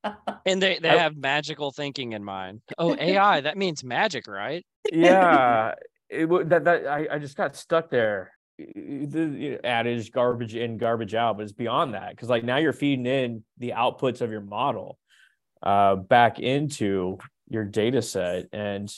and 0.46 0.62
they, 0.62 0.78
they 0.78 0.96
have 0.98 1.16
magical 1.16 1.72
thinking 1.72 2.12
in 2.12 2.24
mind. 2.24 2.60
Oh, 2.78 2.96
AI, 2.98 3.40
that 3.40 3.56
means 3.56 3.84
magic, 3.84 4.26
right? 4.26 4.64
yeah. 4.92 5.74
It, 6.08 6.28
that, 6.48 6.64
that 6.64 6.86
I, 6.86 7.08
I 7.12 7.18
just 7.18 7.36
got 7.36 7.56
stuck 7.56 7.88
there. 7.88 8.32
The 8.58 9.58
adage 9.64 10.12
garbage 10.12 10.54
in, 10.54 10.76
garbage 10.76 11.14
out, 11.14 11.36
but 11.36 11.44
it's 11.44 11.52
beyond 11.52 11.94
that. 11.94 12.16
Cause 12.16 12.28
like 12.28 12.44
now 12.44 12.58
you're 12.58 12.72
feeding 12.72 13.06
in 13.06 13.44
the 13.58 13.70
outputs 13.70 14.20
of 14.20 14.30
your 14.30 14.42
model 14.42 14.98
uh, 15.62 15.96
back 15.96 16.38
into 16.38 17.18
your 17.48 17.64
data 17.64 18.02
set 18.02 18.46
and 18.52 18.92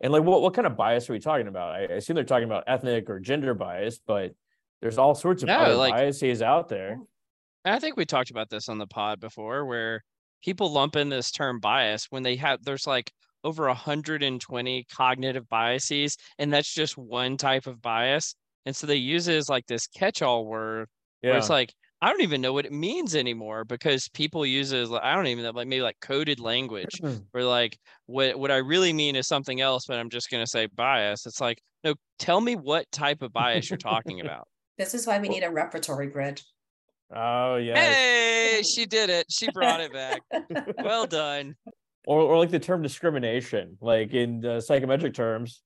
and 0.00 0.12
like 0.12 0.22
what, 0.22 0.40
what 0.40 0.54
kind 0.54 0.66
of 0.66 0.76
bias 0.76 1.08
are 1.10 1.12
we 1.12 1.18
talking 1.18 1.48
about 1.48 1.74
I, 1.74 1.80
assume 1.80 2.14
they're 2.14 2.24
talking 2.24 2.46
about 2.46 2.64
ethnic 2.66 3.10
or 3.10 3.20
gender 3.20 3.54
bias 3.54 4.00
but 4.04 4.34
there's 4.80 4.98
all 4.98 5.14
sorts 5.14 5.42
of 5.42 5.48
no, 5.48 5.58
other 5.58 5.74
like, 5.74 5.94
biases 5.94 6.42
out 6.42 6.68
there 6.68 6.98
i 7.64 7.78
think 7.78 7.96
we 7.96 8.04
talked 8.04 8.30
about 8.30 8.50
this 8.50 8.68
on 8.68 8.78
the 8.78 8.86
pod 8.86 9.20
before 9.20 9.66
where 9.66 10.02
people 10.42 10.72
lump 10.72 10.96
in 10.96 11.08
this 11.08 11.30
term 11.30 11.60
bias 11.60 12.06
when 12.10 12.22
they 12.22 12.36
have 12.36 12.62
there's 12.64 12.86
like 12.86 13.12
over 13.44 13.66
120 13.66 14.86
cognitive 14.92 15.48
biases 15.48 16.16
and 16.38 16.52
that's 16.52 16.72
just 16.72 16.98
one 16.98 17.36
type 17.36 17.66
of 17.66 17.80
bias 17.80 18.34
and 18.66 18.74
so 18.74 18.86
they 18.86 18.96
use 18.96 19.28
it 19.28 19.36
as 19.36 19.48
like 19.48 19.66
this 19.66 19.86
catch-all 19.86 20.46
word 20.46 20.88
yeah. 21.22 21.30
where 21.30 21.38
it's 21.38 21.50
like 21.50 21.72
I 22.00 22.10
don't 22.10 22.22
even 22.22 22.40
know 22.40 22.52
what 22.52 22.66
it 22.66 22.72
means 22.72 23.16
anymore 23.16 23.64
because 23.64 24.08
people 24.10 24.46
use 24.46 24.72
it 24.72 24.78
as 24.78 24.92
I 24.92 25.16
don't 25.16 25.26
even 25.26 25.42
know 25.42 25.50
like 25.50 25.66
maybe 25.66 25.82
like 25.82 25.98
coded 26.00 26.38
language 26.38 27.00
where 27.32 27.44
like 27.44 27.76
what 28.06 28.38
what 28.38 28.50
I 28.50 28.58
really 28.58 28.92
mean 28.92 29.16
is 29.16 29.26
something 29.26 29.60
else, 29.60 29.86
but 29.86 29.98
I'm 29.98 30.10
just 30.10 30.30
gonna 30.30 30.46
say 30.46 30.66
bias. 30.66 31.26
It's 31.26 31.40
like, 31.40 31.60
no, 31.82 31.94
tell 32.18 32.40
me 32.40 32.54
what 32.54 32.90
type 32.92 33.22
of 33.22 33.32
bias 33.32 33.68
you're 33.68 33.78
talking 33.78 34.20
about. 34.20 34.46
This 34.78 34.94
is 34.94 35.06
why 35.06 35.18
we 35.18 35.28
need 35.28 35.42
a 35.42 35.50
repertory 35.50 36.06
grid. 36.06 36.40
Oh 37.14 37.56
yeah. 37.56 37.78
Hey, 37.78 38.62
she 38.62 38.86
did 38.96 39.10
it. 39.10 39.26
She 39.30 39.50
brought 39.50 39.80
it 39.80 39.92
back. 39.92 40.22
well 40.82 41.06
done. 41.08 41.56
Or 42.06 42.20
or 42.20 42.38
like 42.38 42.50
the 42.50 42.58
term 42.58 42.82
discrimination, 42.82 43.76
like 43.80 44.14
in 44.14 44.44
uh, 44.44 44.60
psychometric 44.60 45.14
terms, 45.14 45.62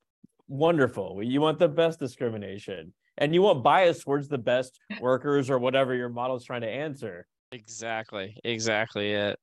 wonderful. 0.48 1.20
You 1.22 1.40
want 1.40 1.58
the 1.58 1.68
best 1.68 2.00
discrimination 2.00 2.92
and 3.18 3.34
you 3.34 3.42
want 3.42 3.62
bias 3.62 4.02
towards 4.02 4.28
the 4.28 4.38
best 4.38 4.80
workers 5.00 5.50
or 5.50 5.58
whatever 5.58 5.94
your 5.94 6.08
model 6.08 6.36
is 6.36 6.44
trying 6.44 6.62
to 6.62 6.68
answer. 6.68 7.26
Exactly. 7.52 8.36
Exactly 8.44 9.12
it. 9.12 9.38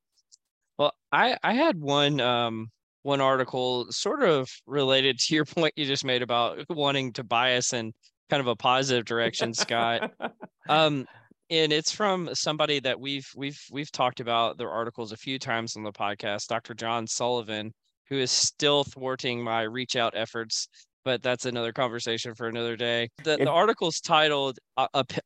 Well, 0.78 0.93
I 1.11 1.38
I 1.43 1.53
had 1.53 1.80
one 1.80 2.20
um 2.20 2.72
one 3.03 3.22
article 3.22 3.86
sort 3.91 4.24
of 4.24 4.49
related 4.65 5.20
to 5.20 5.36
your 5.36 5.45
point 5.57 5.74
you 5.76 5.86
just 5.86 6.05
made 6.05 6.22
about 6.22 6.65
wanting 6.70 7.13
to 7.13 7.24
bias 7.24 7.72
in 7.74 7.93
kind 8.30 8.41
of 8.41 8.47
a 8.47 8.55
positive 8.55 9.05
direction, 9.05 9.53
Scott. 9.53 10.11
um 10.69 11.05
and 11.51 11.73
it's 11.73 11.91
from 11.91 12.30
somebody 12.34 12.80
that 12.80 12.99
we've 12.99 13.30
we've 13.36 13.59
we've 13.71 13.91
talked 13.91 14.19
about 14.19 14.57
their 14.57 14.69
articles 14.69 15.11
a 15.11 15.17
few 15.17 15.39
times 15.39 15.75
on 15.75 15.84
the 15.84 15.91
podcast, 15.91 16.47
Dr. 16.47 16.73
John 16.73 17.07
Sullivan, 17.07 17.73
who 18.07 18.17
is 18.17 18.32
still 18.32 18.84
thwarting 18.84 19.43
my 19.43 19.63
reach 19.63 19.95
out 19.95 20.13
efforts 20.15 20.67
but 21.05 21.23
that's 21.23 21.45
another 21.45 21.71
conversation 21.71 22.36
for 22.36 22.47
another 22.47 22.75
day. 22.75 23.09
The, 23.23 23.38
the 23.38 23.49
article's 23.49 23.99
titled 23.99 24.59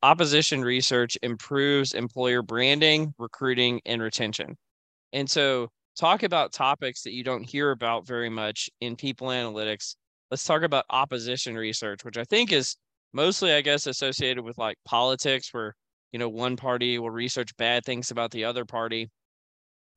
Opposition 0.02 0.64
Research 0.64 1.18
Improves 1.24 1.94
Employer 1.94 2.42
Branding, 2.42 3.14
Recruiting, 3.18 3.82
and 3.86 4.02
Retention. 4.02 4.56
And 5.14 5.30
so, 5.30 5.70
talk 5.98 6.24
about 6.24 6.54
topics 6.54 7.04
that 7.04 7.14
you 7.14 7.24
don't 7.24 7.44
hear 7.44 7.72
about 7.72 8.08
very 8.08 8.30
much 8.30 8.70
in 8.82 8.96
people 8.96 9.28
analytics. 9.28 9.96
Let's 10.32 10.44
talk 10.44 10.64
about 10.64 10.86
opposition 10.90 11.56
research, 11.56 12.04
which 12.04 12.18
I 12.18 12.24
think 12.24 12.52
is 12.52 12.78
mostly, 13.14 13.54
I 13.54 13.62
guess, 13.62 13.88
associated 13.88 14.44
with 14.44 14.58
like 14.58 14.78
politics, 14.86 15.54
where 15.54 15.76
you 16.12 16.20
know 16.20 16.30
one 16.30 16.56
party 16.58 17.00
will 17.00 17.12
research 17.12 17.56
bad 17.58 17.86
things 17.86 18.12
about 18.12 18.32
the 18.32 18.46
other 18.46 18.66
party. 18.66 19.10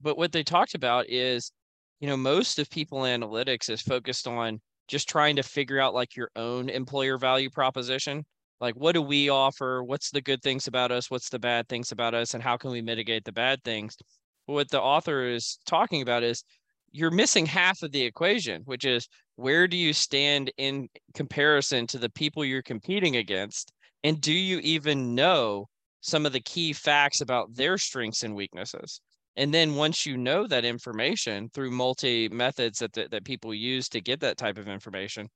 But 0.01 0.19
what 0.19 0.33
they 0.33 0.43
talked 0.43 0.75
about 0.75 1.09
is, 1.09 1.53
you 2.01 2.09
know, 2.09 2.17
most 2.17 2.59
of 2.59 2.71
people 2.71 3.01
analytics 3.01 3.71
is 3.71 3.83
focused 3.83 4.27
on 4.29 4.61
just 4.89 5.09
trying 5.09 5.37
to 5.37 5.43
figure 5.43 5.81
out 5.81 5.95
like 5.95 6.17
your 6.17 6.31
own 6.37 6.69
employer 6.69 7.19
value 7.19 7.51
proposition. 7.51 8.25
Like, 8.61 8.75
what 8.75 8.93
do 8.93 9.03
we 9.03 9.29
offer? 9.29 9.83
What's 9.85 10.11
the 10.11 10.23
good 10.23 10.43
things 10.43 10.67
about 10.67 10.93
us? 10.93 11.11
What's 11.11 11.29
the 11.29 11.39
bad 11.39 11.69
things 11.69 11.93
about 11.93 12.15
us? 12.15 12.35
And 12.35 12.43
how 12.43 12.57
can 12.57 12.71
we 12.71 12.83
mitigate 12.83 13.25
the 13.25 13.33
bad 13.33 13.63
things? 13.65 13.97
What 14.47 14.71
the 14.71 14.81
author 14.81 15.27
is 15.27 15.59
talking 15.67 16.03
about 16.03 16.23
is 16.23 16.45
you're 16.93 17.11
missing 17.11 17.47
half 17.47 17.83
of 17.83 17.93
the 17.93 18.03
equation, 18.03 18.63
which 18.65 18.85
is 18.85 19.09
where 19.37 19.69
do 19.69 19.77
you 19.77 19.93
stand 19.93 20.51
in 20.57 20.89
comparison 21.15 21.87
to 21.89 21.99
the 21.99 22.11
people 22.11 22.45
you're 22.45 22.63
competing 22.63 23.17
against? 23.17 23.73
And 24.03 24.21
do 24.21 24.33
you 24.33 24.59
even 24.61 25.15
know 25.15 25.69
some 26.01 26.27
of 26.27 26.33
the 26.33 26.41
key 26.41 26.73
facts 26.73 27.21
about 27.21 27.55
their 27.55 27.79
strengths 27.79 28.23
and 28.23 28.35
weaknesses? 28.35 29.01
And 29.37 29.53
then 29.53 29.75
once 29.75 30.07
you 30.07 30.17
know 30.17 30.47
that 30.47 30.65
information 30.65 31.51
through 31.51 31.71
multi 31.71 32.29
methods 32.29 32.79
that, 32.79 32.95
that, 32.95 33.11
that 33.11 33.25
people 33.25 33.53
use 33.53 33.89
to 33.91 34.01
get 34.01 34.21
that 34.21 34.39
type 34.39 34.57
of 34.57 34.69
information, 34.69 35.29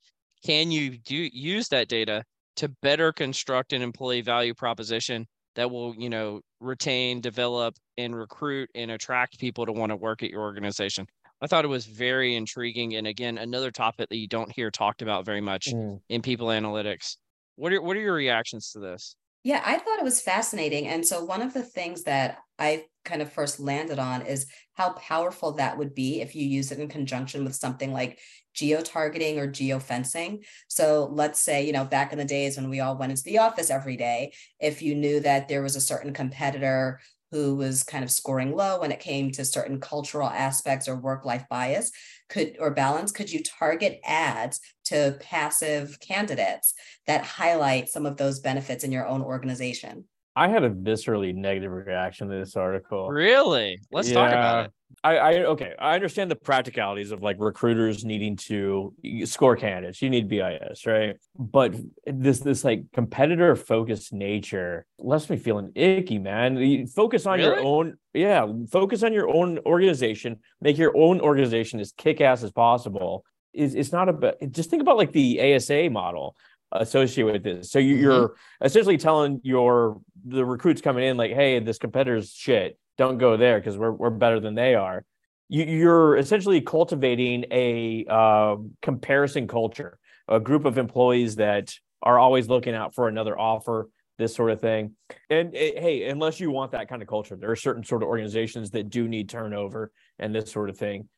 can 0.44 0.70
you 0.70 0.96
do 0.98 1.28
use 1.32 1.68
that 1.68 1.88
data 1.88 2.24
to 2.56 2.68
better 2.82 3.12
construct 3.12 3.74
an 3.74 3.82
employee 3.82 4.22
value 4.22 4.54
proposition 4.54 5.26
that 5.56 5.70
will, 5.70 5.94
you 5.96 6.08
know, 6.08 6.40
retain, 6.60 7.20
develop, 7.20 7.74
and 7.98 8.16
recruit 8.16 8.70
and 8.74 8.90
attract 8.90 9.38
people 9.38 9.66
to 9.66 9.72
want 9.72 9.90
to 9.90 9.96
work 9.96 10.22
at 10.22 10.30
your 10.30 10.40
organization? 10.40 11.06
I 11.40 11.46
thought 11.46 11.64
it 11.64 11.68
was 11.68 11.86
very 11.86 12.36
intriguing. 12.36 12.96
And 12.96 13.06
again, 13.06 13.38
another 13.38 13.70
topic 13.70 14.08
that 14.08 14.16
you 14.16 14.28
don't 14.28 14.52
hear 14.52 14.70
talked 14.70 15.02
about 15.02 15.24
very 15.24 15.40
much 15.40 15.68
mm. 15.72 16.00
in 16.08 16.22
people 16.22 16.48
analytics. 16.48 17.16
What 17.56 17.72
are 17.72 17.82
what 17.82 17.96
are 17.96 18.00
your 18.00 18.14
reactions 18.14 18.72
to 18.72 18.80
this? 18.80 19.16
Yeah, 19.42 19.62
I 19.64 19.78
thought 19.78 19.98
it 19.98 20.04
was 20.04 20.20
fascinating. 20.20 20.86
And 20.86 21.06
so 21.06 21.24
one 21.24 21.40
of 21.40 21.54
the 21.54 21.62
things 21.62 22.02
that 22.02 22.38
I 22.58 22.84
kind 23.06 23.22
of 23.22 23.32
first 23.32 23.58
landed 23.58 23.98
on 23.98 24.22
is 24.22 24.46
how 24.74 24.90
powerful 24.92 25.52
that 25.52 25.78
would 25.78 25.94
be 25.94 26.20
if 26.20 26.34
you 26.34 26.46
use 26.46 26.70
it 26.72 26.78
in 26.78 26.88
conjunction 26.88 27.44
with 27.44 27.54
something 27.54 27.90
like 27.90 28.18
geo-targeting 28.52 29.38
or 29.38 29.46
geo-fencing. 29.46 30.44
So 30.68 31.08
let's 31.10 31.40
say, 31.40 31.64
you 31.64 31.72
know, 31.72 31.86
back 31.86 32.12
in 32.12 32.18
the 32.18 32.24
days 32.26 32.56
when 32.56 32.68
we 32.68 32.80
all 32.80 32.98
went 32.98 33.12
into 33.12 33.22
the 33.22 33.38
office 33.38 33.70
every 33.70 33.96
day, 33.96 34.34
if 34.60 34.82
you 34.82 34.94
knew 34.94 35.20
that 35.20 35.48
there 35.48 35.62
was 35.62 35.76
a 35.76 35.80
certain 35.80 36.12
competitor 36.12 37.00
who 37.30 37.54
was 37.54 37.82
kind 37.82 38.04
of 38.04 38.10
scoring 38.10 38.54
low 38.54 38.80
when 38.80 38.92
it 38.92 39.00
came 39.00 39.30
to 39.32 39.44
certain 39.44 39.80
cultural 39.80 40.28
aspects 40.28 40.88
or 40.88 40.96
work-life 40.96 41.44
bias 41.48 41.90
could 42.28 42.56
or 42.60 42.70
balance 42.70 43.12
could 43.12 43.30
you 43.30 43.42
target 43.42 44.00
ads 44.04 44.60
to 44.84 45.16
passive 45.20 45.98
candidates 46.00 46.74
that 47.06 47.24
highlight 47.24 47.88
some 47.88 48.06
of 48.06 48.16
those 48.16 48.40
benefits 48.40 48.84
in 48.84 48.92
your 48.92 49.06
own 49.06 49.22
organization 49.22 50.04
I 50.36 50.48
had 50.48 50.62
a 50.62 50.70
viscerally 50.70 51.34
negative 51.34 51.72
reaction 51.72 52.28
to 52.28 52.38
this 52.38 52.56
article. 52.56 53.08
Really? 53.08 53.80
Let's 53.90 54.08
yeah. 54.08 54.14
talk 54.14 54.30
about 54.30 54.64
it. 54.66 54.72
I, 55.02 55.16
I 55.16 55.34
okay. 55.44 55.72
I 55.78 55.94
understand 55.94 56.30
the 56.30 56.36
practicalities 56.36 57.10
of 57.10 57.22
like 57.22 57.36
recruiters 57.38 58.04
needing 58.04 58.36
to 58.48 58.92
score 59.24 59.56
candidates. 59.56 60.02
You 60.02 60.10
need 60.10 60.28
bias, 60.28 60.84
right? 60.84 61.16
But 61.38 61.74
this 62.06 62.40
this 62.40 62.64
like 62.64 62.84
competitor 62.92 63.56
focused 63.56 64.12
nature 64.12 64.86
lets 64.98 65.30
me 65.30 65.36
feeling 65.36 65.72
icky, 65.74 66.18
man. 66.18 66.56
You 66.56 66.86
focus 66.86 67.24
on 67.26 67.38
really? 67.38 67.50
your 67.50 67.60
own, 67.60 67.96
yeah. 68.12 68.46
Focus 68.70 69.02
on 69.02 69.12
your 69.12 69.28
own 69.28 69.58
organization. 69.60 70.40
Make 70.60 70.76
your 70.76 70.96
own 70.96 71.20
organization 71.20 71.80
as 71.80 71.92
kick 71.92 72.20
ass 72.20 72.42
as 72.42 72.50
possible. 72.50 73.24
Is 73.52 73.74
it's 73.74 73.92
not 73.92 74.08
about 74.08 74.34
just 74.50 74.70
think 74.70 74.82
about 74.82 74.96
like 74.96 75.12
the 75.12 75.54
ASA 75.54 75.88
model 75.90 76.36
associated 76.72 77.32
with 77.32 77.42
this. 77.42 77.70
So 77.70 77.78
you, 77.78 78.10
are 78.10 78.28
mm-hmm. 78.28 78.66
essentially 78.66 78.96
telling 78.96 79.40
your 79.42 80.00
the 80.24 80.44
recruits 80.44 80.80
coming 80.80 81.04
in 81.04 81.16
like, 81.16 81.32
hey, 81.32 81.58
this 81.60 81.78
competitor's 81.78 82.32
shit. 82.32 82.78
Don't 82.98 83.18
go 83.18 83.36
there 83.36 83.58
because 83.58 83.78
we're 83.78 83.92
we're 83.92 84.10
better 84.10 84.40
than 84.40 84.54
they 84.54 84.74
are. 84.74 85.04
You, 85.48 85.64
you're 85.64 86.16
essentially 86.16 86.60
cultivating 86.60 87.46
a 87.50 88.04
uh, 88.08 88.56
comparison 88.82 89.48
culture, 89.48 89.98
a 90.28 90.38
group 90.38 90.64
of 90.64 90.78
employees 90.78 91.36
that 91.36 91.74
are 92.02 92.18
always 92.18 92.48
looking 92.48 92.74
out 92.74 92.94
for 92.94 93.08
another 93.08 93.38
offer, 93.38 93.88
this 94.18 94.34
sort 94.34 94.50
of 94.50 94.60
thing. 94.60 94.94
And 95.28 95.54
it, 95.54 95.76
eh, 95.76 95.80
hey, 95.80 96.08
unless 96.08 96.40
you 96.40 96.50
want 96.50 96.72
that 96.72 96.88
kind 96.88 97.02
of 97.02 97.08
culture, 97.08 97.36
there 97.36 97.50
are 97.50 97.56
certain 97.56 97.82
sort 97.82 98.02
of 98.02 98.08
organizations 98.08 98.70
that 98.70 98.90
do 98.90 99.08
need 99.08 99.28
turnover 99.28 99.90
and 100.18 100.34
this 100.34 100.52
sort 100.52 100.70
of 100.70 100.76
thing. 100.76 101.08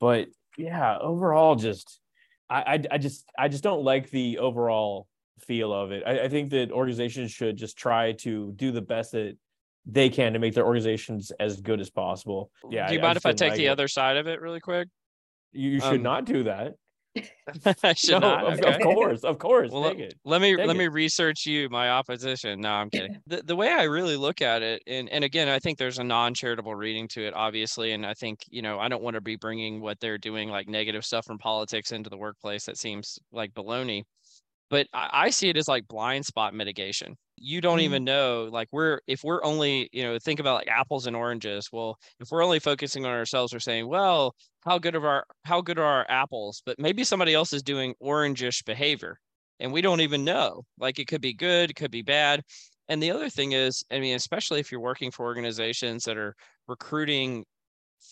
But 0.00 0.28
yeah, 0.56 0.96
overall, 0.98 1.56
just 1.56 2.00
I, 2.52 2.74
I, 2.74 2.82
I 2.92 2.98
just 2.98 3.24
I 3.38 3.48
just 3.48 3.64
don't 3.64 3.82
like 3.82 4.10
the 4.10 4.38
overall 4.38 5.06
feel 5.40 5.72
of 5.72 5.90
it. 5.90 6.02
I, 6.06 6.24
I 6.24 6.28
think 6.28 6.50
that 6.50 6.70
organizations 6.70 7.30
should 7.32 7.56
just 7.56 7.76
try 7.76 8.12
to 8.12 8.52
do 8.56 8.70
the 8.70 8.82
best 8.82 9.12
that 9.12 9.36
they 9.86 10.08
can 10.08 10.34
to 10.34 10.38
make 10.38 10.54
their 10.54 10.66
organizations 10.66 11.32
as 11.40 11.60
good 11.60 11.80
as 11.80 11.90
possible. 11.90 12.50
Yeah. 12.70 12.86
Do 12.88 12.94
you 12.94 13.00
I, 13.00 13.02
mind 13.02 13.16
if 13.16 13.26
I 13.26 13.32
take 13.32 13.50
like 13.50 13.58
the 13.58 13.66
it. 13.66 13.70
other 13.70 13.88
side 13.88 14.16
of 14.16 14.26
it 14.26 14.40
really 14.40 14.60
quick? 14.60 14.88
You, 15.52 15.70
you 15.70 15.80
should 15.80 15.94
um, 15.94 16.02
not 16.02 16.24
do 16.24 16.44
that. 16.44 16.74
I 17.82 17.92
should 17.94 18.18
No, 18.18 18.18
not. 18.20 18.44
of, 18.44 18.60
okay. 18.60 18.74
of 18.74 18.80
course, 18.80 19.24
of 19.24 19.38
course. 19.38 19.70
Well, 19.70 19.86
it. 19.86 20.14
let 20.24 20.40
me 20.40 20.56
Take 20.56 20.66
let 20.66 20.76
it. 20.76 20.76
me 20.76 20.88
research 20.88 21.46
you 21.46 21.68
my 21.68 21.90
opposition 21.90 22.60
no 22.60 22.70
i'm 22.70 22.90
kidding 22.90 23.12
the, 23.26 23.42
the 23.42 23.56
way 23.56 23.68
i 23.70 23.84
really 23.84 24.16
look 24.16 24.40
at 24.42 24.62
it 24.62 24.82
and 24.86 25.08
and 25.10 25.24
again 25.24 25.48
i 25.48 25.58
think 25.58 25.78
there's 25.78 25.98
a 25.98 26.04
non-charitable 26.04 26.74
reading 26.74 27.08
to 27.08 27.26
it 27.26 27.34
obviously 27.34 27.92
and 27.92 28.06
i 28.06 28.14
think 28.14 28.40
you 28.48 28.62
know 28.62 28.78
i 28.78 28.88
don't 28.88 29.02
want 29.02 29.14
to 29.14 29.20
be 29.20 29.36
bringing 29.36 29.80
what 29.80 29.98
they're 30.00 30.18
doing 30.18 30.48
like 30.50 30.68
negative 30.68 31.04
stuff 31.04 31.24
from 31.26 31.38
politics 31.38 31.92
into 31.92 32.10
the 32.10 32.16
workplace 32.16 32.64
that 32.66 32.78
seems 32.78 33.18
like 33.32 33.52
baloney 33.54 34.02
but 34.72 34.88
I, 34.92 35.10
I 35.26 35.30
see 35.30 35.48
it 35.50 35.56
as 35.56 35.68
like 35.68 35.86
blind 35.88 36.26
spot 36.26 36.54
mitigation 36.54 37.16
you 37.36 37.60
don't 37.60 37.78
Mm. 37.78 37.82
even 37.82 38.04
know 38.04 38.48
like 38.52 38.68
we're 38.72 39.00
if 39.06 39.22
we're 39.24 39.44
only 39.44 39.88
you 39.92 40.02
know 40.02 40.18
think 40.18 40.40
about 40.40 40.54
like 40.54 40.68
apples 40.68 41.06
and 41.06 41.16
oranges 41.16 41.68
well 41.72 41.96
if 42.20 42.30
we're 42.30 42.44
only 42.44 42.58
focusing 42.60 43.04
on 43.06 43.12
ourselves 43.12 43.52
we're 43.52 43.60
saying 43.60 43.88
well 43.88 44.34
how 44.64 44.78
good 44.78 44.94
of 44.96 45.04
our 45.04 45.24
how 45.44 45.60
good 45.60 45.78
are 45.78 45.84
our 45.84 46.06
apples 46.08 46.62
but 46.66 46.78
maybe 46.78 47.04
somebody 47.04 47.34
else 47.34 47.52
is 47.52 47.62
doing 47.62 47.94
orangish 48.02 48.64
behavior 48.64 49.18
and 49.60 49.72
we 49.72 49.80
don't 49.80 50.00
even 50.00 50.24
know. 50.24 50.64
Like 50.78 50.98
it 50.98 51.06
could 51.06 51.20
be 51.20 51.34
good, 51.34 51.70
it 51.70 51.76
could 51.76 51.90
be 51.92 52.02
bad. 52.02 52.42
And 52.88 53.02
the 53.02 53.12
other 53.12 53.30
thing 53.30 53.52
is, 53.52 53.84
I 53.92 54.00
mean, 54.00 54.16
especially 54.16 54.60
if 54.60 54.72
you're 54.72 54.80
working 54.80 55.10
for 55.12 55.24
organizations 55.24 56.04
that 56.04 56.16
are 56.16 56.34
recruiting 56.66 57.44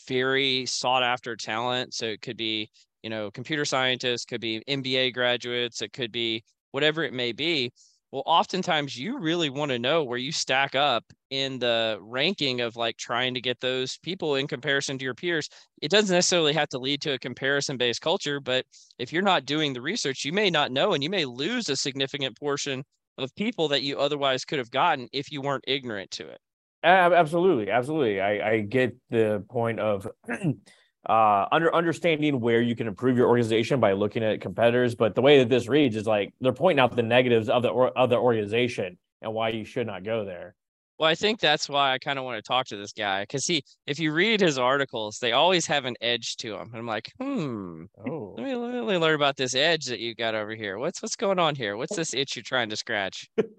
very 0.09 0.67
sought 0.67 1.03
after 1.03 1.37
talent. 1.37 1.95
So 1.95 2.07
it 2.07 2.23
could 2.23 2.37
be, 2.37 2.71
you 3.03 3.11
know, 3.11 3.31
computer 3.31 3.65
scientists, 3.65 4.25
could 4.25 4.41
be 4.41 4.63
MBA 4.69 5.13
graduates, 5.15 5.83
it 5.83 5.93
could 5.93 6.13
be 6.13 6.43
whatever 6.73 7.03
it 7.03 7.13
may 7.13 7.33
be. 7.33 7.71
Well, 8.13 8.23
oftentimes 8.27 8.99
you 8.99 9.19
really 9.21 9.51
want 9.51 9.71
to 9.71 9.79
know 9.79 10.03
where 10.03 10.19
you 10.19 10.33
stack 10.33 10.75
up 10.75 11.05
in 11.31 11.61
the 11.61 11.97
ranking 12.01 12.61
of 12.61 12.75
like 12.75 12.97
trying 12.97 13.35
to 13.35 13.41
get 13.41 13.61
those 13.61 13.99
people 13.99 14.35
in 14.35 14.49
comparison 14.49 14.99
to 14.99 15.05
your 15.05 15.15
peers. 15.15 15.49
It 15.81 15.93
doesn't 15.93 16.15
necessarily 16.15 16.53
have 16.55 16.69
to 16.71 16.79
lead 16.79 17.01
to 17.03 17.13
a 17.13 17.19
comparison 17.19 17.77
based 17.77 18.01
culture, 18.01 18.41
but 18.41 18.65
if 18.99 19.13
you're 19.13 19.23
not 19.23 19.45
doing 19.45 19.73
the 19.73 19.81
research, 19.81 20.25
you 20.25 20.33
may 20.33 20.51
not 20.51 20.73
know 20.73 20.93
and 20.93 21.05
you 21.05 21.11
may 21.11 21.25
lose 21.25 21.69
a 21.69 21.77
significant 21.77 22.37
portion 22.37 22.83
of 23.17 23.33
people 23.37 23.69
that 23.69 23.83
you 23.83 23.97
otherwise 23.99 24.45
could 24.45 24.59
have 24.59 24.73
gotten 24.73 25.09
if 25.13 25.31
you 25.31 25.41
weren't 25.41 25.65
ignorant 25.69 26.11
to 26.13 26.29
it. 26.29 26.41
Absolutely, 26.83 27.71
absolutely. 27.71 28.21
I, 28.21 28.51
I 28.51 28.61
get 28.61 28.97
the 29.11 29.45
point 29.51 29.79
of 29.79 30.09
uh 31.09 31.47
under 31.51 31.75
understanding 31.75 32.41
where 32.41 32.61
you 32.61 32.77
can 32.77 32.87
improve 32.87 33.17
your 33.17 33.29
organization 33.29 33.81
by 33.81 33.93
looking 33.93 34.23
at 34.23 34.41
competitors, 34.41 34.95
but 34.95 35.15
the 35.15 35.23
way 35.23 35.39
that 35.39 35.49
this 35.49 35.69
reads 35.69 35.97
is 35.97 36.07
like 36.07 36.35
they're 36.41 36.53
pointing 36.53 36.81
out 36.81 36.95
the 36.95 37.03
negatives 37.03 37.49
of 37.49 37.63
the 37.63 37.69
or, 37.69 37.89
of 37.97 38.11
the 38.11 38.17
organization 38.17 38.99
and 39.23 39.33
why 39.33 39.51
you 39.51 39.65
should 39.65 39.87
not 39.87 40.05
go 40.05 40.25
there. 40.25 40.55
Well, 41.01 41.09
I 41.09 41.15
think 41.15 41.41
that's 41.41 41.67
why 41.67 41.95
I 41.95 41.99
kind 41.99 42.19
of 42.19 42.27
want 42.27 42.37
to 42.37 42.47
talk 42.47 42.67
to 42.67 42.77
this 42.77 42.93
guy 42.93 43.23
because 43.23 43.47
he, 43.47 43.65
if 43.87 43.99
you 43.99 44.13
read 44.13 44.39
his 44.39 44.59
articles, 44.59 45.19
they 45.19 45.33
always 45.33 45.65
have 45.67 45.87
an 45.87 45.97
edge 46.03 46.37
to 46.37 46.51
them. 46.51 46.69
And 46.73 46.77
I'm 46.77 46.87
like, 46.87 47.11
hmm, 47.19 47.85
Oh, 48.07 48.35
let 48.37 48.45
me, 48.45 48.55
let 48.55 48.85
me 48.85 48.99
learn 48.99 49.15
about 49.15 49.39
this 49.39 49.55
edge 49.55 49.87
that 49.87 49.99
you 49.99 50.15
got 50.15 50.35
over 50.35 50.55
here. 50.55 50.79
What's 50.79 51.01
what's 51.01 51.17
going 51.17 51.39
on 51.39 51.55
here? 51.55 51.79
What's 51.79 51.97
this 51.97 52.13
itch 52.13 52.37
you're 52.37 52.43
trying 52.43 52.69
to 52.69 52.77
scratch? 52.77 53.31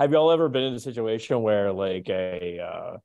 have 0.00 0.10
y'all 0.10 0.32
ever 0.32 0.48
been 0.48 0.64
in 0.64 0.74
a 0.74 0.80
situation 0.80 1.40
where 1.42 1.72
like 1.72 2.08
a 2.08 2.58
uh 2.58 2.96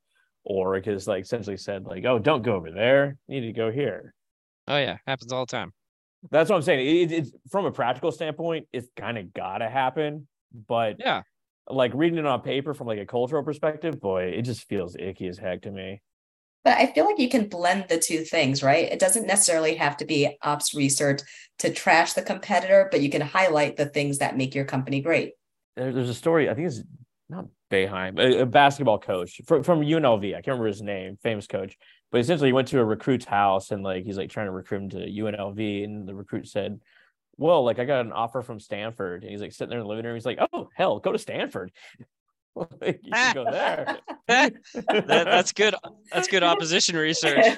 org 0.43 0.85
has 0.85 1.07
like 1.07 1.23
essentially 1.23 1.57
said 1.57 1.85
like, 1.85 2.05
oh, 2.05 2.19
don't 2.19 2.43
go 2.43 2.55
over 2.55 2.71
there, 2.71 3.17
you 3.27 3.41
need 3.41 3.47
to 3.47 3.53
go 3.53 3.71
here. 3.71 4.13
Oh 4.67 4.77
yeah, 4.77 4.97
happens 5.05 5.31
all 5.31 5.45
the 5.45 5.51
time. 5.51 5.73
That's 6.29 6.49
what 6.49 6.57
I'm 6.57 6.61
saying. 6.61 6.85
It, 6.85 7.11
it's 7.11 7.31
from 7.49 7.65
a 7.65 7.71
practical 7.71 8.11
standpoint, 8.11 8.67
it's 8.71 8.87
kind 8.95 9.17
of 9.17 9.33
gotta 9.33 9.69
happen, 9.69 10.27
but 10.67 10.97
Yeah. 10.99 11.23
like 11.69 11.91
reading 11.95 12.19
it 12.19 12.25
on 12.25 12.41
paper 12.41 12.73
from 12.73 12.87
like 12.87 12.99
a 12.99 13.05
cultural 13.05 13.43
perspective, 13.43 13.99
boy, 13.99 14.25
it 14.25 14.43
just 14.43 14.67
feels 14.67 14.95
icky 14.95 15.27
as 15.27 15.37
heck 15.37 15.63
to 15.63 15.71
me. 15.71 16.01
But 16.63 16.77
I 16.77 16.93
feel 16.93 17.05
like 17.05 17.17
you 17.17 17.27
can 17.27 17.49
blend 17.49 17.85
the 17.89 17.97
two 17.97 18.19
things, 18.23 18.61
right? 18.61 18.91
It 18.91 18.99
doesn't 18.99 19.25
necessarily 19.25 19.75
have 19.75 19.97
to 19.97 20.05
be 20.05 20.37
ops 20.43 20.75
research 20.75 21.21
to 21.57 21.73
trash 21.73 22.13
the 22.13 22.21
competitor, 22.21 22.87
but 22.91 23.01
you 23.01 23.09
can 23.09 23.21
highlight 23.21 23.77
the 23.77 23.87
things 23.87 24.19
that 24.19 24.37
make 24.37 24.53
your 24.53 24.65
company 24.65 25.01
great. 25.01 25.33
There, 25.75 25.91
there's 25.91 26.09
a 26.09 26.13
story. 26.13 26.51
I 26.51 26.53
think 26.53 26.67
it's 26.67 26.83
not 27.29 27.47
Boeheim, 27.71 28.19
a, 28.19 28.41
a 28.41 28.45
basketball 28.45 28.99
coach 28.99 29.41
from, 29.45 29.63
from 29.63 29.81
UNLV. 29.81 30.29
I 30.29 30.33
can't 30.33 30.47
remember 30.47 30.67
his 30.67 30.81
name, 30.81 31.17
famous 31.23 31.47
coach. 31.47 31.77
But 32.11 32.21
essentially, 32.21 32.49
he 32.49 32.53
went 32.53 32.67
to 32.69 32.79
a 32.79 32.85
recruit's 32.85 33.25
house 33.25 33.71
and 33.71 33.83
like 33.83 34.03
he's 34.03 34.17
like 34.17 34.29
trying 34.29 34.47
to 34.47 34.51
recruit 34.51 34.83
him 34.83 34.89
to 34.89 34.97
UNLV, 34.97 35.83
and 35.83 36.07
the 36.07 36.13
recruit 36.13 36.47
said, 36.47 36.81
"Well, 37.37 37.63
like 37.63 37.79
I 37.79 37.85
got 37.85 38.05
an 38.05 38.11
offer 38.11 38.41
from 38.41 38.59
Stanford," 38.59 39.23
and 39.23 39.31
he's 39.31 39.41
like 39.41 39.53
sitting 39.53 39.69
there 39.69 39.79
in 39.79 39.85
the 39.85 39.89
living 39.89 40.05
room. 40.05 40.15
He's 40.15 40.25
like, 40.25 40.39
"Oh 40.51 40.67
hell, 40.75 40.99
go 40.99 41.13
to 41.13 41.17
Stanford." 41.17 41.71
like, 42.55 42.99
you 43.01 43.11
can 43.11 43.33
go 43.33 43.45
there. 43.49 43.97
that, 44.27 44.53
that's 45.07 45.53
good. 45.53 45.73
That's 46.11 46.27
good 46.27 46.43
opposition 46.43 46.97
research. 46.97 47.45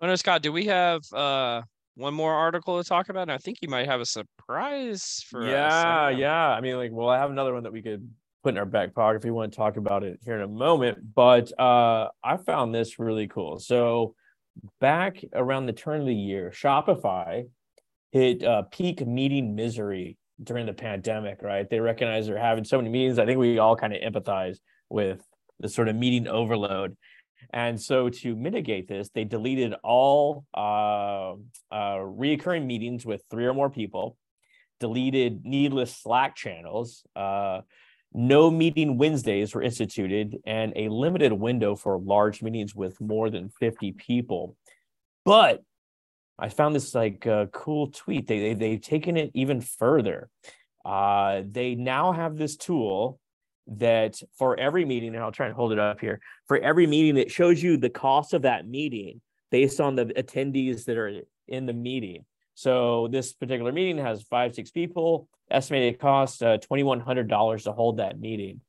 No, 0.00 0.14
Scott, 0.14 0.42
do 0.42 0.52
we 0.52 0.66
have 0.66 1.02
uh 1.12 1.62
one 1.98 2.14
more 2.14 2.32
article 2.32 2.80
to 2.80 2.88
talk 2.88 3.08
about? 3.08 3.22
And 3.22 3.32
I 3.32 3.38
think 3.38 3.58
you 3.60 3.68
might 3.68 3.86
have 3.86 4.00
a 4.00 4.06
surprise 4.06 5.24
for 5.28 5.42
us. 5.42 5.50
Yeah, 5.50 6.10
don't 6.10 6.18
yeah. 6.18 6.48
I 6.48 6.60
mean, 6.60 6.76
like, 6.76 6.92
well, 6.92 7.08
I 7.08 7.18
have 7.18 7.30
another 7.30 7.52
one 7.52 7.64
that 7.64 7.72
we 7.72 7.82
could 7.82 8.08
put 8.44 8.54
in 8.54 8.58
our 8.58 8.64
back 8.64 8.94
pocket 8.94 9.16
if 9.16 9.24
we 9.24 9.30
want 9.30 9.52
to 9.52 9.56
talk 9.56 9.76
about 9.76 10.04
it 10.04 10.20
here 10.24 10.36
in 10.36 10.42
a 10.42 10.48
moment. 10.48 10.98
But 11.14 11.52
uh, 11.60 12.08
I 12.22 12.36
found 12.36 12.74
this 12.74 12.98
really 12.98 13.26
cool. 13.26 13.58
So 13.58 14.14
back 14.80 15.22
around 15.34 15.66
the 15.66 15.72
turn 15.72 16.00
of 16.00 16.06
the 16.06 16.14
year, 16.14 16.52
Shopify 16.54 17.48
hit 18.12 18.44
uh, 18.44 18.62
peak 18.70 19.04
meeting 19.06 19.54
misery 19.54 20.16
during 20.42 20.66
the 20.66 20.72
pandemic. 20.72 21.42
Right? 21.42 21.68
They 21.68 21.80
recognize 21.80 22.28
they're 22.28 22.38
having 22.38 22.64
so 22.64 22.78
many 22.78 22.90
meetings. 22.90 23.18
I 23.18 23.26
think 23.26 23.38
we 23.38 23.58
all 23.58 23.76
kind 23.76 23.92
of 23.92 24.00
empathize 24.00 24.58
with 24.88 25.20
the 25.58 25.68
sort 25.68 25.88
of 25.88 25.96
meeting 25.96 26.28
overload. 26.28 26.96
And 27.50 27.80
so 27.80 28.08
to 28.08 28.36
mitigate 28.36 28.88
this, 28.88 29.08
they 29.10 29.24
deleted 29.24 29.74
all 29.82 30.44
uh, 30.54 31.32
uh, 31.70 31.98
reoccurring 31.98 32.66
meetings 32.66 33.06
with 33.06 33.22
three 33.30 33.46
or 33.46 33.54
more 33.54 33.70
people, 33.70 34.16
deleted 34.80 35.44
needless 35.44 35.96
Slack 35.96 36.36
channels, 36.36 37.04
uh, 37.16 37.62
no 38.12 38.50
meeting 38.50 38.96
Wednesdays 38.96 39.54
were 39.54 39.62
instituted, 39.62 40.38
and 40.46 40.72
a 40.76 40.88
limited 40.88 41.32
window 41.32 41.76
for 41.76 41.98
large 41.98 42.42
meetings 42.42 42.74
with 42.74 43.00
more 43.00 43.28
than 43.28 43.50
50 43.50 43.92
people. 43.92 44.56
But 45.24 45.62
I 46.38 46.48
found 46.48 46.74
this 46.74 46.94
like 46.94 47.26
uh, 47.26 47.46
cool 47.46 47.88
tweet. 47.88 48.26
They, 48.26 48.38
they 48.38 48.54
they've 48.54 48.80
taken 48.80 49.16
it 49.16 49.30
even 49.34 49.60
further. 49.60 50.30
Uh, 50.84 51.42
they 51.46 51.74
now 51.74 52.12
have 52.12 52.36
this 52.36 52.56
tool 52.56 53.20
that 53.76 54.20
for 54.36 54.58
every 54.58 54.84
meeting, 54.84 55.14
and 55.14 55.22
I'll 55.22 55.32
try 55.32 55.46
and 55.46 55.54
hold 55.54 55.72
it 55.72 55.78
up 55.78 56.00
here. 56.00 56.20
For 56.46 56.58
every 56.58 56.86
meeting, 56.86 57.16
it 57.16 57.30
shows 57.30 57.62
you 57.62 57.76
the 57.76 57.90
cost 57.90 58.34
of 58.34 58.42
that 58.42 58.66
meeting 58.66 59.20
based 59.50 59.80
on 59.80 59.94
the 59.94 60.06
attendees 60.06 60.84
that 60.86 60.96
are 60.96 61.22
in 61.46 61.66
the 61.66 61.72
meeting. 61.72 62.24
So 62.54 63.08
this 63.08 63.32
particular 63.32 63.72
meeting 63.72 63.98
has 63.98 64.22
five, 64.22 64.54
six 64.54 64.70
people. 64.70 65.28
Estimated 65.50 65.98
cost 65.98 66.42
uh, 66.42 66.58
twenty 66.58 66.82
one 66.82 67.00
hundred 67.00 67.28
dollars 67.28 67.64
to 67.64 67.72
hold 67.72 67.98
that 67.98 68.18
meeting. 68.20 68.60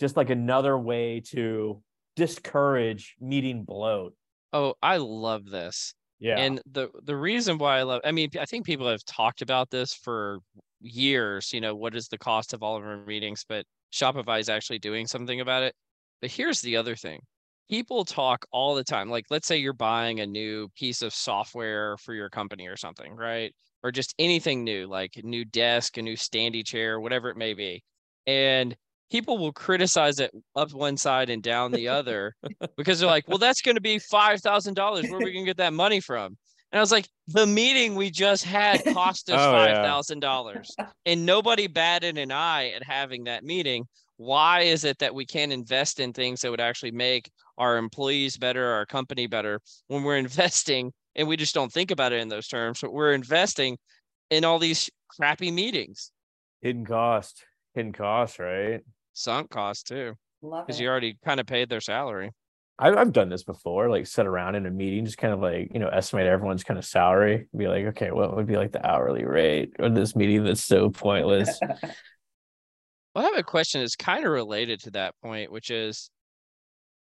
Just 0.00 0.16
like 0.16 0.30
another 0.30 0.76
way 0.76 1.20
to 1.32 1.82
discourage 2.16 3.14
meeting 3.20 3.62
bloat. 3.62 4.14
Oh, 4.52 4.74
I 4.82 4.96
love 4.96 5.48
this. 5.48 5.94
Yeah. 6.18 6.38
And 6.38 6.60
the 6.72 6.88
the 7.04 7.16
reason 7.16 7.58
why 7.58 7.78
I 7.78 7.82
love 7.82 8.00
I 8.04 8.10
mean, 8.10 8.30
I 8.40 8.46
think 8.46 8.64
people 8.64 8.88
have 8.88 9.04
talked 9.04 9.42
about 9.42 9.70
this 9.70 9.94
for 9.94 10.40
years, 10.80 11.52
you 11.52 11.60
know, 11.60 11.74
what 11.74 11.94
is 11.94 12.08
the 12.08 12.18
cost 12.18 12.54
of 12.54 12.62
all 12.62 12.76
of 12.76 12.84
our 12.84 13.04
meetings, 13.04 13.44
but 13.48 13.64
Shopify 13.92 14.40
is 14.40 14.48
actually 14.48 14.78
doing 14.78 15.06
something 15.06 15.40
about 15.40 15.62
it. 15.62 15.74
But 16.20 16.30
here's 16.30 16.60
the 16.60 16.76
other 16.76 16.96
thing. 16.96 17.20
People 17.68 18.04
talk 18.04 18.46
all 18.52 18.74
the 18.74 18.84
time. 18.84 19.10
Like 19.10 19.24
let's 19.30 19.46
say 19.48 19.56
you're 19.56 19.72
buying 19.72 20.20
a 20.20 20.26
new 20.26 20.68
piece 20.76 21.02
of 21.02 21.12
software 21.12 21.96
for 21.98 22.14
your 22.14 22.30
company 22.30 22.66
or 22.68 22.76
something, 22.76 23.14
right? 23.14 23.52
Or 23.82 23.90
just 23.90 24.14
anything 24.18 24.64
new, 24.64 24.86
like 24.86 25.12
a 25.16 25.26
new 25.26 25.44
desk, 25.44 25.96
a 25.96 26.02
new 26.02 26.16
standy 26.16 26.64
chair, 26.64 27.00
whatever 27.00 27.28
it 27.30 27.36
may 27.36 27.54
be. 27.54 27.82
And 28.26 28.76
people 29.10 29.38
will 29.38 29.52
criticize 29.52 30.20
it 30.20 30.32
up 30.54 30.72
one 30.72 30.96
side 30.96 31.30
and 31.30 31.42
down 31.42 31.72
the 31.72 31.88
other 31.88 32.34
because 32.76 32.98
they're 32.98 33.08
like, 33.08 33.28
well, 33.28 33.38
that's 33.38 33.62
going 33.62 33.76
to 33.76 33.80
be 33.80 33.96
$5,000. 33.96 34.76
Where 34.76 35.20
are 35.20 35.24
we 35.24 35.32
going 35.32 35.44
to 35.44 35.50
get 35.50 35.58
that 35.58 35.72
money 35.72 36.00
from? 36.00 36.36
And 36.72 36.78
I 36.78 36.82
was 36.82 36.92
like, 36.92 37.08
the 37.28 37.46
meeting 37.46 37.94
we 37.94 38.10
just 38.10 38.44
had 38.44 38.84
cost 38.92 39.30
us 39.30 39.40
Oh, 39.40 39.72
$5,000 39.72 40.70
and 41.06 41.26
nobody 41.26 41.66
batted 41.66 42.18
an 42.18 42.32
eye 42.32 42.70
at 42.70 42.82
having 42.82 43.24
that 43.24 43.44
meeting. 43.44 43.86
Why 44.16 44.62
is 44.62 44.84
it 44.84 44.98
that 44.98 45.14
we 45.14 45.26
can't 45.26 45.52
invest 45.52 46.00
in 46.00 46.12
things 46.12 46.40
that 46.40 46.50
would 46.50 46.60
actually 46.60 46.90
make 46.90 47.30
our 47.58 47.76
employees 47.76 48.36
better, 48.36 48.64
our 48.72 48.86
company 48.86 49.26
better 49.26 49.60
when 49.88 50.02
we're 50.02 50.16
investing 50.26 50.92
and 51.14 51.26
we 51.26 51.36
just 51.36 51.54
don't 51.54 51.72
think 51.72 51.90
about 51.90 52.12
it 52.12 52.20
in 52.20 52.28
those 52.28 52.46
terms, 52.46 52.80
but 52.80 52.92
we're 52.92 53.12
investing 53.14 53.78
in 54.30 54.44
all 54.44 54.58
these 54.58 54.90
crappy 55.08 55.50
meetings, 55.50 56.10
hidden 56.60 56.84
cost. 56.84 57.44
Hidden 57.74 57.92
cost, 57.92 58.38
right? 58.38 58.80
sunk 59.12 59.48
cost 59.50 59.86
too, 59.86 60.14
because 60.42 60.78
you 60.78 60.88
already 60.88 61.16
kind 61.24 61.40
of 61.40 61.46
paid 61.46 61.70
their 61.70 61.80
salary. 61.80 62.30
I've, 62.78 62.96
I've 62.96 63.12
done 63.12 63.28
this 63.28 63.42
before, 63.42 63.88
like 63.88 64.06
sit 64.06 64.26
around 64.26 64.54
in 64.54 64.66
a 64.66 64.70
meeting, 64.70 65.04
just 65.04 65.18
kind 65.18 65.32
of 65.32 65.40
like, 65.40 65.70
you 65.72 65.80
know, 65.80 65.88
estimate 65.88 66.26
everyone's 66.26 66.64
kind 66.64 66.78
of 66.78 66.84
salary, 66.84 67.46
be 67.56 67.68
like, 67.68 67.86
okay, 67.86 68.10
what 68.10 68.36
would 68.36 68.46
be 68.46 68.56
like 68.56 68.72
the 68.72 68.86
hourly 68.86 69.24
rate 69.24 69.72
on 69.80 69.94
this 69.94 70.14
meeting 70.14 70.44
that's 70.44 70.64
so 70.64 70.90
pointless? 70.90 71.58
Well, 73.14 73.24
I 73.24 73.28
have 73.30 73.38
a 73.38 73.42
question 73.42 73.80
that's 73.80 73.96
kind 73.96 74.26
of 74.26 74.30
related 74.30 74.78
to 74.82 74.90
that 74.90 75.14
point, 75.22 75.50
which 75.50 75.70
is 75.70 76.10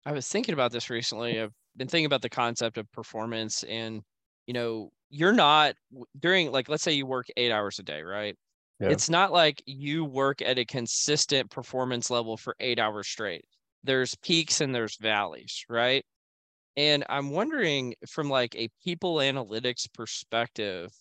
I 0.05 0.11
was 0.11 0.28
thinking 0.28 0.53
about 0.53 0.71
this 0.71 0.91
recently. 0.91 1.41
I've 1.41 1.51
been 1.76 1.88
thinking 1.88 2.05
about 2.05 2.21
the 2.21 2.30
concept 2.30 2.78
of 2.78 2.91
performance 2.91 3.63
and, 3.63 4.03
you 4.45 4.53
know, 4.53 4.91
you're 5.09 5.34
not 5.34 5.74
during 6.19 6.51
like 6.51 6.69
let's 6.69 6.84
say 6.84 6.91
you 6.91 7.07
work 7.07 7.26
8 7.36 7.51
hours 7.51 7.80
a 7.80 7.84
day, 7.84 8.03
right? 8.03 8.38
Yeah. 8.80 8.89
It's 8.89 9.09
not 9.09 9.32
like 9.32 9.63
you 9.65 10.05
work 10.05 10.43
at 10.43 10.59
a 10.59 10.65
consistent 10.65 11.49
performance 11.49 12.11
level 12.11 12.38
for 12.38 12.55
8 12.59 12.78
hours 12.78 13.07
straight. 13.07 13.45
There's 13.84 14.15
peaks 14.15 14.61
and 14.61 14.73
there's 14.73 14.97
valleys, 14.97 15.65
right? 15.69 16.05
And 16.77 17.05
I'm 17.09 17.31
wondering 17.31 17.95
from 18.09 18.29
like 18.29 18.55
a 18.55 18.69
people 18.84 19.15
analytics 19.17 19.91
perspective, 19.93 20.91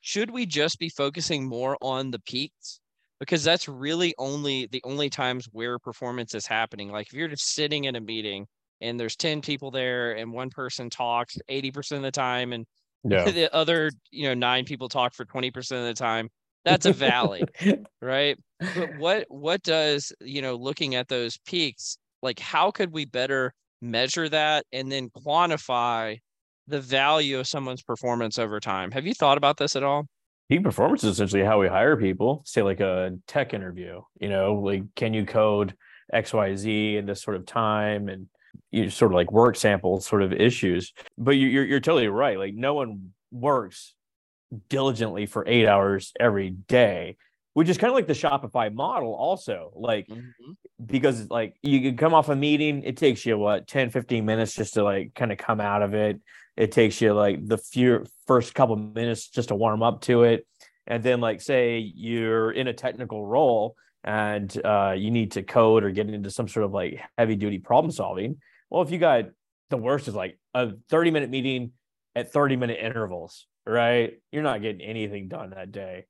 should 0.00 0.30
we 0.30 0.46
just 0.46 0.78
be 0.78 0.88
focusing 0.88 1.46
more 1.46 1.76
on 1.82 2.10
the 2.10 2.20
peaks? 2.20 2.80
Because 3.20 3.44
that's 3.44 3.68
really 3.68 4.14
only 4.18 4.66
the 4.66 4.80
only 4.84 5.10
times 5.10 5.46
where 5.52 5.78
performance 5.78 6.34
is 6.34 6.46
happening. 6.46 6.90
Like 6.90 7.08
if 7.08 7.12
you're 7.14 7.28
just 7.28 7.52
sitting 7.54 7.84
in 7.84 7.96
a 7.96 8.00
meeting 8.00 8.46
and 8.80 8.98
there's 9.00 9.16
10 9.16 9.42
people 9.42 9.70
there 9.72 10.16
and 10.16 10.32
one 10.32 10.50
person 10.50 10.88
talks 10.90 11.36
80% 11.48 11.98
of 11.98 12.04
the 12.04 12.12
time 12.12 12.52
and 12.52 12.66
Yeah. 13.04 13.32
the 13.32 13.52
other, 13.54 13.90
you 14.10 14.28
know, 14.28 14.34
nine 14.34 14.64
people 14.64 14.88
talk 14.88 15.14
for 15.14 15.24
20% 15.24 15.80
of 15.80 15.86
the 15.86 15.94
time, 15.94 16.28
that's 16.64 16.86
a 16.86 16.92
valley, 16.92 17.50
right? 18.02 18.36
But 18.74 18.92
what 18.92 19.26
what 19.28 19.62
does, 19.62 20.12
you 20.20 20.42
know, 20.42 20.56
looking 20.56 20.94
at 20.94 21.08
those 21.08 21.38
peaks, 21.38 21.98
like 22.22 22.38
how 22.38 22.70
could 22.70 22.92
we 22.92 23.04
better 23.04 23.52
measure 23.80 24.28
that 24.28 24.64
and 24.72 24.90
then 24.90 25.10
quantify 25.10 26.18
the 26.66 26.80
value 26.80 27.38
of 27.38 27.46
someone's 27.46 27.82
performance 27.82 28.38
over 28.38 28.60
time? 28.60 28.90
Have 28.90 29.06
you 29.06 29.14
thought 29.14 29.38
about 29.38 29.56
this 29.56 29.76
at 29.76 29.82
all? 29.82 30.06
Peak 30.48 30.62
performance 30.62 31.04
is 31.04 31.12
essentially 31.12 31.44
how 31.44 31.60
we 31.60 31.68
hire 31.68 31.96
people. 31.96 32.42
Say 32.46 32.62
like 32.62 32.80
a 32.80 33.12
tech 33.26 33.52
interview, 33.52 34.00
you 34.20 34.28
know, 34.28 34.54
like 34.54 34.82
can 34.94 35.12
you 35.12 35.26
code 35.26 35.74
XYZ 36.12 36.96
in 36.96 37.06
this 37.06 37.22
sort 37.22 37.36
of 37.36 37.46
time 37.46 38.08
and 38.08 38.28
you 38.70 38.90
sort 38.90 39.12
of 39.12 39.16
like 39.16 39.30
work 39.30 39.56
sample 39.56 40.00
sort 40.00 40.22
of 40.22 40.32
issues. 40.32 40.92
But 41.16 41.32
you, 41.32 41.48
you're 41.48 41.64
you're 41.64 41.80
totally 41.80 42.08
right. 42.08 42.38
Like 42.38 42.54
no 42.54 42.74
one 42.74 43.12
works 43.30 43.94
diligently 44.68 45.26
for 45.26 45.44
eight 45.46 45.66
hours 45.66 46.12
every 46.18 46.50
day, 46.50 47.16
which 47.58 47.68
is 47.68 47.76
kind 47.76 47.90
of 47.90 47.96
like 47.96 48.06
the 48.06 48.12
Shopify 48.12 48.72
model 48.72 49.12
also. 49.12 49.72
Like 49.74 50.06
because 50.86 51.28
like 51.28 51.56
you 51.60 51.80
can 51.80 51.96
come 51.96 52.14
off 52.14 52.28
a 52.28 52.36
meeting, 52.36 52.84
it 52.84 52.96
takes 52.96 53.26
you 53.26 53.36
what 53.36 53.66
10, 53.66 53.90
15 53.90 54.24
minutes 54.24 54.54
just 54.54 54.74
to 54.74 54.84
like 54.84 55.12
kind 55.16 55.32
of 55.32 55.38
come 55.38 55.60
out 55.60 55.82
of 55.82 55.92
it. 55.92 56.20
It 56.56 56.70
takes 56.70 57.00
you 57.00 57.14
like 57.14 57.44
the 57.44 57.58
few 57.58 58.06
first 58.28 58.54
couple 58.54 58.76
minutes 58.76 59.28
just 59.28 59.48
to 59.48 59.56
warm 59.56 59.82
up 59.82 60.02
to 60.02 60.22
it. 60.22 60.46
And 60.86 61.02
then 61.02 61.20
like 61.20 61.40
say 61.40 61.78
you're 61.80 62.52
in 62.52 62.68
a 62.68 62.72
technical 62.72 63.26
role 63.26 63.74
and 64.04 64.56
uh, 64.64 64.94
you 64.96 65.10
need 65.10 65.32
to 65.32 65.42
code 65.42 65.82
or 65.82 65.90
get 65.90 66.08
into 66.08 66.30
some 66.30 66.46
sort 66.46 66.64
of 66.64 66.70
like 66.70 67.00
heavy 67.18 67.34
duty 67.34 67.58
problem 67.58 67.90
solving. 67.90 68.36
Well, 68.70 68.82
if 68.82 68.92
you 68.92 68.98
got 68.98 69.24
the 69.70 69.78
worst 69.78 70.06
is 70.06 70.14
like 70.14 70.38
a 70.54 70.74
30 70.90 71.10
minute 71.10 71.30
meeting 71.30 71.72
at 72.14 72.32
30 72.32 72.54
minute 72.54 72.78
intervals, 72.80 73.48
right? 73.66 74.12
You're 74.30 74.44
not 74.44 74.62
getting 74.62 74.80
anything 74.80 75.26
done 75.26 75.50
that 75.50 75.72
day. 75.72 76.04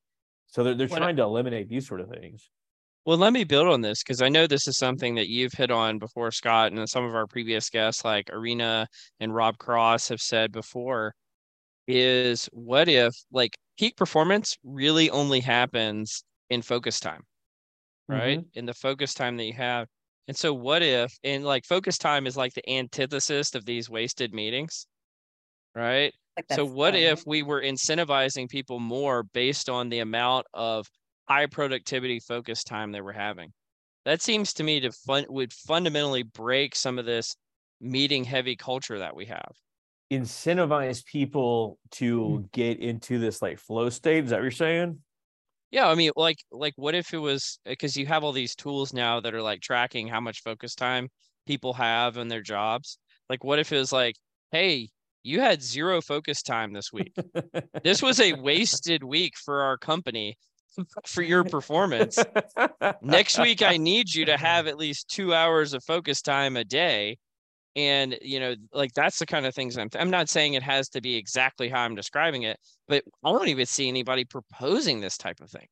So 0.49 0.65
they're, 0.65 0.75
they're 0.75 0.89
What 0.89 1.03
I- 1.03 1.07
trying 1.07 1.17
to 1.17 1.23
eliminate 1.23 1.69
these 1.69 1.87
sort 1.87 2.01
of 2.01 2.09
things. 2.11 2.51
Well, 3.07 3.17
let 3.17 3.33
me 3.33 3.45
build 3.45 3.69
on 3.69 3.81
this 3.81 4.03
because 4.03 4.21
I 4.21 4.29
know 4.29 4.47
this 4.47 4.69
is 4.69 4.77
something 4.77 5.15
that 5.15 5.29
you've 5.29 5.55
hit 5.55 5.71
on 5.71 5.99
before, 5.99 6.31
Scott, 6.31 6.73
and 6.73 6.89
some 6.89 7.05
of 7.05 7.15
our 7.15 7.27
previous 7.27 7.71
guests 7.71 8.05
like 8.05 8.29
Arena 8.31 8.87
and 9.19 9.35
Rob 9.35 9.57
Cross 9.57 10.09
have 10.09 10.21
said 10.21 10.53
before. 10.53 11.15
Is 11.87 12.51
what 12.53 12.87
if 12.87 13.15
like 13.33 13.57
peak 13.79 13.97
performance 13.97 14.59
really 14.63 15.09
only 15.09 15.41
happens 15.41 16.23
in 16.51 16.61
focus 16.61 17.01
time, 17.01 17.23
right? 18.09 18.41
Mm-hmm. 18.41 18.59
In 18.59 18.67
the 18.67 18.75
focus 18.75 19.15
time 19.15 19.39
that 19.39 19.45
you 19.45 19.55
have. 19.55 19.87
And 20.27 20.37
so, 20.37 20.53
what 20.53 20.83
if, 20.83 21.11
and 21.25 21.45
like 21.45 21.65
focus 21.65 21.97
time 21.97 22.27
is 22.27 22.37
like 22.37 22.53
the 22.53 22.69
antithesis 22.71 23.55
of 23.55 23.65
these 23.65 23.89
wasted 23.89 24.35
meetings, 24.35 24.87
right? 25.75 26.13
Like 26.39 26.47
So 26.55 26.65
what 26.65 26.95
fun. 26.95 27.03
if 27.03 27.25
we 27.27 27.43
were 27.43 27.61
incentivizing 27.61 28.49
people 28.49 28.79
more 28.81 29.25
based 29.25 29.69
on 29.69 29.89
the 29.91 29.99
amount 29.99 30.47
of 30.55 30.87
high 31.29 31.47
productivity 31.47 32.21
focus 32.21 32.65
time 32.65 32.93
they 32.93 33.01
were 33.03 33.13
having? 33.13 33.53
That 34.05 34.23
seems 34.23 34.55
to 34.55 34.65
me 34.65 34.81
to 34.81 34.93
fun 34.93 35.27
would 35.29 35.53
fundamentally 35.53 36.23
break 36.23 36.75
some 36.75 36.99
of 36.99 37.05
this 37.05 37.37
meeting 37.81 38.25
heavy 38.25 38.57
culture 38.57 38.99
that 39.01 39.15
we 39.15 39.27
have. 39.27 39.53
incentivize 40.11 41.05
people 41.05 41.79
to 41.93 42.21
mm. 42.21 42.53
get 42.53 42.81
into 42.81 43.19
this 43.19 43.43
like 43.43 43.59
flow 43.59 43.91
state. 43.91 44.25
Is 44.25 44.31
that 44.31 44.37
what 44.37 44.43
you're 44.43 44.51
saying? 44.51 44.99
Yeah, 45.71 45.89
I 45.89 45.95
mean, 45.95 46.13
like, 46.17 46.39
like 46.51 46.73
what 46.77 46.95
if 46.95 47.13
it 47.13 47.19
was 47.19 47.59
because 47.67 47.97
you 47.97 48.07
have 48.07 48.25
all 48.25 48.33
these 48.33 48.55
tools 48.55 48.95
now 48.95 49.21
that 49.21 49.35
are 49.35 49.43
like 49.43 49.61
tracking 49.61 50.09
how 50.09 50.21
much 50.21 50.43
focus 50.43 50.75
time 50.75 51.09
people 51.47 51.75
have 51.75 52.17
in 52.17 52.29
their 52.29 52.41
jobs. 52.43 52.99
Like, 53.29 53.45
what 53.45 53.59
if 53.59 53.71
it 53.73 53.79
was 53.79 53.93
like, 53.93 54.17
hey, 54.51 54.89
you 55.23 55.41
had 55.41 55.63
zero 55.63 56.01
focus 56.01 56.43
time 56.43 56.73
this 56.73 56.93
week. 56.93 57.15
This 57.83 58.03
was 58.03 58.21
a 58.21 58.33
wasted 58.41 59.03
week 59.03 59.37
for 59.37 59.63
our 59.63 59.77
company 59.77 60.37
for 61.07 61.23
your 61.23 61.45
performance. 61.45 62.19
next 63.03 63.39
week 63.39 63.63
i 63.63 63.77
need 63.77 64.13
you 64.13 64.25
to 64.25 64.37
have 64.37 64.67
at 64.69 64.77
least 64.77 65.09
two 65.09 65.35
hours 65.35 65.73
of 65.73 65.83
focus 65.83 66.23
time 66.23 66.57
a 66.57 66.65
day 66.65 67.17
and 67.75 68.17
you 68.23 68.39
know 68.41 68.55
like 68.73 68.93
that's 68.93 69.19
the 69.19 69.27
kind 69.27 69.47
of 69.47 69.55
things 69.55 69.77
i'm 69.77 69.89
i'm 69.99 70.11
not 70.11 70.29
saying 70.29 70.55
it 70.55 70.63
has 70.63 70.89
to 70.89 71.01
be 71.01 71.17
exactly 71.17 71.69
how 71.69 71.81
i'm 71.81 71.95
describing 71.95 72.43
it 72.43 72.59
but 72.87 73.03
i 73.25 73.31
don't 73.31 73.49
even 73.49 73.67
see 73.67 73.89
anybody 73.89 74.25
proposing 74.25 75.01
this 75.01 75.17
type 75.17 75.41
of 75.41 75.51
thing 75.51 75.67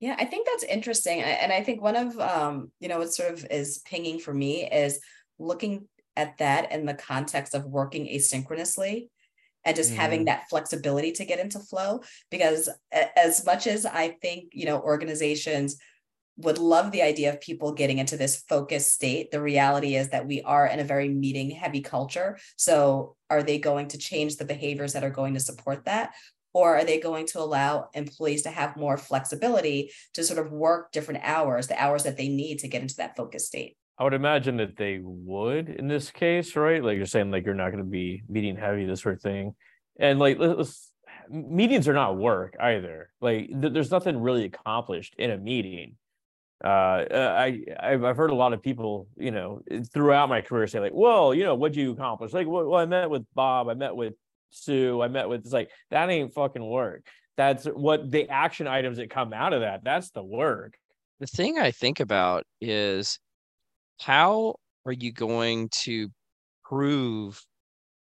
Yeah, 0.00 0.14
I 0.18 0.26
think 0.26 0.46
that's 0.46 0.62
interesting. 0.62 1.22
And 1.22 1.52
I 1.52 1.64
think 1.64 1.82
one 1.82 1.96
of 1.96 2.18
um, 2.20 2.70
you 2.78 2.88
know, 2.88 2.98
what 2.98 3.12
sort 3.12 3.32
of 3.32 3.44
is 3.50 3.78
pinging 3.84 4.20
for 4.20 4.32
me 4.32 4.70
is 4.70 5.00
looking 5.38 5.88
at 6.18 6.36
that 6.38 6.72
in 6.72 6.84
the 6.84 6.94
context 6.94 7.54
of 7.54 7.64
working 7.64 8.06
asynchronously 8.06 9.08
and 9.64 9.76
just 9.76 9.94
having 9.94 10.22
mm. 10.22 10.26
that 10.26 10.48
flexibility 10.50 11.12
to 11.12 11.24
get 11.24 11.38
into 11.38 11.60
flow. 11.60 12.00
Because 12.30 12.68
as 13.16 13.46
much 13.46 13.66
as 13.66 13.86
I 13.86 14.16
think, 14.20 14.50
you 14.52 14.66
know, 14.66 14.80
organizations 14.80 15.76
would 16.38 16.58
love 16.58 16.92
the 16.92 17.02
idea 17.02 17.32
of 17.32 17.40
people 17.40 17.72
getting 17.72 17.98
into 17.98 18.16
this 18.16 18.44
focused 18.48 18.92
state, 18.92 19.30
the 19.30 19.40
reality 19.40 19.96
is 19.96 20.10
that 20.10 20.26
we 20.26 20.42
are 20.42 20.66
in 20.66 20.80
a 20.80 20.84
very 20.84 21.08
meeting 21.08 21.50
heavy 21.50 21.80
culture. 21.80 22.38
So 22.56 23.16
are 23.28 23.42
they 23.42 23.58
going 23.58 23.88
to 23.88 23.98
change 23.98 24.36
the 24.36 24.44
behaviors 24.44 24.92
that 24.92 25.04
are 25.04 25.10
going 25.10 25.34
to 25.34 25.40
support 25.40 25.84
that? 25.84 26.14
Or 26.54 26.76
are 26.76 26.84
they 26.84 26.98
going 26.98 27.26
to 27.26 27.40
allow 27.40 27.88
employees 27.94 28.42
to 28.42 28.50
have 28.50 28.76
more 28.76 28.96
flexibility 28.96 29.92
to 30.14 30.24
sort 30.24 30.38
of 30.38 30.50
work 30.50 30.92
different 30.92 31.20
hours, 31.22 31.66
the 31.66 31.80
hours 31.80 32.04
that 32.04 32.16
they 32.16 32.28
need 32.28 32.60
to 32.60 32.68
get 32.68 32.82
into 32.82 32.96
that 32.96 33.16
focus 33.16 33.46
state? 33.46 33.76
I 33.98 34.04
would 34.04 34.14
imagine 34.14 34.58
that 34.58 34.76
they 34.76 35.00
would 35.02 35.68
in 35.68 35.88
this 35.88 36.10
case, 36.10 36.54
right? 36.54 36.82
Like 36.82 36.96
you're 36.96 37.06
saying, 37.06 37.32
like 37.32 37.44
you're 37.44 37.54
not 37.54 37.72
going 37.72 37.82
to 37.82 37.90
be 37.90 38.22
meeting 38.28 38.56
heavy, 38.56 38.86
this 38.86 39.02
sort 39.02 39.16
of 39.16 39.22
thing, 39.22 39.54
and 39.98 40.18
like 40.18 40.38
meetings 41.28 41.88
are 41.88 41.94
not 41.94 42.16
work 42.16 42.54
either. 42.60 43.10
Like 43.20 43.48
th- 43.48 43.72
there's 43.72 43.90
nothing 43.90 44.20
really 44.20 44.44
accomplished 44.44 45.14
in 45.18 45.30
a 45.30 45.38
meeting. 45.38 45.96
Uh, 46.64 47.04
I 47.10 47.64
I've, 47.78 48.16
heard 48.16 48.30
a 48.30 48.34
lot 48.34 48.52
of 48.52 48.62
people, 48.62 49.08
you 49.16 49.30
know, 49.30 49.62
throughout 49.92 50.28
my 50.28 50.42
career 50.42 50.66
say 50.66 50.80
like, 50.80 50.94
"Well, 50.94 51.34
you 51.34 51.44
know, 51.44 51.54
what'd 51.54 51.76
you 51.76 51.92
accomplish?" 51.92 52.32
Like, 52.32 52.46
well, 52.46 52.74
I 52.74 52.86
met 52.86 53.10
with 53.10 53.24
Bob, 53.34 53.68
I 53.68 53.74
met 53.74 53.94
with 53.94 54.14
Sue, 54.50 55.00
I 55.02 55.08
met 55.08 55.28
with. 55.28 55.40
It's 55.42 55.52
like 55.52 55.70
that 55.90 56.08
ain't 56.08 56.34
fucking 56.34 56.64
work. 56.64 57.04
That's 57.36 57.64
what 57.66 58.10
the 58.10 58.28
action 58.28 58.66
items 58.66 58.98
that 58.98 59.10
come 59.10 59.32
out 59.32 59.52
of 59.52 59.60
that. 59.60 59.84
That's 59.84 60.10
the 60.10 60.22
work. 60.22 60.76
the 61.20 61.26
thing 61.26 61.58
i 61.58 61.70
think 61.72 62.00
about 62.00 62.44
is 62.60 63.18
how 64.00 64.54
are 64.86 64.92
you 64.92 65.12
going 65.12 65.68
to 65.70 66.08
prove 66.64 67.42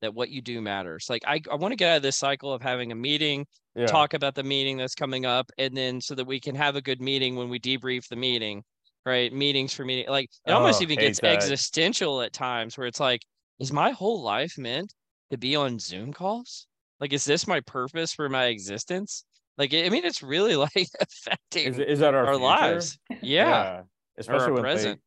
that 0.01 0.13
what 0.13 0.29
you 0.29 0.41
do 0.41 0.61
matters 0.61 1.07
like 1.09 1.21
i, 1.25 1.39
I 1.51 1.55
want 1.55 1.71
to 1.71 1.75
get 1.75 1.91
out 1.91 1.97
of 1.97 2.03
this 2.03 2.17
cycle 2.17 2.53
of 2.53 2.61
having 2.61 2.91
a 2.91 2.95
meeting 2.95 3.45
Yeah. 3.75 3.85
talk 3.87 4.13
about 4.13 4.35
the 4.35 4.43
meeting 4.43 4.77
that's 4.77 4.95
coming 4.95 5.25
up 5.25 5.49
and 5.57 5.75
then 5.75 6.01
so 6.01 6.13
that 6.15 6.25
we 6.27 6.39
can 6.39 6.55
have 6.55 6.75
a 6.75 6.81
good 6.81 7.01
meeting 7.01 7.35
when 7.35 7.49
we 7.49 7.59
debrief 7.59 8.07
the 8.07 8.15
meeting 8.15 8.63
right 9.05 9.33
meetings 9.33 9.73
for 9.73 9.83
meeting 9.85 10.09
like 10.09 10.29
it 10.45 10.51
oh, 10.51 10.55
almost 10.55 10.81
Oh, 10.81 10.83
even 10.83 10.99
gets 10.99 11.19
that. 11.21 11.33
existential 11.35 12.21
at 12.21 12.33
times 12.33 12.77
where 12.77 12.87
it's 12.87 12.99
like 12.99 13.21
is 13.59 13.71
my 13.71 13.91
whole 13.91 14.21
life 14.21 14.57
meant 14.57 14.93
to 15.31 15.37
be 15.37 15.55
on 15.55 15.79
zoom 15.79 16.11
calls 16.13 16.67
like 16.99 17.13
is 17.13 17.25
this 17.25 17.47
my 17.47 17.59
purpose 17.61 18.13
for 18.13 18.29
my 18.29 18.45
existence 18.45 19.25
like 19.57 19.73
i 19.73 19.89
mean 19.89 20.05
it's 20.05 20.21
really 20.23 20.55
like 20.55 20.71
affecting 21.01 21.67
Is, 21.73 21.79
is 21.79 21.99
that 21.99 22.13
our, 22.13 22.25
our 22.27 22.33
future? 22.35 22.43
lives 22.45 22.97
yeah, 23.21 23.81
especially 24.17 24.45
our 24.47 24.53
when 24.53 24.63
they- 24.63 24.69
present. 24.69 25.01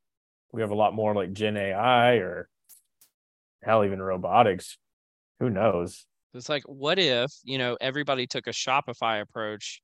We 0.53 0.61
have 0.63 0.71
a 0.71 0.75
lot 0.75 0.95
more 0.95 1.15
like 1.15 1.33
Gen 1.33 1.57
AI 1.57 2.15
or 2.17 2.49
hell, 3.63 3.85
even 3.85 4.01
robotics. 4.01 4.79
Who 5.41 5.51
knows? 5.51 6.07
It's 6.35 6.49
like, 6.49 6.63
what 6.65 6.99
if, 6.99 7.31
you 7.45 7.59
know, 7.59 7.77
everybody 7.81 8.27
took 8.27 8.47
a 8.47 8.51
Shopify 8.51 9.21
approach 9.21 9.81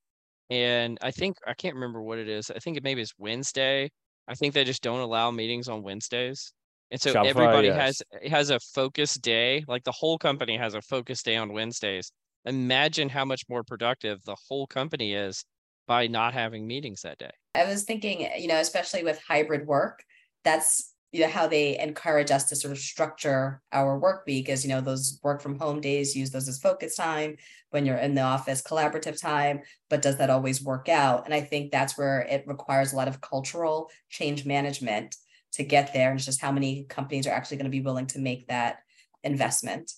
and 0.50 0.98
I 1.00 1.10
think 1.10 1.36
I 1.46 1.54
can't 1.54 1.74
remember 1.74 2.02
what 2.02 2.18
it 2.18 2.28
is. 2.28 2.50
I 2.50 2.58
think 2.58 2.76
it 2.76 2.82
maybe 2.82 3.00
it's 3.00 3.14
Wednesday. 3.16 3.90
I 4.28 4.34
think 4.34 4.52
they 4.52 4.64
just 4.64 4.82
don't 4.82 5.00
allow 5.00 5.30
meetings 5.30 5.68
on 5.68 5.82
Wednesdays. 5.82 6.52
And 6.90 7.00
so 7.00 7.14
Shopify, 7.14 7.26
everybody 7.26 7.68
yes. 7.68 8.02
has 8.20 8.30
has 8.30 8.50
a 8.50 8.60
focus 8.60 9.14
day, 9.14 9.64
like 9.66 9.82
the 9.84 9.92
whole 9.92 10.18
company 10.18 10.58
has 10.58 10.74
a 10.74 10.82
focus 10.82 11.22
day 11.22 11.36
on 11.36 11.54
Wednesdays. 11.54 12.12
Imagine 12.44 13.08
how 13.08 13.24
much 13.24 13.44
more 13.48 13.64
productive 13.64 14.22
the 14.24 14.36
whole 14.46 14.66
company 14.66 15.14
is 15.14 15.42
by 15.86 16.06
not 16.06 16.34
having 16.34 16.66
meetings 16.66 17.00
that 17.00 17.16
day. 17.18 17.30
I 17.54 17.64
was 17.64 17.84
thinking, 17.84 18.28
you 18.38 18.48
know, 18.48 18.58
especially 18.58 19.04
with 19.04 19.20
hybrid 19.26 19.66
work, 19.66 20.04
that's 20.44 20.92
you 21.12 21.20
know 21.20 21.28
how 21.28 21.46
they 21.46 21.78
encourage 21.78 22.30
us 22.30 22.44
to 22.44 22.56
sort 22.56 22.72
of 22.72 22.78
structure 22.78 23.60
our 23.70 23.98
work 23.98 24.24
week 24.26 24.48
is 24.48 24.64
you 24.64 24.70
know 24.70 24.80
those 24.80 25.20
work 25.22 25.42
from 25.42 25.58
home 25.58 25.80
days 25.80 26.16
use 26.16 26.30
those 26.30 26.48
as 26.48 26.58
focus 26.58 26.96
time 26.96 27.36
when 27.70 27.84
you're 27.84 27.96
in 27.96 28.14
the 28.14 28.22
office 28.22 28.62
collaborative 28.62 29.20
time 29.20 29.60
but 29.90 30.02
does 30.02 30.16
that 30.16 30.30
always 30.30 30.62
work 30.62 30.88
out? 30.88 31.24
And 31.26 31.34
i 31.34 31.40
think 31.40 31.70
that's 31.70 31.98
where 31.98 32.22
it 32.22 32.44
requires 32.46 32.92
a 32.92 32.96
lot 32.96 33.08
of 33.08 33.20
cultural 33.20 33.90
change 34.08 34.44
management 34.46 35.16
to 35.52 35.62
get 35.62 35.92
there 35.92 36.10
and 36.10 36.18
it's 36.18 36.26
just 36.26 36.40
how 36.40 36.50
many 36.50 36.84
companies 36.84 37.26
are 37.26 37.34
actually 37.34 37.58
going 37.58 37.64
to 37.64 37.70
be 37.70 37.82
willing 37.82 38.06
to 38.06 38.18
make 38.18 38.48
that 38.48 38.78
investment 39.22 39.92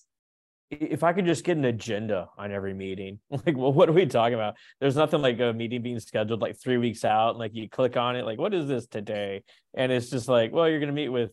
if 0.81 1.03
I 1.03 1.13
could 1.13 1.25
just 1.25 1.43
get 1.43 1.57
an 1.57 1.65
agenda 1.65 2.29
on 2.37 2.51
every 2.51 2.73
meeting, 2.73 3.19
like, 3.29 3.57
well, 3.57 3.73
what 3.73 3.89
are 3.89 3.93
we 3.93 4.05
talking 4.05 4.35
about? 4.35 4.55
There's 4.79 4.95
nothing 4.95 5.21
like 5.21 5.39
a 5.39 5.53
meeting 5.53 5.81
being 5.81 5.99
scheduled 5.99 6.41
like 6.41 6.59
three 6.59 6.77
weeks 6.77 7.05
out. 7.05 7.31
And, 7.31 7.39
like, 7.39 7.55
you 7.55 7.69
click 7.69 7.97
on 7.97 8.15
it, 8.15 8.25
like, 8.25 8.39
what 8.39 8.53
is 8.53 8.67
this 8.67 8.87
today? 8.87 9.43
And 9.73 9.91
it's 9.91 10.09
just 10.09 10.27
like, 10.27 10.51
well, 10.51 10.69
you're 10.69 10.79
going 10.79 10.87
to 10.87 10.93
meet 10.93 11.09
with 11.09 11.31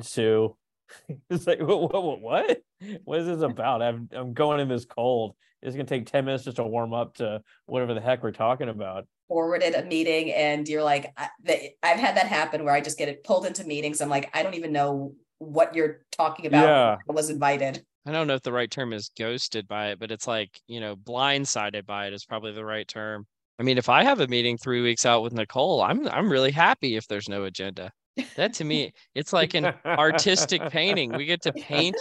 Sue. 0.00 0.56
it's 1.30 1.46
like, 1.46 1.60
what, 1.60 1.92
what, 1.92 2.20
what? 2.20 2.60
What 3.04 3.20
is 3.20 3.26
this 3.26 3.42
about? 3.50 3.82
I'm, 3.82 4.08
I'm 4.12 4.32
going 4.32 4.60
in 4.60 4.68
this 4.68 4.84
cold. 4.84 5.34
It's 5.62 5.74
going 5.74 5.86
to 5.86 5.94
take 5.94 6.06
10 6.06 6.26
minutes 6.26 6.44
just 6.44 6.58
to 6.58 6.64
warm 6.64 6.92
up 6.92 7.14
to 7.16 7.42
whatever 7.66 7.94
the 7.94 8.00
heck 8.00 8.22
we're 8.22 8.32
talking 8.32 8.68
about. 8.68 9.06
Forwarded 9.28 9.74
a 9.74 9.82
meeting, 9.82 10.30
and 10.32 10.68
you're 10.68 10.82
like, 10.82 11.10
I, 11.16 11.72
I've 11.82 11.98
had 11.98 12.18
that 12.18 12.26
happen 12.26 12.62
where 12.64 12.74
I 12.74 12.82
just 12.82 12.98
get 12.98 13.08
it 13.08 13.24
pulled 13.24 13.46
into 13.46 13.64
meetings. 13.64 14.02
I'm 14.02 14.10
like, 14.10 14.28
I 14.36 14.42
don't 14.42 14.52
even 14.52 14.72
know 14.72 15.14
what 15.38 15.74
you're 15.74 16.04
talking 16.12 16.46
about. 16.46 16.64
Yeah. 16.64 16.96
I 17.08 17.12
was 17.12 17.30
invited. 17.30 17.84
I 18.06 18.12
don't 18.12 18.26
know 18.26 18.34
if 18.34 18.42
the 18.42 18.52
right 18.52 18.70
term 18.70 18.92
is 18.92 19.10
ghosted 19.16 19.66
by 19.66 19.88
it, 19.88 19.98
but 19.98 20.10
it's 20.10 20.26
like, 20.26 20.60
you 20.66 20.80
know, 20.80 20.94
blindsided 20.94 21.86
by 21.86 22.06
it 22.06 22.12
is 22.12 22.24
probably 22.24 22.52
the 22.52 22.64
right 22.64 22.86
term. 22.86 23.26
I 23.58 23.62
mean, 23.62 23.78
if 23.78 23.88
I 23.88 24.04
have 24.04 24.20
a 24.20 24.26
meeting 24.26 24.58
three 24.58 24.82
weeks 24.82 25.06
out 25.06 25.22
with 25.22 25.32
Nicole, 25.32 25.80
I'm 25.80 26.08
I'm 26.08 26.30
really 26.30 26.50
happy 26.50 26.96
if 26.96 27.06
there's 27.06 27.28
no 27.28 27.44
agenda. 27.44 27.92
That 28.36 28.52
to 28.54 28.64
me, 28.64 28.92
it's 29.14 29.32
like 29.32 29.54
an 29.54 29.72
artistic 29.84 30.70
painting. 30.70 31.12
We 31.12 31.24
get 31.24 31.42
to 31.42 31.52
paint 31.52 31.96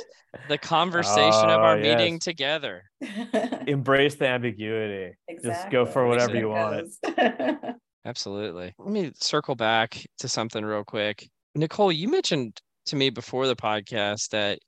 the 0.48 0.58
conversation 0.58 1.50
of 1.50 1.62
our 1.62 1.78
ah, 1.78 1.82
meeting 1.82 2.20
together. 2.20 2.84
Embrace 3.68 4.16
the 4.16 4.28
ambiguity. 4.28 5.16
Just 5.44 5.70
go 5.70 5.86
for 5.86 6.08
whatever 6.08 6.36
you 6.36 6.50
want. 6.50 6.90
Absolutely. 8.06 8.74
Let 8.78 8.92
me 8.92 9.12
circle 9.16 9.56
back 9.56 10.06
to 10.20 10.28
something 10.28 10.64
real 10.64 10.84
quick. 10.84 11.30
Nicole, 11.56 11.92
you 11.92 12.10
mentioned 12.10 12.60
to 12.88 12.96
me 12.96 13.10
before 13.10 13.48
the 13.48 13.56
podcast 13.56 14.30
that 14.30 14.60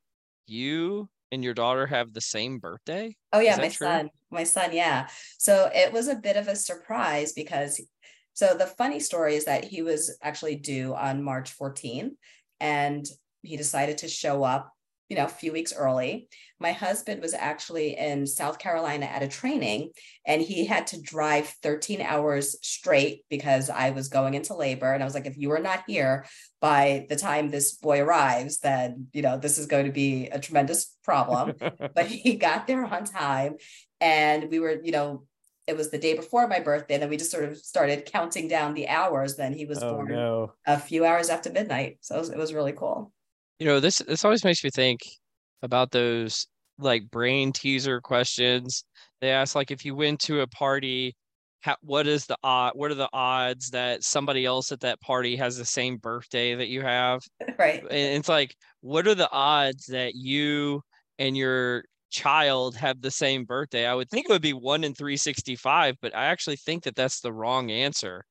you 0.48 1.10
and 1.36 1.44
your 1.44 1.54
daughter 1.54 1.86
have 1.86 2.14
the 2.14 2.22
same 2.22 2.58
birthday. 2.58 3.16
Oh 3.32 3.40
yeah, 3.40 3.58
my 3.58 3.68
true? 3.68 3.88
son, 3.88 4.10
my 4.32 4.46
son, 4.46 4.72
yeah. 4.74 5.08
So 5.38 5.70
it 5.76 5.94
was 5.94 6.08
a 6.08 6.16
bit 6.16 6.38
of 6.38 6.48
a 6.48 6.56
surprise 6.56 7.34
because 7.34 7.80
so 8.34 8.56
the 8.58 8.66
funny 8.66 9.00
story 9.00 9.36
is 9.36 9.46
that 9.46 9.66
he 9.66 9.82
was 9.82 10.18
actually 10.24 10.56
due 10.56 10.96
on 10.96 11.24
March 11.24 11.56
14th 11.58 12.12
and 12.60 13.06
he 13.44 13.58
decided 13.58 14.00
to 14.00 14.08
show 14.08 14.44
up, 14.44 14.72
you 15.10 15.16
know, 15.16 15.26
a 15.26 15.30
few 15.30 15.52
weeks 15.52 15.74
early. 15.74 16.28
My 16.60 16.72
husband 16.72 17.22
was 17.22 17.34
actually 17.34 17.98
in 17.98 18.26
South 18.26 18.58
Carolina 18.58 19.06
at 19.06 19.22
a 19.22 19.28
training 19.28 19.92
and 20.26 20.42
he 20.42 20.66
had 20.66 20.88
to 20.88 21.02
drive 21.02 21.48
13 21.62 22.02
hours 22.02 22.56
straight 22.66 23.24
because 23.30 23.70
I 23.70 23.92
was 23.92 24.08
going 24.08 24.34
into 24.34 24.56
labor. 24.56 24.92
And 24.92 25.04
I 25.04 25.06
was 25.06 25.14
like 25.14 25.28
if 25.28 25.38
you 25.38 25.52
are 25.52 25.60
not 25.60 25.84
here 25.88 26.26
by 26.62 27.06
the 27.10 27.16
time 27.16 27.50
this 27.50 27.74
boy 27.74 28.02
arrives 28.02 28.60
then, 28.60 29.08
you 29.14 29.22
know, 29.22 29.38
this 29.38 29.58
is 29.58 29.68
going 29.68 29.86
to 29.86 29.92
be 29.92 30.28
a 30.28 30.40
tremendous 30.40 30.96
problem. 31.04 31.54
But 31.94 32.08
he 32.08 32.36
got 32.36 32.68
there 32.68 32.84
on 32.84 33.06
time 33.06 33.56
and 34.02 34.50
we 34.50 34.60
were 34.60 34.80
you 34.84 34.92
know 34.92 35.24
it 35.68 35.78
was 35.78 35.90
the 35.90 35.98
day 35.98 36.16
before 36.16 36.48
my 36.48 36.60
birthday 36.60 36.96
and 36.96 37.04
then 37.04 37.10
we 37.10 37.18
just 37.18 37.32
sort 37.32 37.44
of 37.44 37.58
started 37.58 38.06
counting 38.06 38.48
down 38.48 38.74
the 38.74 38.88
hours. 38.88 39.36
Then 39.36 39.54
he 39.54 39.66
was 39.66 39.82
oh, 39.82 39.94
born 39.94 40.08
no. 40.10 40.54
a 40.66 40.80
few 40.80 41.06
hours 41.06 41.30
after 41.30 41.52
midnight. 41.52 41.98
So 42.02 42.16
it 42.16 42.20
was, 42.20 42.30
it 42.30 42.38
was 42.38 42.54
really 42.54 42.74
cool 42.74 43.12
You 43.60 43.66
know, 43.68 43.80
this 43.80 44.00
this 44.00 44.26
always 44.26 44.44
makes 44.44 44.64
me 44.64 44.70
think 44.70 45.02
about 45.62 45.92
those 45.92 46.48
like 46.78 47.10
brain 47.10 47.52
teaser 47.54 48.02
questions. 48.02 48.84
They 49.22 49.32
ask 49.32 49.56
like 49.56 49.72
if 49.72 49.86
you 49.86 49.96
went 49.96 50.20
to 50.22 50.42
a 50.42 50.48
party, 50.48 51.16
how, 51.62 51.78
what 51.82 52.08
is 52.08 52.26
the 52.26 52.38
odd 52.44 52.74
what 52.76 52.92
are 52.92 52.96
the 52.96 53.10
odds 53.14 53.70
that 53.72 54.04
somebody 54.04 54.46
else 54.46 54.72
at 54.72 54.82
that 54.82 55.02
party 55.02 55.36
has 55.38 55.58
the 55.58 55.66
same 55.66 55.98
birthday 55.98 56.56
that 56.56 56.68
you 56.68 56.82
have? 56.82 57.22
right 57.58 57.82
And 57.82 57.92
it's 57.92 58.30
like, 58.30 58.56
what 58.82 59.08
are 59.08 59.16
the 59.16 59.32
odds 59.32 59.86
that 59.88 60.16
you 60.16 60.82
and 61.18 61.38
your 61.38 61.86
child 62.12 62.76
have 62.76 63.02
the 63.02 63.12
same 63.12 63.46
birthday? 63.46 63.86
I 63.86 63.96
would 63.96 64.10
think 64.10 64.26
it 64.30 64.34
would 64.34 64.42
be 64.42 64.54
one 64.54 64.84
in 64.84 64.94
365, 64.94 65.96
but 66.02 66.16
I 66.16 66.26
actually 66.26 66.58
think 66.58 66.84
that 66.84 66.96
that's 66.96 67.22
the 67.22 67.34
wrong 67.34 67.72
answer. 67.72 68.26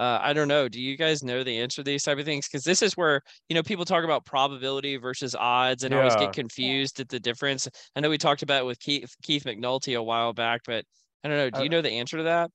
Uh, 0.00 0.18
I 0.22 0.32
don't 0.32 0.48
know. 0.48 0.66
Do 0.66 0.80
you 0.80 0.96
guys 0.96 1.22
know 1.22 1.44
the 1.44 1.58
answer 1.58 1.82
to 1.82 1.84
these 1.84 2.04
type 2.04 2.18
of 2.18 2.24
things? 2.24 2.48
Because 2.48 2.64
this 2.64 2.80
is 2.80 2.96
where 2.96 3.20
you 3.50 3.54
know 3.54 3.62
people 3.62 3.84
talk 3.84 4.02
about 4.02 4.24
probability 4.24 4.96
versus 4.96 5.34
odds, 5.34 5.84
and 5.84 5.94
always 5.94 6.16
get 6.16 6.32
confused 6.32 7.00
at 7.00 7.10
the 7.10 7.20
difference. 7.20 7.68
I 7.94 8.00
know 8.00 8.08
we 8.08 8.16
talked 8.16 8.42
about 8.42 8.62
it 8.62 8.64
with 8.64 8.80
Keith 8.80 9.14
Keith 9.22 9.44
McNulty 9.44 9.98
a 9.98 10.02
while 10.02 10.32
back, 10.32 10.62
but 10.64 10.86
I 11.22 11.28
don't 11.28 11.36
know. 11.36 11.50
Do 11.50 11.62
you 11.62 11.68
know 11.68 11.82
the 11.82 11.90
answer 11.90 12.16
to 12.16 12.22
that? 12.22 12.50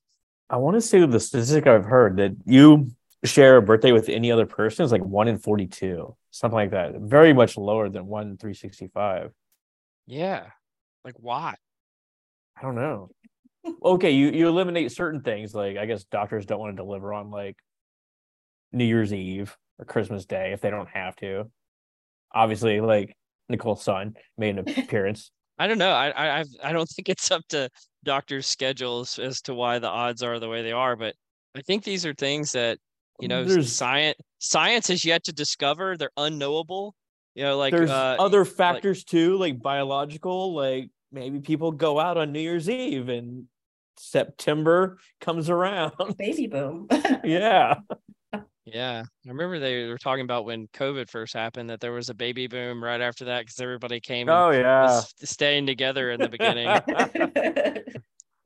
I 0.49 0.57
want 0.57 0.75
to 0.75 0.81
say 0.81 1.05
the 1.05 1.19
statistic 1.19 1.67
I've 1.67 1.85
heard 1.85 2.17
that 2.17 2.31
you 2.47 2.89
share 3.23 3.57
a 3.57 3.61
birthday 3.61 3.91
with 3.91 4.09
any 4.09 4.31
other 4.31 4.47
person 4.47 4.83
is 4.83 4.91
like 4.91 5.05
one 5.05 5.27
in 5.27 5.37
42, 5.37 6.15
something 6.31 6.55
like 6.55 6.71
that. 6.71 6.95
Very 6.99 7.33
much 7.33 7.57
lower 7.57 7.89
than 7.89 8.07
one 8.07 8.23
in 8.23 8.37
365. 8.37 9.29
Yeah. 10.07 10.47
Like 11.03 11.15
why? 11.17 11.53
I 12.57 12.61
don't 12.63 12.75
know. 12.75 13.11
Okay, 13.83 14.11
you, 14.11 14.29
you 14.31 14.47
eliminate 14.47 14.91
certain 14.91 15.21
things. 15.21 15.53
Like, 15.53 15.77
I 15.77 15.85
guess 15.85 16.03
doctors 16.05 16.45
don't 16.45 16.59
want 16.59 16.75
to 16.75 16.81
deliver 16.83 17.13
on 17.13 17.31
like 17.31 17.55
New 18.71 18.85
Year's 18.85 19.13
Eve 19.13 19.55
or 19.79 19.85
Christmas 19.85 20.25
Day 20.25 20.51
if 20.53 20.61
they 20.61 20.69
don't 20.69 20.89
have 20.89 21.15
to. 21.17 21.49
Obviously, 22.33 22.81
like 22.81 23.15
Nicole's 23.49 23.83
son 23.83 24.15
made 24.37 24.57
an 24.57 24.67
appearance. 24.79 25.31
I 25.57 25.67
don't 25.67 25.77
know. 25.77 25.91
I 25.91 26.09
I 26.09 26.39
I've, 26.39 26.73
don't 26.73 26.89
think 26.89 27.09
it's 27.09 27.31
up 27.31 27.41
to 27.49 27.69
doctors' 28.03 28.45
schedules 28.47 29.17
as 29.19 29.41
to 29.43 29.53
why 29.53 29.79
the 29.79 29.87
odds 29.87 30.21
are 30.21 30.39
the 30.39 30.49
way 30.49 30.61
they 30.63 30.73
are, 30.73 30.95
but 30.95 31.15
I 31.55 31.61
think 31.61 31.83
these 31.83 32.05
are 32.05 32.13
things 32.13 32.51
that 32.51 32.77
you 33.21 33.27
know 33.27 33.43
There's- 33.45 33.71
science 33.71 34.17
science 34.39 34.87
has 34.89 35.05
yet 35.05 35.23
to 35.25 35.33
discover. 35.33 35.95
They're 35.97 36.11
unknowable. 36.17 36.93
You 37.35 37.43
know, 37.43 37.57
like 37.57 37.73
There's 37.73 37.89
uh, 37.89 38.15
other 38.19 38.45
factors 38.45 39.03
too, 39.03 39.37
like 39.37 39.61
biological, 39.61 40.53
like 40.53 40.89
maybe 41.11 41.39
people 41.39 41.71
go 41.71 41.99
out 41.99 42.17
on 42.17 42.31
New 42.31 42.39
Year's 42.39 42.69
Eve 42.69 43.09
and 43.09 43.45
September 43.97 44.97
comes 45.21 45.49
around. 45.49 45.93
baby 46.17 46.47
boom 46.47 46.87
yeah. 47.23 47.75
Yeah, 48.65 49.03
I 49.05 49.29
remember 49.29 49.59
they 49.59 49.85
were 49.85 49.99
talking 49.99 50.23
about 50.23 50.45
when 50.45 50.67
COVID 50.69 51.07
first 51.07 51.35
happened 51.35 51.69
that 51.69 51.79
there 51.79 51.91
was 51.91 52.09
a 52.09 52.15
baby 52.15 52.47
boom 52.47 52.83
right 52.83 52.99
after 52.99 53.25
that 53.25 53.41
because 53.41 53.59
everybody 53.59 53.99
came 53.99 54.27
and 54.27 54.35
Oh 54.37 54.49
yeah. 54.49 54.83
was 54.83 55.13
staying 55.23 55.67
together 55.67 56.09
in 56.09 56.19
the 56.19 56.29
beginning. 56.29 56.67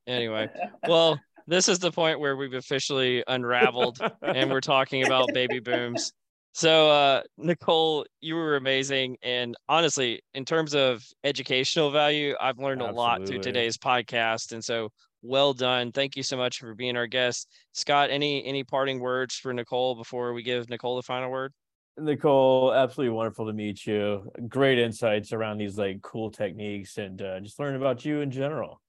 anyway, 0.08 0.50
well, 0.88 1.18
this 1.48 1.70
is 1.70 1.80
the 1.80 1.92
point 1.92 2.20
where 2.20 2.36
we've 2.36 2.54
officially 2.54 3.24
unraveled 3.28 4.00
and 4.22 4.52
we're 4.52 4.60
talking 4.60 5.06
about 5.06 5.34
baby 5.34 5.60
booms. 5.60 6.12
So, 6.52 6.90
uh, 6.90 7.22
Nicole, 7.38 8.06
you 8.20 8.36
were 8.36 8.58
amazing. 8.58 9.18
And 9.22 9.56
honestly, 9.70 10.22
in 10.34 10.44
terms 10.44 10.76
of 10.76 11.02
educational 11.24 11.92
value, 11.92 12.36
I've 12.42 12.58
learned 12.60 12.82
a 12.82 12.92
lot 12.92 13.26
through 13.26 13.40
today's 13.40 13.78
podcast. 13.78 14.52
And 14.52 14.64
so, 14.64 14.90
well 15.22 15.54
done. 15.54 15.92
Thank 15.92 16.16
you 16.16 16.24
so 16.24 16.38
much 16.38 16.60
for 16.60 16.74
being 16.76 16.96
our 16.98 17.08
guest. 17.08 17.48
Scott, 17.74 18.10
any 18.10 18.44
any 18.46 18.64
parting 18.64 19.00
words 19.00 19.36
for 19.36 19.54
Nicole 19.54 19.96
before 19.96 20.34
we 20.34 20.44
give 20.44 20.70
Nicole 20.70 20.96
the 20.96 21.04
final 21.04 21.30
word? 21.30 21.54
Nicole, 21.98 22.74
absolutely 22.74 23.14
wonderful 23.14 23.46
to 23.48 23.54
meet 23.54 23.86
you. 23.86 24.32
Great 24.48 24.80
insights 24.80 25.34
around 25.34 25.58
these 25.58 25.78
like 25.78 26.02
cool 26.02 26.32
techniques 26.32 26.98
and 26.98 27.22
uh, 27.22 27.40
just 27.42 27.60
learning 27.60 27.82
about 27.82 28.06
you 28.06 28.22
in 28.22 28.32
general. 28.32 28.82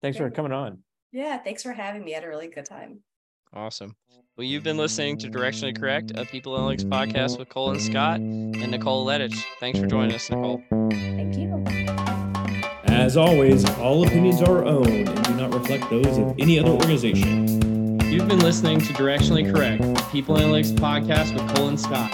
Thanks 0.00 0.18
for 0.18 0.30
coming 0.30 0.52
on. 0.52 0.82
yeah 1.12 1.38
thanks 1.38 1.62
for 1.62 1.72
having 1.72 2.04
me 2.04 2.12
I 2.12 2.16
had 2.16 2.24
a 2.24 2.28
really 2.28 2.48
good 2.48 2.66
time 2.66 3.00
Awesome. 3.54 3.94
Well, 4.36 4.44
you've 4.44 4.64
been 4.64 4.76
listening 4.76 5.16
to 5.18 5.28
Directionally 5.28 5.78
Correct, 5.78 6.10
a 6.16 6.24
People 6.24 6.58
Analytics 6.58 6.84
podcast 6.86 7.38
with 7.38 7.48
Cole 7.48 7.70
and 7.70 7.80
Scott 7.80 8.18
and 8.18 8.70
Nicole 8.72 9.06
Lettich. 9.06 9.40
Thanks 9.60 9.78
for 9.78 9.86
joining 9.86 10.12
us, 10.12 10.28
Nicole. 10.28 10.60
thank 10.90 11.36
you 11.36 12.43
As 12.94 13.16
always, 13.16 13.68
all 13.80 14.06
opinions 14.06 14.40
are 14.40 14.58
our 14.58 14.64
own 14.64 14.86
and 14.86 15.24
do 15.24 15.34
not 15.34 15.52
reflect 15.52 15.90
those 15.90 16.16
of 16.16 16.32
any 16.38 16.60
other 16.60 16.70
organization. 16.70 18.00
You've 18.08 18.28
been 18.28 18.38
listening 18.38 18.80
to 18.80 18.92
Directionally 18.92 19.52
Correct, 19.52 19.82
People 20.12 20.36
Analytics 20.36 20.72
podcast 20.76 21.34
with 21.34 21.56
Cole 21.56 21.68
and 21.68 21.80
Scott. 21.80 22.12